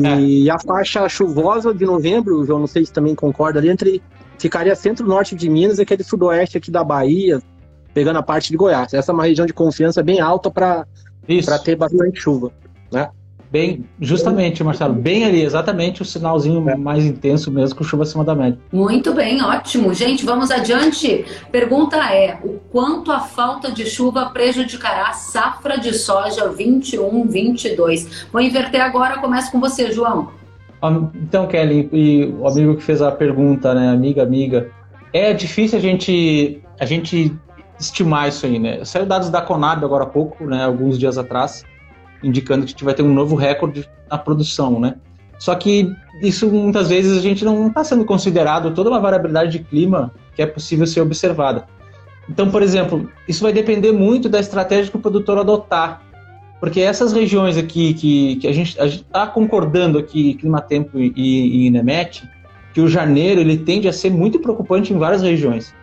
E 0.00 0.48
é. 0.48 0.50
a 0.50 0.58
faixa 0.58 1.06
chuvosa 1.10 1.74
de 1.74 1.84
novembro, 1.84 2.42
João, 2.46 2.60
não 2.60 2.66
sei 2.66 2.86
se 2.86 2.92
também 2.94 3.14
concorda 3.14 3.58
ali, 3.58 3.68
entre 3.68 4.02
ficaria 4.38 4.74
centro-norte 4.74 5.34
de 5.34 5.50
Minas 5.50 5.78
e 5.78 5.82
aquele 5.82 6.02
sudoeste 6.02 6.56
aqui 6.56 6.70
da 6.70 6.82
Bahia, 6.82 7.42
pegando 7.92 8.18
a 8.18 8.22
parte 8.22 8.50
de 8.50 8.56
Goiás. 8.56 8.94
Essa 8.94 9.12
é 9.12 9.14
uma 9.14 9.24
região 9.24 9.44
de 9.44 9.52
confiança 9.52 10.02
bem 10.02 10.20
alta 10.20 10.50
para 10.50 10.86
ter 11.62 11.76
bastante 11.76 12.18
chuva, 12.18 12.50
né? 12.90 13.10
Bem, 13.50 13.84
justamente, 14.00 14.62
Marcelo, 14.64 14.94
bem 14.94 15.24
ali, 15.24 15.42
exatamente 15.42 16.02
o 16.02 16.04
sinalzinho 16.04 16.68
é. 16.68 16.76
mais 16.76 17.04
intenso 17.04 17.50
mesmo 17.50 17.76
com 17.76 17.84
chuva 17.84 18.02
acima 18.02 18.24
da 18.24 18.34
média. 18.34 18.58
Muito 18.72 19.14
bem, 19.14 19.42
ótimo. 19.42 19.94
Gente, 19.94 20.24
vamos 20.24 20.50
adiante. 20.50 21.24
Pergunta 21.50 21.96
é: 22.12 22.38
o 22.42 22.58
quanto 22.70 23.12
a 23.12 23.20
falta 23.20 23.70
de 23.70 23.86
chuva 23.86 24.26
prejudicará 24.26 25.08
a 25.08 25.12
safra 25.12 25.78
de 25.78 25.94
soja 25.94 26.48
21-22? 26.50 28.26
Vou 28.32 28.40
inverter 28.40 28.80
agora, 28.80 29.18
começo 29.18 29.50
com 29.52 29.60
você, 29.60 29.92
João. 29.92 30.30
Então, 31.14 31.46
Kelly, 31.46 31.88
e 31.92 32.26
o 32.38 32.46
amigo 32.46 32.76
que 32.76 32.82
fez 32.82 33.00
a 33.02 33.10
pergunta, 33.10 33.74
né, 33.74 33.88
amiga, 33.88 34.22
amiga, 34.22 34.70
é 35.12 35.32
difícil 35.32 35.78
a 35.78 35.80
gente, 35.80 36.62
a 36.78 36.84
gente 36.84 37.34
estimar 37.80 38.28
isso 38.28 38.46
aí, 38.46 38.58
né? 38.58 38.84
Saiu 38.84 39.06
dados 39.06 39.30
da 39.30 39.40
Conab 39.40 39.84
agora 39.84 40.04
há 40.04 40.06
pouco, 40.06 40.44
né, 40.44 40.64
alguns 40.64 40.98
dias 40.98 41.18
atrás, 41.18 41.64
indicando 42.22 42.60
que 42.60 42.66
a 42.66 42.70
gente 42.70 42.84
vai 42.84 42.94
ter 42.94 43.02
um 43.02 43.12
novo 43.12 43.36
recorde 43.36 43.88
na 44.10 44.18
produção, 44.18 44.80
né? 44.80 44.96
Só 45.38 45.54
que 45.54 45.92
isso 46.22 46.48
muitas 46.48 46.88
vezes 46.88 47.16
a 47.16 47.20
gente 47.20 47.44
não 47.44 47.68
está 47.68 47.84
sendo 47.84 48.04
considerado 48.04 48.72
toda 48.72 48.90
uma 48.90 49.00
variabilidade 49.00 49.52
de 49.52 49.64
clima 49.64 50.12
que 50.34 50.42
é 50.42 50.46
possível 50.46 50.86
ser 50.86 51.00
observada. 51.00 51.66
Então, 52.28 52.50
por 52.50 52.62
exemplo, 52.62 53.08
isso 53.28 53.42
vai 53.42 53.52
depender 53.52 53.92
muito 53.92 54.28
da 54.28 54.40
estratégia 54.40 54.90
que 54.90 54.96
o 54.96 55.00
produtor 55.00 55.38
adotar. 55.38 56.02
Porque 56.58 56.80
essas 56.80 57.12
regiões 57.12 57.56
aqui 57.56 57.92
que, 57.94 58.36
que 58.36 58.48
a 58.48 58.52
gente 58.52 58.78
está 58.80 59.26
concordando 59.26 59.98
aqui, 59.98 60.34
Clima 60.34 60.60
Tempo 60.60 60.98
e, 60.98 61.12
e 61.14 61.66
INEMET, 61.66 62.26
que 62.72 62.80
o 62.80 62.88
janeiro 62.88 63.40
ele 63.40 63.58
tende 63.58 63.88
a 63.88 63.92
ser 63.92 64.10
muito 64.10 64.38
preocupante 64.38 64.92
em 64.92 64.98
várias 64.98 65.22
regiões. 65.22 65.74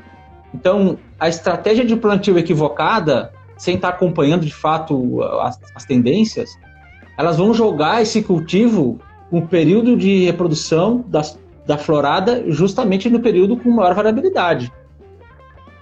Então, 0.54 0.98
a 1.20 1.30
estratégia 1.30 1.86
de 1.86 1.96
plantio 1.96 2.38
equivocada, 2.38 3.32
sem 3.58 3.76
estar 3.76 3.90
acompanhando 3.90 4.46
de 4.46 4.54
fato 4.54 5.22
as, 5.42 5.60
as 5.76 5.86
tendências, 5.86 6.58
elas 7.18 7.38
vão 7.38 7.54
jogar 7.54 8.02
esse 8.02 8.24
cultivo 8.24 9.00
com 9.30 9.40
o 9.40 9.48
período 9.48 9.96
de 9.96 10.26
reprodução 10.26 11.04
das, 11.08 11.40
da 11.66 11.78
florada 11.78 12.44
justamente 12.48 13.10
no 13.10 13.20
período 13.20 13.58
com 13.58 13.70
maior 13.70 13.94
variabilidade. 13.94 14.72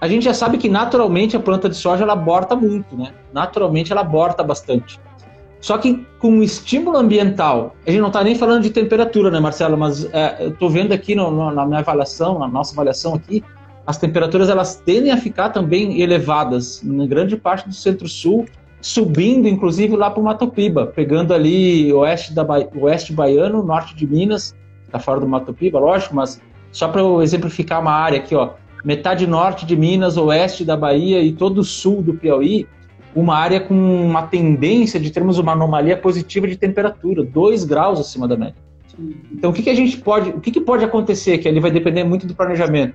A 0.00 0.08
gente 0.08 0.24
já 0.24 0.34
sabe 0.34 0.58
que 0.58 0.68
naturalmente 0.68 1.36
a 1.36 1.40
planta 1.40 1.68
de 1.68 1.76
soja 1.76 2.02
ela 2.02 2.14
aborta 2.14 2.56
muito, 2.56 2.96
né? 2.96 3.12
Naturalmente 3.32 3.92
ela 3.92 4.00
aborta 4.00 4.42
bastante. 4.42 4.98
Só 5.60 5.78
que 5.78 6.04
com 6.18 6.40
o 6.40 6.42
estímulo 6.42 6.98
ambiental, 6.98 7.76
a 7.86 7.90
gente 7.90 8.00
não 8.00 8.08
está 8.08 8.24
nem 8.24 8.34
falando 8.34 8.62
de 8.64 8.70
temperatura, 8.70 9.30
né, 9.30 9.38
Marcelo? 9.38 9.78
Mas 9.78 10.04
é, 10.12 10.38
eu 10.40 10.48
estou 10.48 10.68
vendo 10.68 10.92
aqui 10.92 11.14
no, 11.14 11.30
no, 11.30 11.52
na 11.52 11.64
minha 11.64 11.78
avaliação, 11.78 12.36
na 12.40 12.48
nossa 12.48 12.72
avaliação 12.74 13.14
aqui, 13.14 13.44
as 13.86 13.98
temperaturas 13.98 14.48
elas 14.48 14.76
tendem 14.76 15.12
a 15.12 15.16
ficar 15.16 15.50
também 15.50 16.00
elevadas 16.00 16.82
em 16.82 17.06
grande 17.06 17.36
parte 17.36 17.68
do 17.68 17.74
centro-sul, 17.74 18.46
subindo 18.80 19.48
inclusive 19.48 19.96
lá 19.96 20.10
para 20.10 20.20
o 20.20 20.24
Mato 20.24 20.48
Piba, 20.48 20.86
pegando 20.86 21.32
ali 21.34 21.92
oeste, 21.92 22.32
da 22.32 22.44
ba... 22.44 22.66
oeste 22.76 23.12
baiano, 23.12 23.62
norte 23.62 23.94
de 23.94 24.06
Minas, 24.06 24.54
está 24.84 24.98
fora 24.98 25.20
do 25.20 25.28
Mato 25.28 25.52
Piba, 25.52 25.78
lógico, 25.78 26.14
mas 26.14 26.40
só 26.70 26.88
para 26.88 27.00
eu 27.00 27.22
exemplificar 27.22 27.80
uma 27.80 27.92
área 27.92 28.18
aqui, 28.18 28.34
ó, 28.34 28.50
metade 28.84 29.26
norte 29.26 29.66
de 29.66 29.76
Minas, 29.76 30.16
oeste 30.16 30.64
da 30.64 30.76
Bahia 30.76 31.22
e 31.22 31.32
todo 31.32 31.58
o 31.58 31.64
sul 31.64 32.02
do 32.02 32.14
Piauí, 32.14 32.66
uma 33.14 33.36
área 33.36 33.60
com 33.60 33.74
uma 33.74 34.22
tendência 34.22 34.98
de 34.98 35.10
termos 35.10 35.38
uma 35.38 35.52
anomalia 35.52 35.96
positiva 35.96 36.48
de 36.48 36.56
temperatura, 36.56 37.22
2 37.22 37.64
graus 37.64 38.00
acima 38.00 38.26
da 38.26 38.36
média. 38.36 38.56
Então, 39.30 39.50
o 39.50 39.52
que, 39.52 39.62
que 39.62 39.70
a 39.70 39.74
gente 39.74 39.98
pode, 39.98 40.30
o 40.30 40.40
que, 40.40 40.50
que 40.50 40.60
pode 40.60 40.84
acontecer? 40.84 41.38
Que 41.38 41.48
ali 41.48 41.60
vai 41.60 41.70
depender 41.70 42.04
muito 42.04 42.26
do 42.26 42.34
planejamento. 42.34 42.94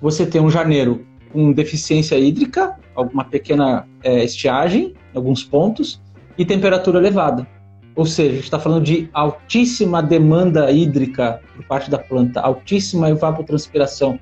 Você 0.00 0.26
tem 0.26 0.40
um 0.40 0.50
janeiro 0.50 1.04
com 1.32 1.52
deficiência 1.52 2.18
hídrica, 2.18 2.76
alguma 2.94 3.24
pequena 3.24 3.86
é, 4.02 4.24
estiagem 4.24 4.94
em 5.14 5.16
alguns 5.16 5.44
pontos 5.44 6.00
e 6.36 6.44
temperatura 6.44 6.98
elevada. 6.98 7.46
Ou 7.94 8.06
seja, 8.06 8.30
a 8.30 8.34
gente 8.34 8.44
está 8.44 8.58
falando 8.58 8.84
de 8.84 9.08
altíssima 9.12 10.02
demanda 10.02 10.70
hídrica 10.70 11.40
por 11.54 11.64
parte 11.66 11.90
da 11.90 11.98
planta, 11.98 12.40
altíssima 12.40 13.10
evapotranspiração, 13.10 14.18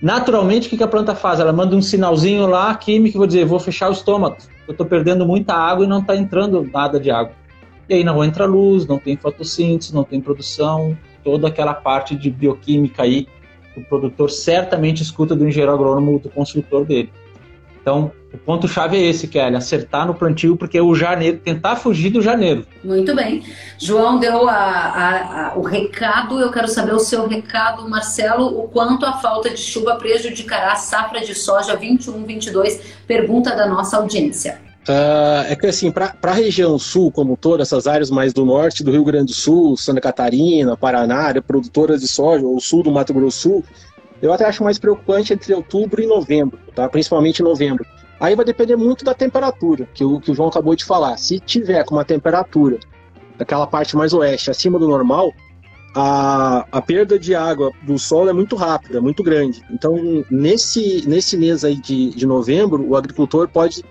Naturalmente, 0.00 0.66
o 0.66 0.78
que 0.78 0.82
a 0.82 0.88
planta 0.88 1.14
faz? 1.14 1.40
Ela 1.40 1.52
manda 1.52 1.76
um 1.76 1.82
sinalzinho 1.82 2.46
lá 2.46 2.74
químico, 2.74 3.18
vou 3.18 3.26
dizer, 3.26 3.44
vou 3.44 3.60
fechar 3.60 3.90
o 3.90 3.92
estômago. 3.92 4.38
Eu 4.66 4.72
estou 4.72 4.86
perdendo 4.86 5.26
muita 5.26 5.54
água 5.54 5.84
e 5.84 5.88
não 5.88 5.98
está 5.98 6.16
entrando 6.16 6.62
nada 6.72 6.98
de 6.98 7.10
água. 7.10 7.34
E 7.86 7.94
aí 7.94 8.04
não 8.04 8.24
entra 8.24 8.46
luz, 8.46 8.86
não 8.86 8.98
tem 8.98 9.16
fotossíntese, 9.16 9.94
não 9.94 10.04
tem 10.04 10.20
produção, 10.20 10.96
toda 11.22 11.48
aquela 11.48 11.74
parte 11.74 12.16
de 12.16 12.30
bioquímica 12.30 13.02
aí, 13.02 13.26
o 13.80 13.84
produtor 13.84 14.30
certamente 14.30 15.02
escuta 15.02 15.34
do 15.34 15.46
engenheiro 15.46 15.72
agrônomo, 15.72 16.18
do 16.18 16.28
construtor 16.28 16.84
dele. 16.84 17.10
Então, 17.80 18.12
o 18.32 18.38
ponto-chave 18.38 18.96
é 18.96 19.00
esse, 19.00 19.26
Kelly, 19.26 19.56
acertar 19.56 20.06
no 20.06 20.14
plantio, 20.14 20.56
porque 20.56 20.76
é 20.76 20.82
o 20.82 20.94
janeiro, 20.94 21.38
tentar 21.38 21.76
fugir 21.76 22.10
do 22.10 22.20
janeiro. 22.20 22.66
Muito 22.84 23.14
bem. 23.14 23.42
João 23.78 24.18
deu 24.18 24.48
a, 24.48 24.54
a, 24.54 25.48
a, 25.48 25.58
o 25.58 25.62
recado, 25.62 26.38
eu 26.38 26.50
quero 26.50 26.68
saber 26.68 26.92
o 26.92 27.00
seu 27.00 27.26
recado, 27.26 27.88
Marcelo, 27.88 28.46
o 28.62 28.68
quanto 28.68 29.06
a 29.06 29.14
falta 29.14 29.50
de 29.50 29.58
chuva 29.58 29.96
prejudicará 29.96 30.72
a 30.72 30.76
safra 30.76 31.20
de 31.20 31.34
soja 31.34 31.76
21-22, 31.76 32.80
pergunta 33.06 33.56
da 33.56 33.66
nossa 33.66 33.96
audiência. 33.96 34.69
Uh, 34.88 35.44
é 35.46 35.54
que 35.54 35.66
assim, 35.66 35.90
para 35.90 36.16
a 36.22 36.32
região 36.32 36.78
sul 36.78 37.12
como 37.12 37.36
toda, 37.36 37.62
essas 37.62 37.86
áreas 37.86 38.10
mais 38.10 38.32
do 38.32 38.46
norte 38.46 38.82
do 38.82 38.90
Rio 38.90 39.04
Grande 39.04 39.26
do 39.26 39.34
Sul, 39.34 39.76
Santa 39.76 40.00
Catarina, 40.00 40.76
Paraná, 40.76 41.34
produtoras 41.46 42.00
de 42.00 42.08
soja, 42.08 42.46
ou 42.46 42.58
sul 42.60 42.82
do 42.82 42.90
Mato 42.90 43.12
Grosso 43.12 43.38
Sul, 43.38 43.64
eu 44.22 44.32
até 44.32 44.46
acho 44.46 44.64
mais 44.64 44.78
preocupante 44.78 45.34
entre 45.34 45.52
outubro 45.52 46.02
e 46.02 46.06
novembro, 46.06 46.58
tá? 46.74 46.88
principalmente 46.88 47.42
novembro. 47.42 47.84
Aí 48.18 48.34
vai 48.34 48.44
depender 48.44 48.76
muito 48.76 49.04
da 49.04 49.14
temperatura, 49.14 49.88
que 49.94 50.04
o, 50.04 50.20
que 50.20 50.30
o 50.30 50.34
João 50.34 50.48
acabou 50.48 50.74
de 50.74 50.84
falar. 50.84 51.16
Se 51.16 51.38
tiver 51.38 51.84
com 51.84 51.94
uma 51.94 52.04
temperatura 52.04 52.78
daquela 53.38 53.66
parte 53.66 53.96
mais 53.96 54.12
oeste 54.12 54.50
acima 54.50 54.78
do 54.78 54.88
normal, 54.88 55.32
a, 55.94 56.66
a 56.70 56.82
perda 56.82 57.18
de 57.18 57.34
água 57.34 57.72
do 57.82 57.98
solo 57.98 58.28
é 58.28 58.32
muito 58.32 58.56
rápida, 58.56 59.00
muito 59.00 59.22
grande. 59.22 59.62
Então, 59.70 60.24
nesse, 60.30 61.06
nesse 61.08 61.36
mês 61.36 61.64
aí 61.64 61.76
de, 61.76 62.10
de 62.10 62.26
novembro, 62.26 62.86
o 62.86 62.96
agricultor 62.96 63.48
pode 63.48 63.82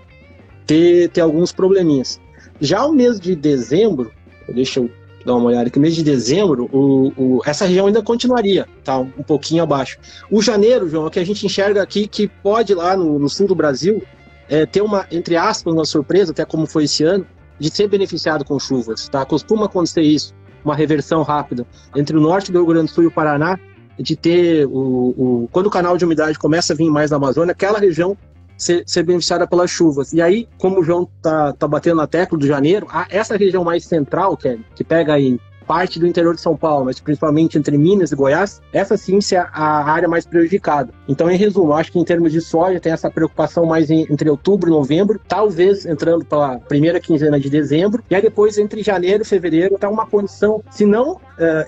ter, 0.70 1.08
ter 1.08 1.20
alguns 1.20 1.50
probleminhas. 1.50 2.20
Já 2.60 2.86
o 2.86 2.92
mês 2.92 3.18
de 3.18 3.34
dezembro, 3.34 4.12
deixa 4.54 4.78
eu 4.78 4.88
dar 5.26 5.34
uma 5.34 5.46
olhada, 5.46 5.68
que 5.68 5.80
mês 5.80 5.96
de 5.96 6.04
dezembro, 6.04 6.70
o, 6.72 7.12
o, 7.16 7.40
essa 7.44 7.66
região 7.66 7.88
ainda 7.88 8.00
continuaria, 8.00 8.68
tá? 8.84 8.96
Um, 8.96 9.10
um 9.18 9.22
pouquinho 9.24 9.64
abaixo. 9.64 9.98
O 10.30 10.40
janeiro, 10.40 10.88
João, 10.88 11.08
é 11.08 11.10
que 11.10 11.18
a 11.18 11.26
gente 11.26 11.44
enxerga 11.44 11.82
aqui 11.82 12.06
que 12.06 12.28
pode 12.28 12.72
lá 12.72 12.96
no, 12.96 13.18
no 13.18 13.28
sul 13.28 13.48
do 13.48 13.54
Brasil 13.54 14.00
é, 14.48 14.64
ter 14.64 14.80
uma, 14.80 15.06
entre 15.10 15.36
aspas, 15.36 15.74
uma 15.74 15.84
surpresa, 15.84 16.30
até 16.30 16.44
como 16.44 16.66
foi 16.66 16.84
esse 16.84 17.02
ano, 17.02 17.26
de 17.58 17.68
ser 17.68 17.88
beneficiado 17.88 18.44
com 18.44 18.56
chuvas, 18.60 19.08
tá? 19.08 19.24
Costuma 19.24 19.66
acontecer 19.66 20.02
isso, 20.02 20.32
uma 20.64 20.76
reversão 20.76 21.22
rápida 21.22 21.66
entre 21.96 22.16
o 22.16 22.20
norte 22.20 22.52
do 22.52 22.58
Rio 22.58 22.68
Grande 22.68 22.86
do 22.86 22.94
Sul 22.94 23.04
e 23.04 23.06
o 23.08 23.10
Paraná, 23.10 23.58
de 23.98 24.14
ter 24.14 24.66
o, 24.66 24.70
o 24.70 25.48
quando 25.50 25.66
o 25.66 25.70
canal 25.70 25.98
de 25.98 26.04
umidade 26.04 26.38
começa 26.38 26.72
a 26.72 26.76
vir 26.76 26.88
mais 26.88 27.10
na 27.10 27.16
Amazônia, 27.16 27.50
aquela 27.50 27.80
região 27.80 28.16
ser, 28.60 28.84
ser 28.86 29.02
beneficiada 29.02 29.46
pelas 29.46 29.70
chuvas. 29.70 30.12
E 30.12 30.20
aí, 30.20 30.46
como 30.58 30.80
o 30.80 30.84
João 30.84 31.08
tá, 31.22 31.52
tá 31.54 31.66
batendo 31.66 31.96
na 31.96 32.06
tecla 32.06 32.38
do 32.38 32.46
janeiro, 32.46 32.86
essa 33.08 33.36
região 33.36 33.64
mais 33.64 33.84
central, 33.84 34.36
que, 34.36 34.48
é, 34.48 34.58
que 34.76 34.84
pega 34.84 35.14
aí 35.14 35.40
parte 35.70 36.00
do 36.00 36.06
interior 36.08 36.34
de 36.34 36.40
São 36.40 36.56
Paulo, 36.56 36.86
mas 36.86 36.98
principalmente 36.98 37.56
entre 37.56 37.78
Minas 37.78 38.10
e 38.10 38.16
Goiás, 38.16 38.60
essa 38.72 38.96
sim 38.96 39.20
é 39.32 39.36
a 39.36 39.84
área 39.84 40.08
mais 40.08 40.26
prejudicada. 40.26 40.92
Então, 41.06 41.30
em 41.30 41.36
resumo, 41.36 41.74
acho 41.74 41.92
que 41.92 41.98
em 42.00 42.04
termos 42.04 42.32
de 42.32 42.40
soja 42.40 42.80
tem 42.80 42.90
essa 42.90 43.08
preocupação 43.08 43.64
mais 43.64 43.88
em, 43.88 44.04
entre 44.10 44.28
outubro 44.28 44.68
e 44.68 44.72
novembro, 44.72 45.20
talvez 45.28 45.86
entrando 45.86 46.24
pela 46.24 46.58
primeira 46.58 46.98
quinzena 46.98 47.38
de 47.38 47.48
dezembro, 47.48 48.02
e 48.10 48.16
aí 48.16 48.20
depois 48.20 48.58
entre 48.58 48.82
janeiro 48.82 49.22
e 49.22 49.24
fevereiro 49.24 49.76
está 49.76 49.88
uma 49.88 50.06
condição, 50.06 50.60
se 50.72 50.84
não 50.84 51.12
uh, 51.12 51.18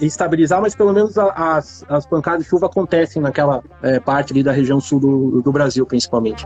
estabilizar, 0.00 0.60
mas 0.60 0.74
pelo 0.74 0.92
menos 0.92 1.16
a, 1.16 1.56
as, 1.56 1.84
as 1.88 2.04
pancadas 2.04 2.42
de 2.42 2.50
chuva 2.50 2.66
acontecem 2.66 3.22
naquela 3.22 3.58
uh, 3.58 4.02
parte 4.04 4.32
ali 4.32 4.42
da 4.42 4.50
região 4.50 4.80
sul 4.80 4.98
do, 4.98 5.42
do 5.42 5.52
Brasil, 5.52 5.86
principalmente. 5.86 6.44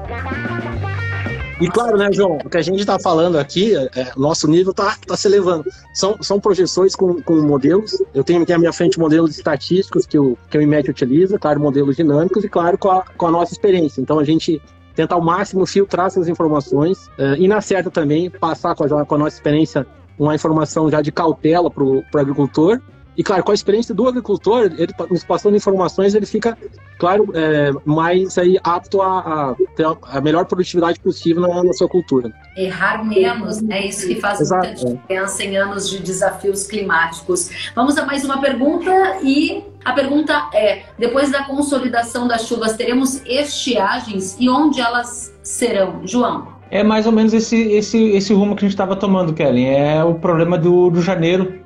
E 1.59 1.69
claro, 1.69 1.97
né, 1.97 2.13
João, 2.13 2.37
o 2.45 2.51
que 2.51 2.59
a 2.59 2.63
gente 2.63 2.81
está 2.81 2.99
falando 2.99 3.39
aqui, 3.39 3.75
é, 3.75 4.13
nosso 4.15 4.47
nível 4.47 4.73
está 4.73 4.95
tá 5.07 5.17
se 5.17 5.27
elevando. 5.27 5.65
São, 5.95 6.23
são 6.23 6.39
projeções 6.39 6.95
com, 6.95 7.23
com 7.23 7.35
modelos. 7.37 7.97
Eu 8.13 8.23
tenho 8.23 8.43
aqui 8.43 8.53
à 8.53 8.59
minha 8.59 8.73
frente 8.75 8.99
modelos 8.99 9.37
estatísticos 9.37 10.05
que 10.05 10.19
o, 10.19 10.37
que 10.51 10.59
o 10.59 10.61
IMET 10.61 10.91
utiliza, 10.91 11.39
claro, 11.39 11.59
modelos 11.59 11.97
dinâmicos 11.97 12.45
e, 12.45 12.49
claro, 12.49 12.77
com 12.77 12.91
a, 12.91 13.03
com 13.17 13.27
a 13.27 13.31
nossa 13.31 13.55
experiência. 13.55 14.03
Então, 14.03 14.19
a 14.19 14.25
gente 14.25 14.61
tenta 14.95 15.15
ao 15.15 15.23
máximo 15.23 15.65
filtrar 15.65 16.07
essas 16.07 16.29
informações 16.29 17.11
é, 17.17 17.37
e, 17.39 17.49
na 17.49 17.63
certa 17.63 17.91
também, 17.91 18.29
passar 18.29 18.75
com 18.75 18.85
a, 18.85 19.07
com 19.07 19.15
a 19.15 19.19
nossa 19.19 19.37
experiência 19.37 19.87
uma 20.19 20.35
informação 20.35 20.91
já 20.91 21.01
de 21.01 21.11
cautela 21.11 21.71
para 21.71 21.85
o 21.85 22.03
agricultor 22.15 22.81
e, 23.17 23.23
claro, 23.23 23.43
com 23.43 23.51
a 23.51 23.55
experiência 23.55 23.95
do 23.95 24.07
agricultor, 24.07 24.71
ele 24.77 24.93
nos 25.11 25.25
passando 25.25 25.57
informações, 25.57 26.15
ele 26.15 26.27
fica, 26.27 26.57
claro, 26.99 27.31
é, 27.35 27.73
mais 27.85 28.37
aí, 28.37 28.59
apto 28.63 29.01
a, 29.01 29.19
a, 29.21 29.57
ter 29.75 29.87
a 30.03 30.21
melhor 30.21 30.45
produtividade 30.45 31.01
possível 31.01 31.43
na, 31.43 31.65
na, 31.65 31.73
sua 31.73 31.89
cultura. 31.89 32.31
Errar 32.57 33.03
menos, 33.05 33.63
é 33.71 33.87
isso 33.87 34.07
que 34.07 34.17
faz 34.17 34.41
Exato, 34.41 34.67
muita 34.67 34.95
diferença 34.95 35.45
em 35.45 35.57
anos 35.57 35.89
de 35.89 35.99
desafios 35.99 36.67
climáticos. 36.67 37.71
Vamos 37.75 37.97
a 37.97 38.05
mais 38.05 38.23
uma 38.23 38.39
pergunta 38.39 38.91
e 39.23 39.65
a 39.83 39.93
pergunta 39.93 40.51
é: 40.53 40.83
depois 40.99 41.31
da 41.31 41.45
consolidação 41.45 42.29
das 42.29 42.47
chuvas, 42.47 42.77
teremos 42.77 43.23
estiagens 43.25 44.37
e 44.39 44.51
onde 44.51 44.81
elas 44.81 45.35
serão? 45.43 46.07
João. 46.07 46.55
É 46.71 46.83
mais 46.83 47.07
ou 47.07 47.13
menos 47.13 47.33
esse, 47.33 47.57
esse, 47.73 48.11
esse 48.11 48.35
rumo 48.35 48.57
que 48.57 48.65
a 48.65 48.69
gente 48.69 48.75
estava 48.75 48.97
tomando, 48.97 49.33
Kelly. 49.33 49.65
É 49.65 50.03
o 50.03 50.15
problema 50.15 50.59
do, 50.59 50.91
do 50.91 51.01
janeiro 51.01 51.65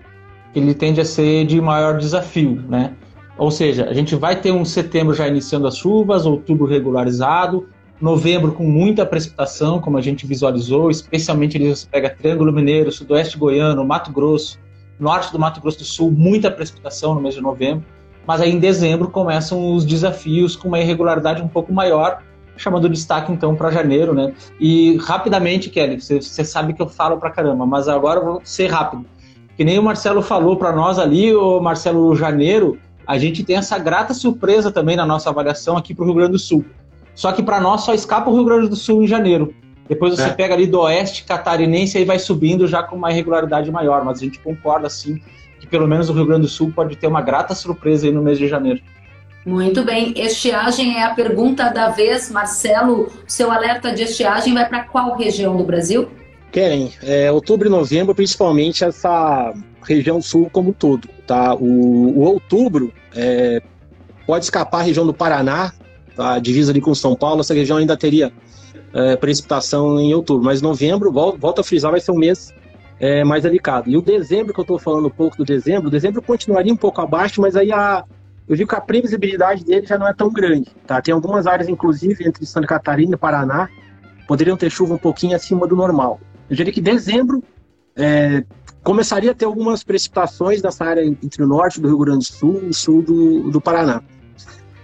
ele 0.54 0.74
tende 0.74 1.00
a 1.00 1.04
ser 1.04 1.46
de 1.46 1.60
maior 1.60 1.98
desafio, 1.98 2.62
né? 2.68 2.92
Ou 3.38 3.50
seja, 3.50 3.86
a 3.88 3.94
gente 3.94 4.14
vai 4.14 4.36
ter 4.36 4.52
um 4.52 4.64
setembro 4.64 5.14
já 5.14 5.26
iniciando 5.26 5.66
as 5.66 5.76
chuvas, 5.76 6.26
outubro 6.26 6.66
regularizado, 6.66 7.68
novembro 8.00 8.52
com 8.52 8.64
muita 8.64 9.06
precipitação, 9.06 9.80
como 9.80 9.96
a 9.96 10.00
gente 10.00 10.26
visualizou, 10.26 10.90
especialmente 10.90 11.56
ali 11.56 11.68
você 11.68 11.86
pega 11.86 12.10
Triângulo 12.10 12.52
Mineiro, 12.52 12.90
Sudoeste 12.90 13.38
Goiano, 13.38 13.84
Mato 13.84 14.12
Grosso, 14.12 14.58
Norte 14.98 15.32
do 15.32 15.38
Mato 15.38 15.60
Grosso 15.60 15.78
do 15.78 15.84
Sul, 15.84 16.10
muita 16.10 16.50
precipitação 16.50 17.14
no 17.14 17.20
mês 17.20 17.34
de 17.34 17.40
novembro, 17.40 17.84
mas 18.26 18.40
aí 18.40 18.50
em 18.50 18.58
dezembro 18.58 19.08
começam 19.08 19.74
os 19.74 19.84
desafios 19.84 20.54
com 20.56 20.68
uma 20.68 20.80
irregularidade 20.80 21.40
um 21.40 21.48
pouco 21.48 21.72
maior, 21.72 22.22
chamando 22.56 22.90
destaque 22.90 23.32
então 23.32 23.56
para 23.56 23.70
janeiro, 23.70 24.12
né? 24.12 24.34
E 24.60 24.98
rapidamente, 24.98 25.70
Kelly, 25.70 25.98
você 25.98 26.44
sabe 26.44 26.74
que 26.74 26.82
eu 26.82 26.88
falo 26.88 27.16
para 27.16 27.30
caramba, 27.30 27.64
mas 27.64 27.88
agora 27.88 28.20
eu 28.20 28.24
vou 28.24 28.40
ser 28.44 28.66
rápido 28.66 29.06
que 29.60 29.64
nem 29.64 29.78
o 29.78 29.82
Marcelo 29.82 30.22
falou 30.22 30.56
para 30.56 30.72
nós 30.72 30.98
ali, 30.98 31.34
o 31.34 31.60
Marcelo 31.60 32.16
Janeiro, 32.16 32.78
a 33.06 33.18
gente 33.18 33.44
tem 33.44 33.56
essa 33.56 33.78
grata 33.78 34.14
surpresa 34.14 34.72
também 34.72 34.96
na 34.96 35.04
nossa 35.04 35.28
avaliação 35.28 35.76
aqui 35.76 35.94
para 35.94 36.02
o 36.02 36.06
Rio 36.06 36.14
Grande 36.14 36.32
do 36.32 36.38
Sul. 36.38 36.64
Só 37.14 37.30
que 37.30 37.42
para 37.42 37.60
nós 37.60 37.82
só 37.82 37.92
escapa 37.92 38.30
o 38.30 38.34
Rio 38.34 38.46
Grande 38.46 38.70
do 38.70 38.74
Sul 38.74 39.02
em 39.02 39.06
janeiro. 39.06 39.54
Depois 39.86 40.14
você 40.16 40.28
é. 40.28 40.32
pega 40.32 40.54
ali 40.54 40.66
do 40.66 40.80
oeste 40.80 41.24
catarinense 41.24 41.98
e 41.98 42.06
vai 42.06 42.18
subindo 42.18 42.66
já 42.66 42.82
com 42.82 42.96
uma 42.96 43.10
regularidade 43.10 43.70
maior. 43.70 44.02
Mas 44.02 44.16
a 44.16 44.24
gente 44.24 44.38
concorda, 44.38 44.88
sim, 44.88 45.20
que 45.60 45.66
pelo 45.66 45.86
menos 45.86 46.08
o 46.08 46.14
Rio 46.14 46.24
Grande 46.24 46.46
do 46.46 46.48
Sul 46.48 46.72
pode 46.74 46.96
ter 46.96 47.06
uma 47.06 47.20
grata 47.20 47.54
surpresa 47.54 48.06
aí 48.06 48.12
no 48.14 48.22
mês 48.22 48.38
de 48.38 48.48
janeiro. 48.48 48.80
Muito 49.44 49.84
bem. 49.84 50.14
Estiagem 50.16 50.96
é 50.96 51.04
a 51.04 51.14
pergunta 51.14 51.68
da 51.68 51.90
vez. 51.90 52.30
Marcelo, 52.30 53.12
seu 53.26 53.52
alerta 53.52 53.92
de 53.92 54.04
estiagem 54.04 54.54
vai 54.54 54.66
para 54.66 54.84
qual 54.84 55.18
região 55.18 55.54
do 55.54 55.64
Brasil? 55.64 56.08
Querem, 56.52 56.92
é, 57.02 57.30
outubro 57.30 57.68
e 57.68 57.70
novembro, 57.70 58.14
principalmente 58.14 58.84
essa 58.84 59.54
região 59.82 60.20
sul 60.20 60.50
como 60.50 60.72
todo. 60.72 61.08
Tá? 61.26 61.54
O, 61.54 61.64
o 61.64 62.20
outubro 62.20 62.92
é, 63.14 63.62
pode 64.26 64.44
escapar 64.44 64.80
a 64.80 64.82
região 64.82 65.06
do 65.06 65.14
Paraná, 65.14 65.72
tá? 66.16 66.38
divisa 66.38 66.72
ali 66.72 66.80
com 66.80 66.94
São 66.94 67.14
Paulo, 67.14 67.40
essa 67.40 67.54
região 67.54 67.78
ainda 67.78 67.96
teria 67.96 68.32
é, 68.92 69.16
precipitação 69.16 70.00
em 70.00 70.12
outubro, 70.12 70.44
mas 70.44 70.60
novembro, 70.60 71.12
volta 71.12 71.60
a 71.60 71.64
frisar, 71.64 71.92
vai 71.92 72.00
ser 72.00 72.10
um 72.10 72.18
mês 72.18 72.52
é, 72.98 73.24
mais 73.24 73.42
delicado. 73.42 73.88
E 73.88 73.96
o 73.96 74.02
dezembro, 74.02 74.52
que 74.52 74.60
eu 74.60 74.62
estou 74.62 74.78
falando 74.78 75.06
um 75.06 75.10
pouco 75.10 75.36
do 75.36 75.44
dezembro, 75.44 75.88
o 75.88 75.90
dezembro 75.90 76.20
continuaria 76.20 76.72
um 76.72 76.76
pouco 76.76 77.00
abaixo, 77.00 77.40
mas 77.40 77.56
aí 77.56 77.72
a, 77.72 78.04
eu 78.48 78.56
digo 78.56 78.68
que 78.68 78.74
a 78.74 78.80
previsibilidade 78.80 79.64
dele 79.64 79.86
já 79.86 79.96
não 79.96 80.08
é 80.08 80.12
tão 80.12 80.32
grande. 80.32 80.70
Tá? 80.86 81.00
Tem 81.00 81.14
algumas 81.14 81.46
áreas, 81.46 81.68
inclusive, 81.68 82.26
entre 82.26 82.44
Santa 82.44 82.66
Catarina 82.66 83.14
e 83.14 83.16
Paraná, 83.16 83.68
poderiam 84.26 84.56
ter 84.56 84.70
chuva 84.70 84.94
um 84.94 84.98
pouquinho 84.98 85.36
acima 85.36 85.66
do 85.66 85.76
normal. 85.76 86.20
Eu 86.50 86.56
diria 86.56 86.72
que 86.72 86.80
dezembro 86.80 87.42
é, 87.96 88.44
começaria 88.82 89.30
a 89.30 89.34
ter 89.34 89.44
algumas 89.44 89.84
precipitações 89.84 90.60
nessa 90.60 90.84
área 90.84 91.04
entre 91.04 91.42
o 91.42 91.46
norte 91.46 91.80
do 91.80 91.88
Rio 91.88 91.98
Grande 91.98 92.28
do 92.28 92.34
Sul 92.34 92.60
e 92.64 92.68
o 92.68 92.74
sul 92.74 93.02
do, 93.02 93.50
do 93.50 93.60
Paraná. 93.60 94.02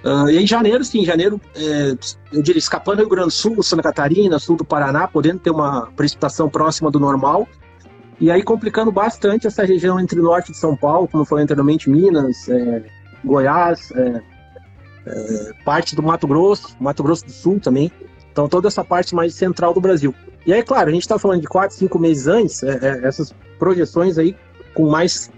Uh, 0.05 0.31
e 0.31 0.39
em 0.39 0.47
janeiro, 0.47 0.85
sim, 0.85 1.05
janeiro, 1.05 1.41
é, 1.57 1.97
eu 2.33 2.41
diria, 2.41 2.61
escapando 2.61 2.99
do 2.99 3.01
Rio 3.01 3.09
Grande 3.09 3.29
do 3.29 3.33
Sul, 3.33 3.61
Santa 3.63 3.83
Catarina, 3.83 4.39
sul 4.39 4.57
do 4.57 4.65
Paraná, 4.65 5.09
podendo 5.09 5.41
ter 5.41 5.51
uma 5.51 5.89
precipitação 5.97 6.49
próxima 6.49 6.93
do 6.93 7.01
normal, 7.01 7.49
e 8.21 8.31
aí 8.31 8.43
complicando 8.43 8.93
bastante 8.93 9.49
essa 9.49 9.65
região 9.65 9.99
entre 9.99 10.21
o 10.21 10.23
norte 10.23 10.53
de 10.53 10.59
São 10.59 10.77
Paulo, 10.77 11.09
como 11.09 11.25
falei 11.25 11.43
anteriormente, 11.43 11.91
Minas, 11.91 12.49
é, 12.49 12.85
Goiás, 13.25 13.91
é, 13.97 14.23
é, 15.07 15.53
parte 15.65 15.97
do 15.97 16.03
Mato 16.03 16.29
Grosso, 16.29 16.77
Mato 16.79 17.03
Grosso 17.03 17.27
do 17.27 17.33
Sul 17.33 17.59
também, 17.59 17.91
então 18.37 18.47
toda 18.47 18.69
essa 18.69 18.85
parte 18.85 19.15
mais 19.15 19.35
central 19.35 19.73
do 19.73 19.81
Brasil. 19.81 20.15
E 20.45 20.53
aí, 20.53 20.63
claro, 20.63 20.91
a 20.91 20.93
gente 20.93 21.01
está 21.01 21.19
falando 21.19 21.41
de 21.41 21.47
quatro, 21.47 21.75
cinco 21.75 21.99
meses 21.99 22.27
antes, 22.27 22.63
é, 22.63 22.79
é, 22.83 23.07
essas 23.07 23.35
projeções 23.59 24.19
aí 24.19 24.37
com 24.75 24.91
mais 24.91 25.31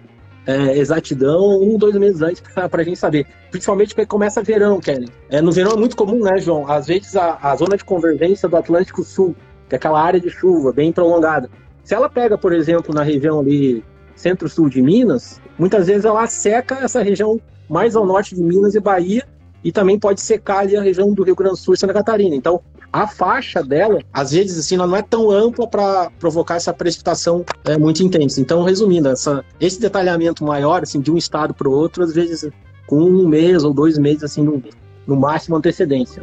é, 0.45 0.77
exatidão, 0.77 1.63
um, 1.63 1.79
dois 1.79 1.95
meses 1.95 2.21
antes 2.21 2.43
para 2.43 2.69
a 2.73 2.85
gente 2.85 2.99
saber. 2.99 3.25
Principalmente 3.53 3.95
porque 3.95 4.05
começa 4.05 4.43
verão, 4.43 4.81
Kelly. 4.81 5.09
É, 5.31 5.41
no 5.41 5.53
verão 5.53 5.75
é 5.75 5.77
muito 5.77 5.95
comum, 5.95 6.25
né, 6.25 6.39
João? 6.41 6.69
Às 6.69 6.89
vezes 6.89 7.15
a, 7.15 7.39
a 7.41 7.55
zona 7.55 7.77
de 7.77 7.85
convergência 7.85 8.49
do 8.49 8.57
Atlântico 8.57 9.05
Sul, 9.05 9.37
que 9.69 9.77
é 9.77 9.79
aquela 9.79 10.03
área 10.03 10.19
de 10.19 10.29
chuva 10.29 10.73
bem 10.73 10.91
prolongada. 10.91 11.49
Se 11.85 11.95
ela 11.95 12.09
pega, 12.09 12.37
por 12.37 12.53
exemplo, 12.53 12.93
na 12.93 13.05
região 13.05 13.39
ali 13.39 13.85
centro-sul 14.17 14.69
de 14.69 14.83
Minas, 14.83 15.41
muitas 15.57 15.87
vezes 15.87 16.05
ela 16.05 16.27
seca 16.27 16.81
essa 16.83 17.01
região 17.01 17.41
mais 17.69 17.95
ao 17.95 18.05
norte 18.05 18.35
de 18.35 18.43
Minas 18.43 18.75
e 18.75 18.81
Bahia 18.81 19.25
e 19.63 19.71
também 19.71 19.99
pode 20.01 20.21
secar 20.21 20.61
ali 20.61 20.77
a 20.77 20.83
região 20.83 21.13
do 21.13 21.23
Rio 21.23 21.37
Grande 21.37 21.55
do 21.55 21.59
Sul 21.59 21.75
e 21.75 21.77
Santa 21.79 21.93
Catarina. 21.93 22.35
Então, 22.35 22.61
a 22.93 23.07
faixa 23.07 23.63
dela, 23.63 24.01
às 24.13 24.31
vezes, 24.31 24.59
assim, 24.59 24.77
ela 24.77 24.87
não 24.87 24.97
é 24.97 25.03
tão 25.03 25.31
ampla 25.31 25.67
para 25.67 26.11
provocar 26.19 26.57
essa 26.57 26.73
precipitação 26.73 27.45
é, 27.65 27.77
muito 27.77 28.03
intensa. 28.03 28.41
Então, 28.41 28.63
resumindo, 28.63 29.09
essa, 29.09 29.45
esse 29.61 29.81
detalhamento 29.81 30.45
maior, 30.45 30.83
assim, 30.83 31.01
de 31.01 31.11
um 31.11 31.17
estado 31.17 31.53
para 31.53 31.69
o 31.69 31.73
outro, 31.73 32.03
às 32.03 32.15
vezes 32.15 32.49
com 32.87 33.03
um 33.03 33.29
mês 33.29 33.65
ou 33.65 33.75
dois 33.75 33.99
meses, 33.99 34.25
assim, 34.25 34.43
no, 34.43 34.63
no 35.07 35.17
máximo 35.17 35.57
antecedência. 35.57 36.23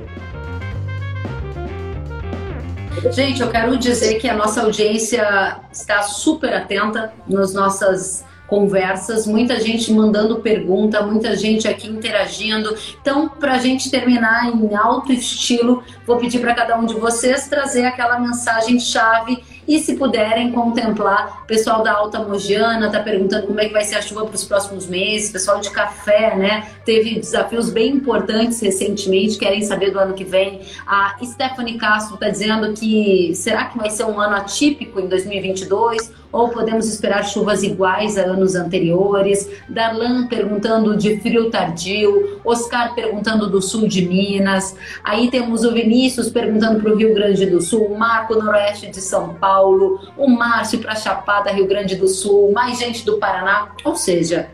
Gente, 3.11 3.41
eu 3.41 3.49
quero 3.51 3.78
dizer 3.78 4.16
que 4.16 4.28
a 4.28 4.36
nossa 4.36 4.63
audiência 4.63 5.59
está 5.72 6.01
super 6.01 6.53
atenta 6.53 7.13
nas 7.28 7.53
nossas 7.53 8.26
conversas, 8.47 9.25
muita 9.25 9.59
gente 9.59 9.91
mandando 9.91 10.37
pergunta, 10.37 11.01
muita 11.01 11.35
gente 11.35 11.67
aqui 11.67 11.87
interagindo. 11.87 12.75
Então, 13.01 13.29
para 13.29 13.53
a 13.53 13.57
gente 13.59 13.89
terminar 13.89 14.53
em 14.53 14.75
alto 14.75 15.11
estilo, 15.11 15.83
vou 16.05 16.17
pedir 16.17 16.39
para 16.39 16.53
cada 16.53 16.77
um 16.77 16.85
de 16.85 16.93
vocês 16.93 17.47
trazer 17.47 17.85
aquela 17.85 18.19
mensagem 18.19 18.79
chave 18.79 19.43
e 19.67 19.79
se 19.79 19.95
puderem 19.95 20.51
contemplar, 20.51 21.41
o 21.43 21.47
pessoal 21.47 21.81
da 21.81 21.91
Alta 21.91 22.19
Mogiana 22.19 22.85
está 22.85 22.99
perguntando 22.99 23.47
como 23.47 23.59
é 23.59 23.65
que 23.65 23.73
vai 23.73 23.83
ser 23.83 23.95
a 23.95 24.01
chuva 24.01 24.25
para 24.25 24.35
os 24.35 24.43
próximos 24.43 24.85
meses, 24.85 25.29
o 25.29 25.33
pessoal 25.33 25.59
de 25.59 25.71
café, 25.71 26.35
né? 26.35 26.67
Teve 26.85 27.15
desafios 27.15 27.71
bem 27.71 27.93
importantes 27.93 28.61
recentemente, 28.61 29.39
querem 29.39 29.63
saber 29.63 29.89
do 29.89 29.99
ano 29.99 30.13
que 30.13 30.23
vem. 30.23 30.61
A 30.85 31.15
Stephanie 31.23 31.77
Castro 31.79 32.13
está 32.13 32.29
dizendo 32.29 32.73
que 32.73 33.33
será 33.33 33.65
que 33.65 33.77
vai 33.77 33.89
ser 33.89 34.05
um 34.05 34.19
ano 34.19 34.35
atípico 34.35 34.99
em 34.99 35.07
2022? 35.07 36.13
Ou 36.36 36.49
podemos 36.49 36.89
esperar 36.89 37.23
chuvas 37.23 37.63
iguais 37.63 38.17
a 38.17 38.23
anos 38.23 38.55
anteriores? 38.55 39.49
Darlan 39.69 40.27
perguntando 40.27 40.97
de 40.97 41.17
frio 41.21 41.49
tardio, 41.49 42.41
Oscar 42.43 42.93
perguntando 42.93 43.49
do 43.49 43.61
sul 43.61 43.88
de 43.88 44.05
Minas, 44.05 44.75
aí 45.01 45.31
temos 45.31 45.63
o 45.63 45.71
Vinícius 45.71 46.29
perguntando 46.29 46.81
para 46.81 46.91
o 46.91 46.97
Rio 46.97 47.13
Grande 47.13 47.45
do 47.45 47.61
Sul, 47.61 47.86
o 47.86 47.97
Marco 47.97 48.36
Noroeste 48.36 48.88
de 48.88 48.99
São 48.99 49.36
Paulo, 49.36 49.99
o 50.17 50.27
Márcio 50.27 50.79
para 50.79 50.93
Chapada, 50.93 51.51
Rio 51.51 51.67
Grande 51.67 51.95
do 51.95 52.09
Sul, 52.09 52.51
mais 52.51 52.79
gente 52.79 53.05
do 53.05 53.17
Paraná, 53.17 53.69
ou 53.86 53.95
seja, 53.95 54.49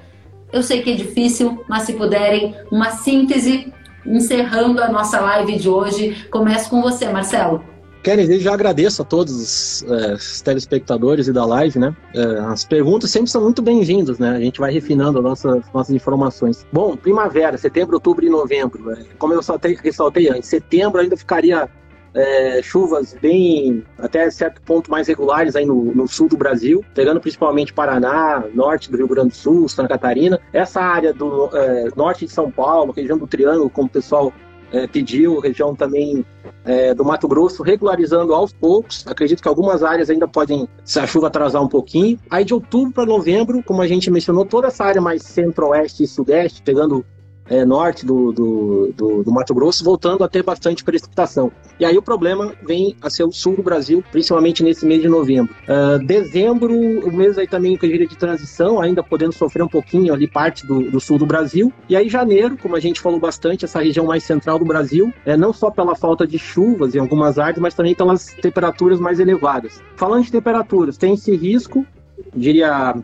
eu 0.53 0.61
sei 0.61 0.84
que 0.84 0.91
é 0.91 0.95
difícil, 0.95 1.63
mas 1.67 1.84
se 1.84 1.93
puderem, 1.93 2.55
uma 2.71 2.91
síntese 2.91 3.73
encerrando 4.05 4.84
a 4.84 4.89
nossa 4.89 5.19
live 5.19 5.57
de 5.57 5.69
hoje. 5.69 6.27
Começo 6.29 6.69
com 6.69 6.82
você, 6.82 7.07
Marcelo. 7.07 7.70
Kennedy, 8.03 8.39
já 8.39 8.53
agradeço 8.53 9.01
a 9.01 9.05
todos 9.05 9.33
os, 9.33 9.83
é, 9.83 10.43
telespectadores 10.43 11.27
e 11.27 11.33
da 11.33 11.45
live, 11.45 11.77
né? 11.77 11.95
É, 12.15 12.23
as 12.39 12.65
perguntas 12.65 13.11
sempre 13.11 13.29
são 13.29 13.43
muito 13.43 13.61
bem-vindas, 13.61 14.17
né? 14.17 14.31
A 14.31 14.39
gente 14.39 14.59
vai 14.59 14.71
refinando 14.71 15.19
as 15.19 15.23
nossas, 15.23 15.63
nossas 15.73 15.95
informações. 15.95 16.65
Bom, 16.71 16.95
primavera, 16.95 17.57
setembro, 17.57 17.95
outubro 17.95 18.25
e 18.25 18.29
novembro. 18.29 18.91
É, 18.91 19.03
como 19.19 19.33
eu 19.33 19.37
ressaltei, 19.37 19.77
ressaltei 19.81 20.29
antes, 20.29 20.49
setembro 20.49 20.99
ainda 20.99 21.15
ficaria 21.15 21.69
é, 22.13 22.61
chuvas 22.61 23.15
bem, 23.21 23.83
até 23.97 24.29
certo 24.29 24.61
ponto, 24.61 24.91
mais 24.91 25.07
regulares 25.07 25.55
aí 25.55 25.65
no, 25.65 25.95
no, 25.95 26.07
sul 26.07 26.27
do 26.27 26.37
Brasil, 26.37 26.83
pegando 26.93 27.21
principalmente 27.21 27.73
Paraná, 27.73 28.43
norte 28.53 28.91
do 28.91 28.97
Rio 28.97 29.07
Grande 29.07 29.29
do 29.29 29.35
Sul, 29.35 29.69
Santa 29.69 29.89
Catarina. 29.89 30.39
Essa 30.51 30.81
área 30.81 31.13
do 31.13 31.49
é, 31.55 31.89
norte 31.95 32.25
de 32.25 32.31
São 32.31 32.51
Paulo, 32.51 32.91
região 32.91 33.17
do 33.17 33.27
Triângulo, 33.27 33.69
como 33.69 33.87
o 33.87 33.91
pessoal 33.91 34.33
é, 34.72 34.88
pediu, 34.88 35.39
região 35.39 35.76
também 35.76 36.26
é, 36.63 36.93
do 36.93 37.03
Mato 37.03 37.28
Grosso, 37.28 37.63
regularizando 37.63 38.34
aos 38.34 38.53
poucos. 38.53 39.05
Acredito 39.07 39.41
que 39.41 39.47
algumas 39.47 39.84
áreas 39.84 40.09
ainda 40.09 40.28
podem, 40.28 40.67
se 40.84 40.99
a 40.99 41.07
chuva 41.07 41.28
atrasar 41.28 41.61
um 41.61 41.67
pouquinho. 41.67 42.19
Aí 42.30 42.45
de 42.45 42.53
outubro 42.53 42.93
para 42.93 43.05
novembro, 43.05 43.61
como 43.63 43.82
a 43.82 43.88
gente 43.88 44.09
mencionou, 44.09 44.45
toda 44.45 44.67
essa 44.67 44.84
área 44.84 45.01
mais 45.01 45.24
centro-oeste 45.24 46.03
e 46.03 46.07
sudeste, 46.07 46.61
pegando 46.61 47.05
é, 47.51 47.65
norte 47.65 48.05
do, 48.05 48.31
do, 48.31 48.93
do, 48.95 49.23
do, 49.23 49.31
Mato 49.31 49.53
Grosso, 49.53 49.83
voltando 49.83 50.23
a 50.23 50.29
ter 50.29 50.41
bastante 50.41 50.85
precipitação. 50.85 51.51
E 51.77 51.83
aí 51.83 51.97
o 51.97 52.01
problema 52.01 52.53
vem 52.65 52.95
a 53.01 53.09
ser 53.09 53.25
o 53.25 53.31
sul 53.31 53.57
do 53.57 53.61
Brasil, 53.61 54.01
principalmente 54.09 54.63
nesse 54.63 54.85
mês 54.85 55.01
de 55.01 55.09
novembro. 55.09 55.53
Uh, 55.67 55.99
dezembro, 56.05 56.73
o 56.73 57.11
mês 57.11 57.37
aí 57.37 57.45
também 57.45 57.75
que 57.75 57.85
eu 57.85 57.89
diria 57.89 58.07
de 58.07 58.17
transição, 58.17 58.81
ainda 58.81 59.03
podendo 59.03 59.33
sofrer 59.33 59.63
um 59.63 59.67
pouquinho 59.67 60.13
ali 60.13 60.29
parte 60.29 60.65
do, 60.65 60.89
do, 60.89 61.01
sul 61.01 61.17
do 61.17 61.25
Brasil. 61.25 61.73
E 61.89 61.95
aí 61.95 62.07
janeiro, 62.07 62.57
como 62.57 62.77
a 62.77 62.79
gente 62.79 63.01
falou 63.01 63.19
bastante, 63.19 63.65
essa 63.65 63.81
região 63.81 64.05
mais 64.05 64.23
central 64.23 64.57
do 64.57 64.63
Brasil, 64.63 65.13
é 65.25 65.35
não 65.35 65.51
só 65.51 65.69
pela 65.69 65.93
falta 65.93 66.25
de 66.25 66.39
chuvas 66.39 66.95
em 66.95 66.99
algumas 66.99 67.37
áreas, 67.37 67.59
mas 67.59 67.73
também 67.73 67.93
pelas 67.93 68.27
temperaturas 68.27 68.97
mais 68.97 69.19
elevadas. 69.19 69.81
Falando 69.97 70.23
de 70.23 70.31
temperaturas, 70.31 70.97
tem 70.97 71.15
esse 71.15 71.35
risco, 71.35 71.85
diria 72.33 72.95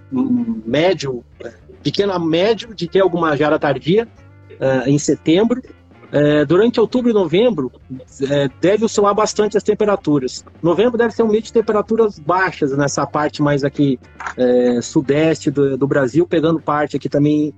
médio, 0.65 1.21
é, 1.43 1.51
pequeno 1.83 2.13
a 2.13 2.19
médio, 2.19 2.73
de 2.73 2.87
ter 2.87 3.01
alguma 3.01 3.35
geada 3.35 3.59
tardia, 3.59 4.07
uh, 4.59 4.87
em 4.87 4.97
setembro. 4.97 5.61
Uh, 6.07 6.45
durante 6.45 6.79
outubro 6.79 7.11
e 7.11 7.13
novembro, 7.13 7.69
uh, 7.91 8.51
deve 8.61 8.85
oscilar 8.85 9.13
bastante 9.13 9.57
as 9.57 9.63
temperaturas. 9.63 10.43
Novembro 10.63 10.97
deve 10.97 11.13
ser 11.13 11.23
um 11.23 11.27
mês 11.27 11.45
de 11.45 11.53
temperaturas 11.53 12.17
baixas 12.17 12.75
nessa 12.77 13.05
parte 13.05 13.41
mais 13.41 13.63
aqui 13.63 13.99
sudeste 14.81 15.51
do, 15.51 15.77
do, 15.77 15.87
Brasil, 15.87 16.25
pegando 16.27 16.59
parte 16.59 16.95
aqui 16.95 17.09
também 17.09 17.53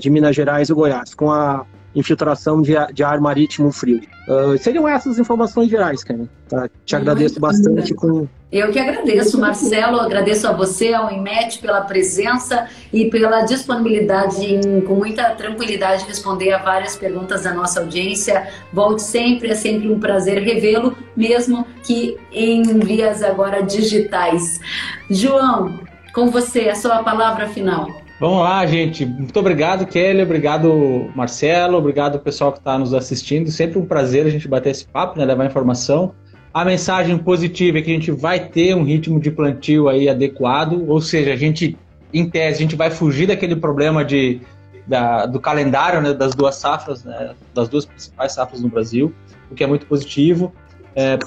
de 0.00 0.10
Minas 0.10 0.36
Gerais 0.36 0.68
e 0.68 0.74
Goiás, 0.74 1.14
com 1.14 1.30
a 1.30 1.64
infiltração 1.98 2.62
de, 2.62 2.74
de 2.92 3.02
ar 3.02 3.20
marítimo 3.20 3.70
frio. 3.72 4.00
Uh, 4.28 4.58
seriam 4.58 4.86
essas 4.86 5.18
informações 5.18 5.68
gerais, 5.68 6.04
cara. 6.04 6.28
Tá? 6.48 6.68
Te 6.84 6.96
agradeço 6.96 7.40
bastante 7.40 7.94
com. 7.94 8.26
Eu 8.50 8.70
que 8.70 8.78
agradeço, 8.78 9.38
Marcelo, 9.38 10.00
agradeço 10.00 10.48
a 10.48 10.52
você, 10.52 10.94
ao 10.94 11.12
IMET, 11.12 11.58
pela 11.58 11.82
presença 11.82 12.66
e 12.92 13.10
pela 13.10 13.42
disponibilidade 13.42 14.42
em, 14.44 14.80
com 14.80 14.94
muita 14.94 15.30
tranquilidade, 15.30 16.04
responder 16.06 16.52
a 16.52 16.58
várias 16.58 16.96
perguntas 16.96 17.42
da 17.42 17.52
nossa 17.52 17.80
audiência. 17.80 18.48
Volte 18.72 19.02
sempre, 19.02 19.50
é 19.50 19.54
sempre 19.54 19.88
um 19.90 20.00
prazer 20.00 20.42
revê-lo, 20.42 20.96
mesmo 21.14 21.66
que 21.82 22.16
em 22.32 22.62
vias 22.78 23.22
agora 23.22 23.62
digitais. 23.62 24.60
João, 25.10 25.80
com 26.14 26.30
você, 26.30 26.68
a 26.70 26.74
sua 26.74 27.02
palavra 27.02 27.48
final. 27.48 28.07
Vamos 28.20 28.40
lá, 28.40 28.66
gente. 28.66 29.06
Muito 29.06 29.38
obrigado, 29.38 29.86
Kelly. 29.86 30.22
Obrigado, 30.22 31.08
Marcelo. 31.14 31.78
Obrigado, 31.78 32.18
pessoal 32.18 32.52
que 32.52 32.58
está 32.58 32.76
nos 32.76 32.92
assistindo. 32.92 33.48
Sempre 33.50 33.78
um 33.78 33.86
prazer 33.86 34.26
a 34.26 34.30
gente 34.30 34.48
bater 34.48 34.70
esse 34.70 34.84
papo, 34.86 35.16
né? 35.16 35.24
levar 35.24 35.46
informação. 35.46 36.12
A 36.52 36.64
mensagem 36.64 37.16
positiva 37.16 37.78
é 37.78 37.82
que 37.82 37.90
a 37.90 37.94
gente 37.94 38.10
vai 38.10 38.40
ter 38.40 38.74
um 38.74 38.82
ritmo 38.82 39.20
de 39.20 39.30
plantio 39.30 39.88
aí 39.88 40.08
adequado, 40.08 40.84
ou 40.88 41.00
seja, 41.00 41.32
a 41.32 41.36
gente, 41.36 41.78
em 42.12 42.28
tese, 42.28 42.58
a 42.58 42.62
gente 42.62 42.74
vai 42.74 42.90
fugir 42.90 43.28
daquele 43.28 43.54
problema 43.54 44.04
de, 44.04 44.40
da, 44.84 45.26
do 45.26 45.38
calendário 45.38 46.00
né, 46.00 46.12
das 46.12 46.34
duas 46.34 46.56
safras, 46.56 47.04
né, 47.04 47.34
das 47.54 47.68
duas 47.68 47.84
principais 47.84 48.32
safras 48.32 48.60
no 48.60 48.68
Brasil, 48.68 49.14
o 49.48 49.54
que 49.54 49.62
é 49.62 49.66
muito 49.66 49.86
positivo. 49.86 50.52
É, 50.96 51.18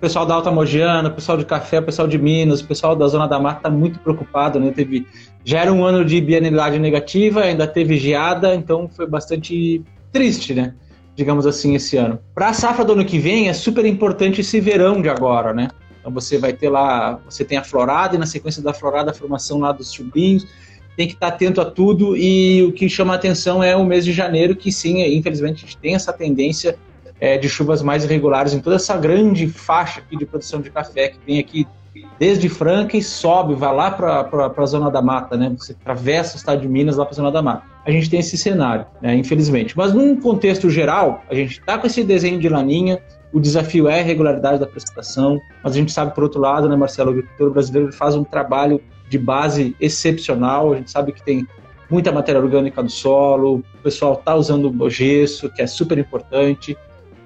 pessoal 0.00 0.24
da 0.24 0.34
Alta 0.34 0.50
Mogiana, 0.50 1.10
pessoal 1.10 1.36
de 1.36 1.44
Café, 1.44 1.80
pessoal 1.80 2.08
de 2.08 2.16
Minas, 2.16 2.62
pessoal 2.62 2.96
da 2.96 3.06
Zona 3.06 3.26
da 3.26 3.38
Mata 3.38 3.58
está 3.58 3.70
muito 3.70 3.98
preocupado, 3.98 4.58
né? 4.58 4.70
Teve, 4.70 5.06
já 5.50 5.62
era 5.62 5.72
um 5.72 5.84
ano 5.84 6.04
de 6.04 6.20
bienalidade 6.20 6.78
negativa, 6.78 7.40
ainda 7.40 7.66
teve 7.66 7.96
geada, 7.96 8.54
então 8.54 8.88
foi 8.88 9.04
bastante 9.04 9.82
triste, 10.12 10.54
né? 10.54 10.74
Digamos 11.16 11.44
assim, 11.44 11.74
esse 11.74 11.96
ano. 11.96 12.20
Para 12.32 12.50
a 12.50 12.52
safra 12.52 12.84
do 12.84 12.92
ano 12.92 13.04
que 13.04 13.18
vem, 13.18 13.48
é 13.48 13.52
super 13.52 13.84
importante 13.84 14.42
esse 14.42 14.60
verão 14.60 15.02
de 15.02 15.08
agora, 15.08 15.52
né? 15.52 15.68
Então 15.98 16.12
você 16.12 16.38
vai 16.38 16.52
ter 16.52 16.68
lá, 16.68 17.18
você 17.28 17.44
tem 17.44 17.58
a 17.58 17.64
florada 17.64 18.14
e 18.14 18.18
na 18.18 18.26
sequência 18.26 18.62
da 18.62 18.72
florada 18.72 19.10
a 19.10 19.14
formação 19.14 19.58
lá 19.58 19.72
dos 19.72 19.92
chubinhos, 19.92 20.46
tem 20.96 21.08
que 21.08 21.14
estar 21.14 21.26
atento 21.26 21.60
a 21.60 21.64
tudo 21.64 22.16
e 22.16 22.62
o 22.62 22.70
que 22.70 22.88
chama 22.88 23.14
a 23.14 23.16
atenção 23.16 23.60
é 23.60 23.74
o 23.74 23.84
mês 23.84 24.04
de 24.04 24.12
janeiro, 24.12 24.54
que 24.54 24.70
sim, 24.70 25.02
infelizmente 25.02 25.64
a 25.64 25.66
gente 25.66 25.78
tem 25.78 25.96
essa 25.96 26.12
tendência 26.12 26.78
é, 27.18 27.36
de 27.36 27.48
chuvas 27.48 27.82
mais 27.82 28.04
irregulares 28.04 28.54
em 28.54 28.60
toda 28.60 28.76
essa 28.76 28.96
grande 28.96 29.48
faixa 29.48 29.98
aqui 29.98 30.16
de 30.16 30.24
produção 30.24 30.60
de 30.60 30.70
café 30.70 31.08
que 31.08 31.18
tem 31.18 31.40
aqui 31.40 31.66
desde 32.20 32.50
Franca 32.50 32.98
e 32.98 33.02
sobe, 33.02 33.54
vai 33.54 33.74
lá 33.74 33.90
para 33.90 34.52
a 34.54 34.66
zona 34.66 34.90
da 34.90 35.00
mata, 35.00 35.38
né? 35.38 35.50
Você 35.56 35.72
atravessa 35.72 36.34
o 36.34 36.36
estado 36.36 36.60
de 36.60 36.68
Minas 36.68 36.98
lá 36.98 37.06
para 37.06 37.14
a 37.14 37.16
zona 37.16 37.32
da 37.32 37.40
mata. 37.40 37.64
A 37.86 37.90
gente 37.90 38.10
tem 38.10 38.20
esse 38.20 38.36
cenário, 38.36 38.84
né? 39.00 39.16
infelizmente. 39.16 39.74
Mas 39.74 39.94
num 39.94 40.20
contexto 40.20 40.68
geral, 40.68 41.24
a 41.30 41.34
gente 41.34 41.58
está 41.58 41.78
com 41.78 41.86
esse 41.86 42.04
desenho 42.04 42.38
de 42.38 42.46
laninha, 42.46 43.00
o 43.32 43.40
desafio 43.40 43.88
é 43.88 44.00
a 44.00 44.04
regularidade 44.04 44.60
da 44.60 44.66
precipitação, 44.66 45.40
mas 45.64 45.72
a 45.72 45.76
gente 45.76 45.92
sabe, 45.92 46.14
por 46.14 46.22
outro 46.22 46.42
lado, 46.42 46.68
né, 46.68 46.76
Marcelo, 46.76 47.08
o 47.08 47.12
agricultor 47.14 47.50
brasileiro 47.52 47.90
faz 47.90 48.14
um 48.14 48.22
trabalho 48.22 48.82
de 49.08 49.18
base 49.18 49.74
excepcional, 49.80 50.74
a 50.74 50.76
gente 50.76 50.90
sabe 50.90 51.12
que 51.12 51.24
tem 51.24 51.46
muita 51.90 52.12
matéria 52.12 52.40
orgânica 52.40 52.82
do 52.82 52.90
solo, 52.90 53.64
o 53.78 53.82
pessoal 53.82 54.12
está 54.12 54.34
usando 54.34 54.70
o 54.78 54.90
gesso, 54.90 55.48
que 55.48 55.62
é 55.62 55.66
super 55.66 55.96
importante, 55.96 56.76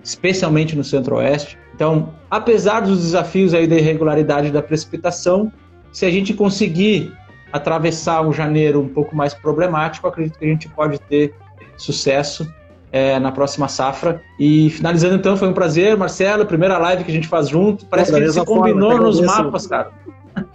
especialmente 0.04 0.76
no 0.76 0.84
centro-oeste. 0.84 1.58
Então, 1.74 2.14
apesar 2.30 2.80
dos 2.80 3.00
desafios 3.00 3.52
aí 3.52 3.66
da 3.66 3.76
irregularidade 3.76 4.50
da 4.50 4.62
precipitação, 4.62 5.52
se 5.92 6.06
a 6.06 6.10
gente 6.10 6.32
conseguir 6.32 7.12
atravessar 7.52 8.22
um 8.22 8.32
janeiro 8.32 8.80
um 8.80 8.88
pouco 8.88 9.14
mais 9.14 9.34
problemático, 9.34 10.06
acredito 10.06 10.38
que 10.38 10.44
a 10.44 10.48
gente 10.48 10.68
pode 10.68 10.98
ter 11.00 11.34
sucesso 11.76 12.52
é, 12.92 13.18
na 13.18 13.32
próxima 13.32 13.68
safra. 13.68 14.22
E 14.38 14.70
finalizando 14.70 15.16
então, 15.16 15.36
foi 15.36 15.48
um 15.48 15.52
prazer, 15.52 15.96
Marcelo, 15.96 16.46
primeira 16.46 16.78
live 16.78 17.04
que 17.04 17.10
a 17.10 17.14
gente 17.14 17.28
faz 17.28 17.48
junto. 17.48 17.86
Parece 17.86 18.12
que 18.12 18.16
a 18.16 18.20
gente 18.20 18.32
se 18.32 18.44
combinou 18.44 18.92
forma, 18.92 19.06
nos 19.06 19.20
mapas, 19.20 19.66
cara. 19.66 19.90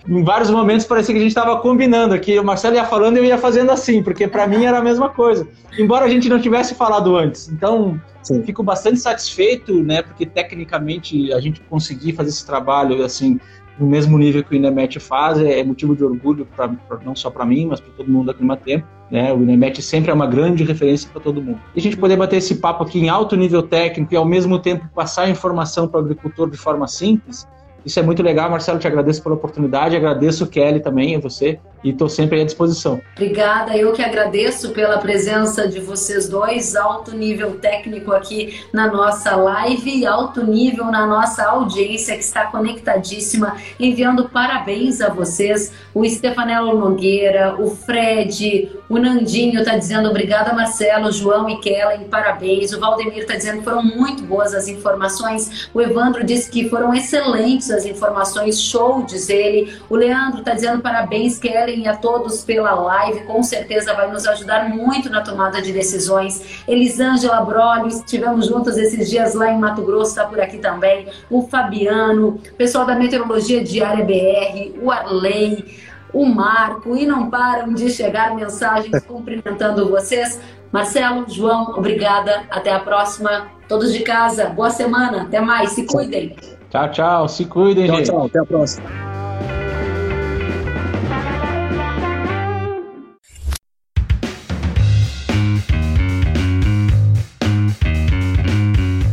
Em 0.08 0.24
vários 0.24 0.50
momentos 0.50 0.86
parecia 0.86 1.14
que 1.14 1.20
a 1.20 1.22
gente 1.22 1.32
estava 1.32 1.58
combinando 1.58 2.14
aqui. 2.14 2.38
O 2.38 2.44
Marcelo 2.44 2.76
ia 2.76 2.86
falando 2.86 3.18
e 3.18 3.20
eu 3.20 3.26
ia 3.26 3.38
fazendo 3.38 3.72
assim, 3.72 4.04
porque 4.04 4.28
para 4.28 4.48
mim 4.48 4.66
era 4.66 4.80
a 4.80 4.82
mesma 4.82 5.10
coisa. 5.10 5.48
Embora 5.78 6.06
a 6.06 6.10
gente 6.10 6.28
não 6.28 6.40
tivesse 6.40 6.76
falado 6.76 7.16
antes. 7.16 7.50
Então, 7.50 8.00
Sim. 8.22 8.44
fico 8.44 8.64
bastante 8.64 9.00
satisfeito, 9.00 9.84
né? 9.84 10.02
Porque 10.02 10.26
tecnicamente 10.26 11.32
a 11.32 11.40
gente 11.40 11.62
conseguir 11.62 12.14
fazer 12.14 12.30
esse 12.30 12.46
trabalho 12.46 13.04
assim 13.04 13.40
no 13.80 13.88
mesmo 13.88 14.18
nível 14.18 14.44
que 14.44 14.52
o 14.52 14.56
Inemet 14.56 15.00
faz 15.00 15.40
é, 15.40 15.64
motivo 15.64 15.96
de 15.96 16.04
orgulho 16.04 16.46
pra, 16.54 16.68
pra 16.68 17.00
não 17.06 17.16
só 17.16 17.30
para 17.30 17.46
mim, 17.46 17.68
mas 17.68 17.80
para 17.80 17.94
todo 17.94 18.12
mundo 18.12 18.26
da 18.26 18.34
Clima 18.34 18.58
Tempo. 18.58 18.86
Né? 19.10 19.34
O 19.34 19.42
Inemet 19.42 19.82
sempre 19.82 20.12
é 20.12 20.14
uma 20.14 20.28
grande 20.28 20.66
referência 20.66 21.10
para 21.10 21.22
todo 21.22 21.42
mundo. 21.42 21.60
E 21.74 21.80
a 21.80 21.82
gente 21.82 21.96
poder 21.96 22.18
bater 22.18 22.36
esse 22.36 22.56
papo 22.56 22.84
aqui 22.84 23.00
em 23.00 23.08
alto 23.08 23.38
nível 23.38 23.64
técnico 23.64 24.14
e 24.14 24.18
ao 24.18 24.26
mesmo 24.26 24.60
tempo 24.60 24.88
passar 24.94 25.30
informação 25.30 25.88
para 25.88 26.02
o 26.02 26.04
agricultor 26.04 26.50
de 26.50 26.58
forma 26.58 26.88
simples, 26.88 27.48
isso 27.86 28.00
é 28.00 28.04
muito 28.04 28.22
legal, 28.22 28.50
Marcelo. 28.50 28.80
Te 28.80 28.88
agradeço 28.88 29.22
pela 29.22 29.36
oportunidade, 29.36 29.96
agradeço 29.96 30.44
o 30.44 30.48
Kelly 30.48 30.80
também, 30.80 31.16
a 31.16 31.20
você, 31.20 31.60
e 31.84 31.90
estou 31.90 32.10
sempre 32.10 32.42
à 32.42 32.46
disposição. 32.46 33.02
Obrigada, 33.16 33.76
eu 33.76 33.94
que 33.94 34.02
agradeço 34.02 34.72
pela 34.72 34.98
presença 34.98 35.68
de 35.68 35.80
vocês 35.80 36.28
dois, 36.28 36.76
alto 36.76 37.16
nível 37.16 37.58
técnico 37.60 38.12
aqui 38.12 38.62
na 38.74 38.92
nossa 38.92 39.36
live, 39.36 40.06
alto 40.06 40.46
nível 40.46 40.86
na 40.86 41.06
nossa 41.06 41.44
audiência 41.46 42.16
que 42.16 42.24
está 42.24 42.46
conectadíssima, 42.48 43.56
enviando 43.80 44.30
parabéns 44.30 45.02
a 45.02 45.10
vocês, 45.10 45.72
o 45.94 46.08
Stefanello 46.08 46.78
Nogueira, 46.78 47.56
o 47.60 47.70
Fred, 47.70 48.70
o 48.90 48.98
Nandinho 48.98 49.60
está 49.60 49.78
dizendo 49.78 50.10
obrigada, 50.10 50.52
Marcelo, 50.54 51.12
João 51.12 51.48
e 51.48 51.60
Kellen, 51.60 52.06
parabéns, 52.06 52.74
o 52.74 52.80
Valdemir 52.80 53.20
está 53.20 53.36
dizendo 53.36 53.60
que 53.60 53.64
foram 53.64 53.84
muito 53.84 54.24
boas 54.24 54.54
as 54.54 54.68
informações, 54.68 55.70
o 55.74 55.80
Evandro 55.80 56.24
disse 56.24 56.50
que 56.50 56.68
foram 56.68 56.94
excelentes 56.94 57.70
as 57.70 57.86
informações, 57.86 58.60
show, 58.60 59.04
diz 59.04 59.30
ele, 59.30 59.72
o 59.90 59.96
Leandro 59.96 60.40
está 60.40 60.54
dizendo 60.54 60.82
parabéns, 60.82 61.38
Kellen, 61.38 61.84
e 61.84 61.88
a 61.88 61.96
todos 61.96 62.44
pela 62.44 62.74
live, 62.74 63.26
com 63.26 63.44
certeza 63.44 63.94
vai 63.94 64.12
nos 64.12 64.26
ajudar 64.26 64.68
muito 64.70 65.10
na 65.10 65.22
tomada 65.22 65.62
de 65.62 65.72
decisões. 65.72 66.64
Elisângela 66.68 67.42
Brolio, 67.42 67.88
estivemos 67.88 68.48
juntos 68.48 68.78
esses 68.78 69.10
dias 69.10 69.34
lá 69.36 69.52
em 69.52 69.60
Mato 69.60 69.84
Grosso, 69.84 70.12
está 70.12 70.26
por 70.26 70.40
aqui 70.40 70.58
também. 70.58 71.08
O 71.30 71.48
Fabiano, 71.48 72.40
pessoal 72.58 72.86
da 72.86 72.96
Meteorologia 72.96 73.64
Diária 73.64 74.04
BR, 74.04 74.80
o 74.82 74.92
Arley, 74.92 75.64
o 76.14 76.26
Marco, 76.26 76.96
e 76.96 77.06
não 77.06 77.30
param 77.30 77.74
de 77.74 77.90
chegar 77.90 78.36
mensagens 78.36 79.04
cumprimentando 79.06 79.90
vocês. 79.90 80.40
Marcelo, 80.72 81.26
João, 81.28 81.74
obrigada. 81.76 82.44
Até 82.50 82.72
a 82.72 82.80
próxima. 82.80 83.48
Todos 83.68 83.94
de 83.94 84.02
casa, 84.02 84.50
boa 84.50 84.70
semana. 84.70 85.24
Até 85.24 85.40
mais. 85.40 85.72
Se 85.72 85.86
cuidem. 85.86 86.36
Tchau, 86.70 86.92
tchau. 86.92 87.28
Se 87.28 87.46
cuidem, 87.46 87.88
tchau, 87.88 87.96
gente. 87.98 88.10
Tchau, 88.10 88.26
até 88.26 88.40
a 88.40 88.46
próxima. 88.46 89.10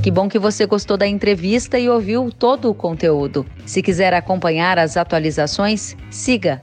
Que 0.02 0.10
bom 0.12 0.28
que 0.28 0.38
você 0.38 0.66
gostou 0.66 0.96
da 0.96 1.04
entrevista 1.06 1.80
e 1.80 1.88
ouviu 1.90 2.30
todo 2.30 2.70
o 2.70 2.74
conteúdo. 2.74 3.44
Se 3.66 3.82
quiser 3.82 4.14
acompanhar 4.14 4.78
as 4.78 4.96
atualizações, 4.96 5.96
siga 6.10 6.62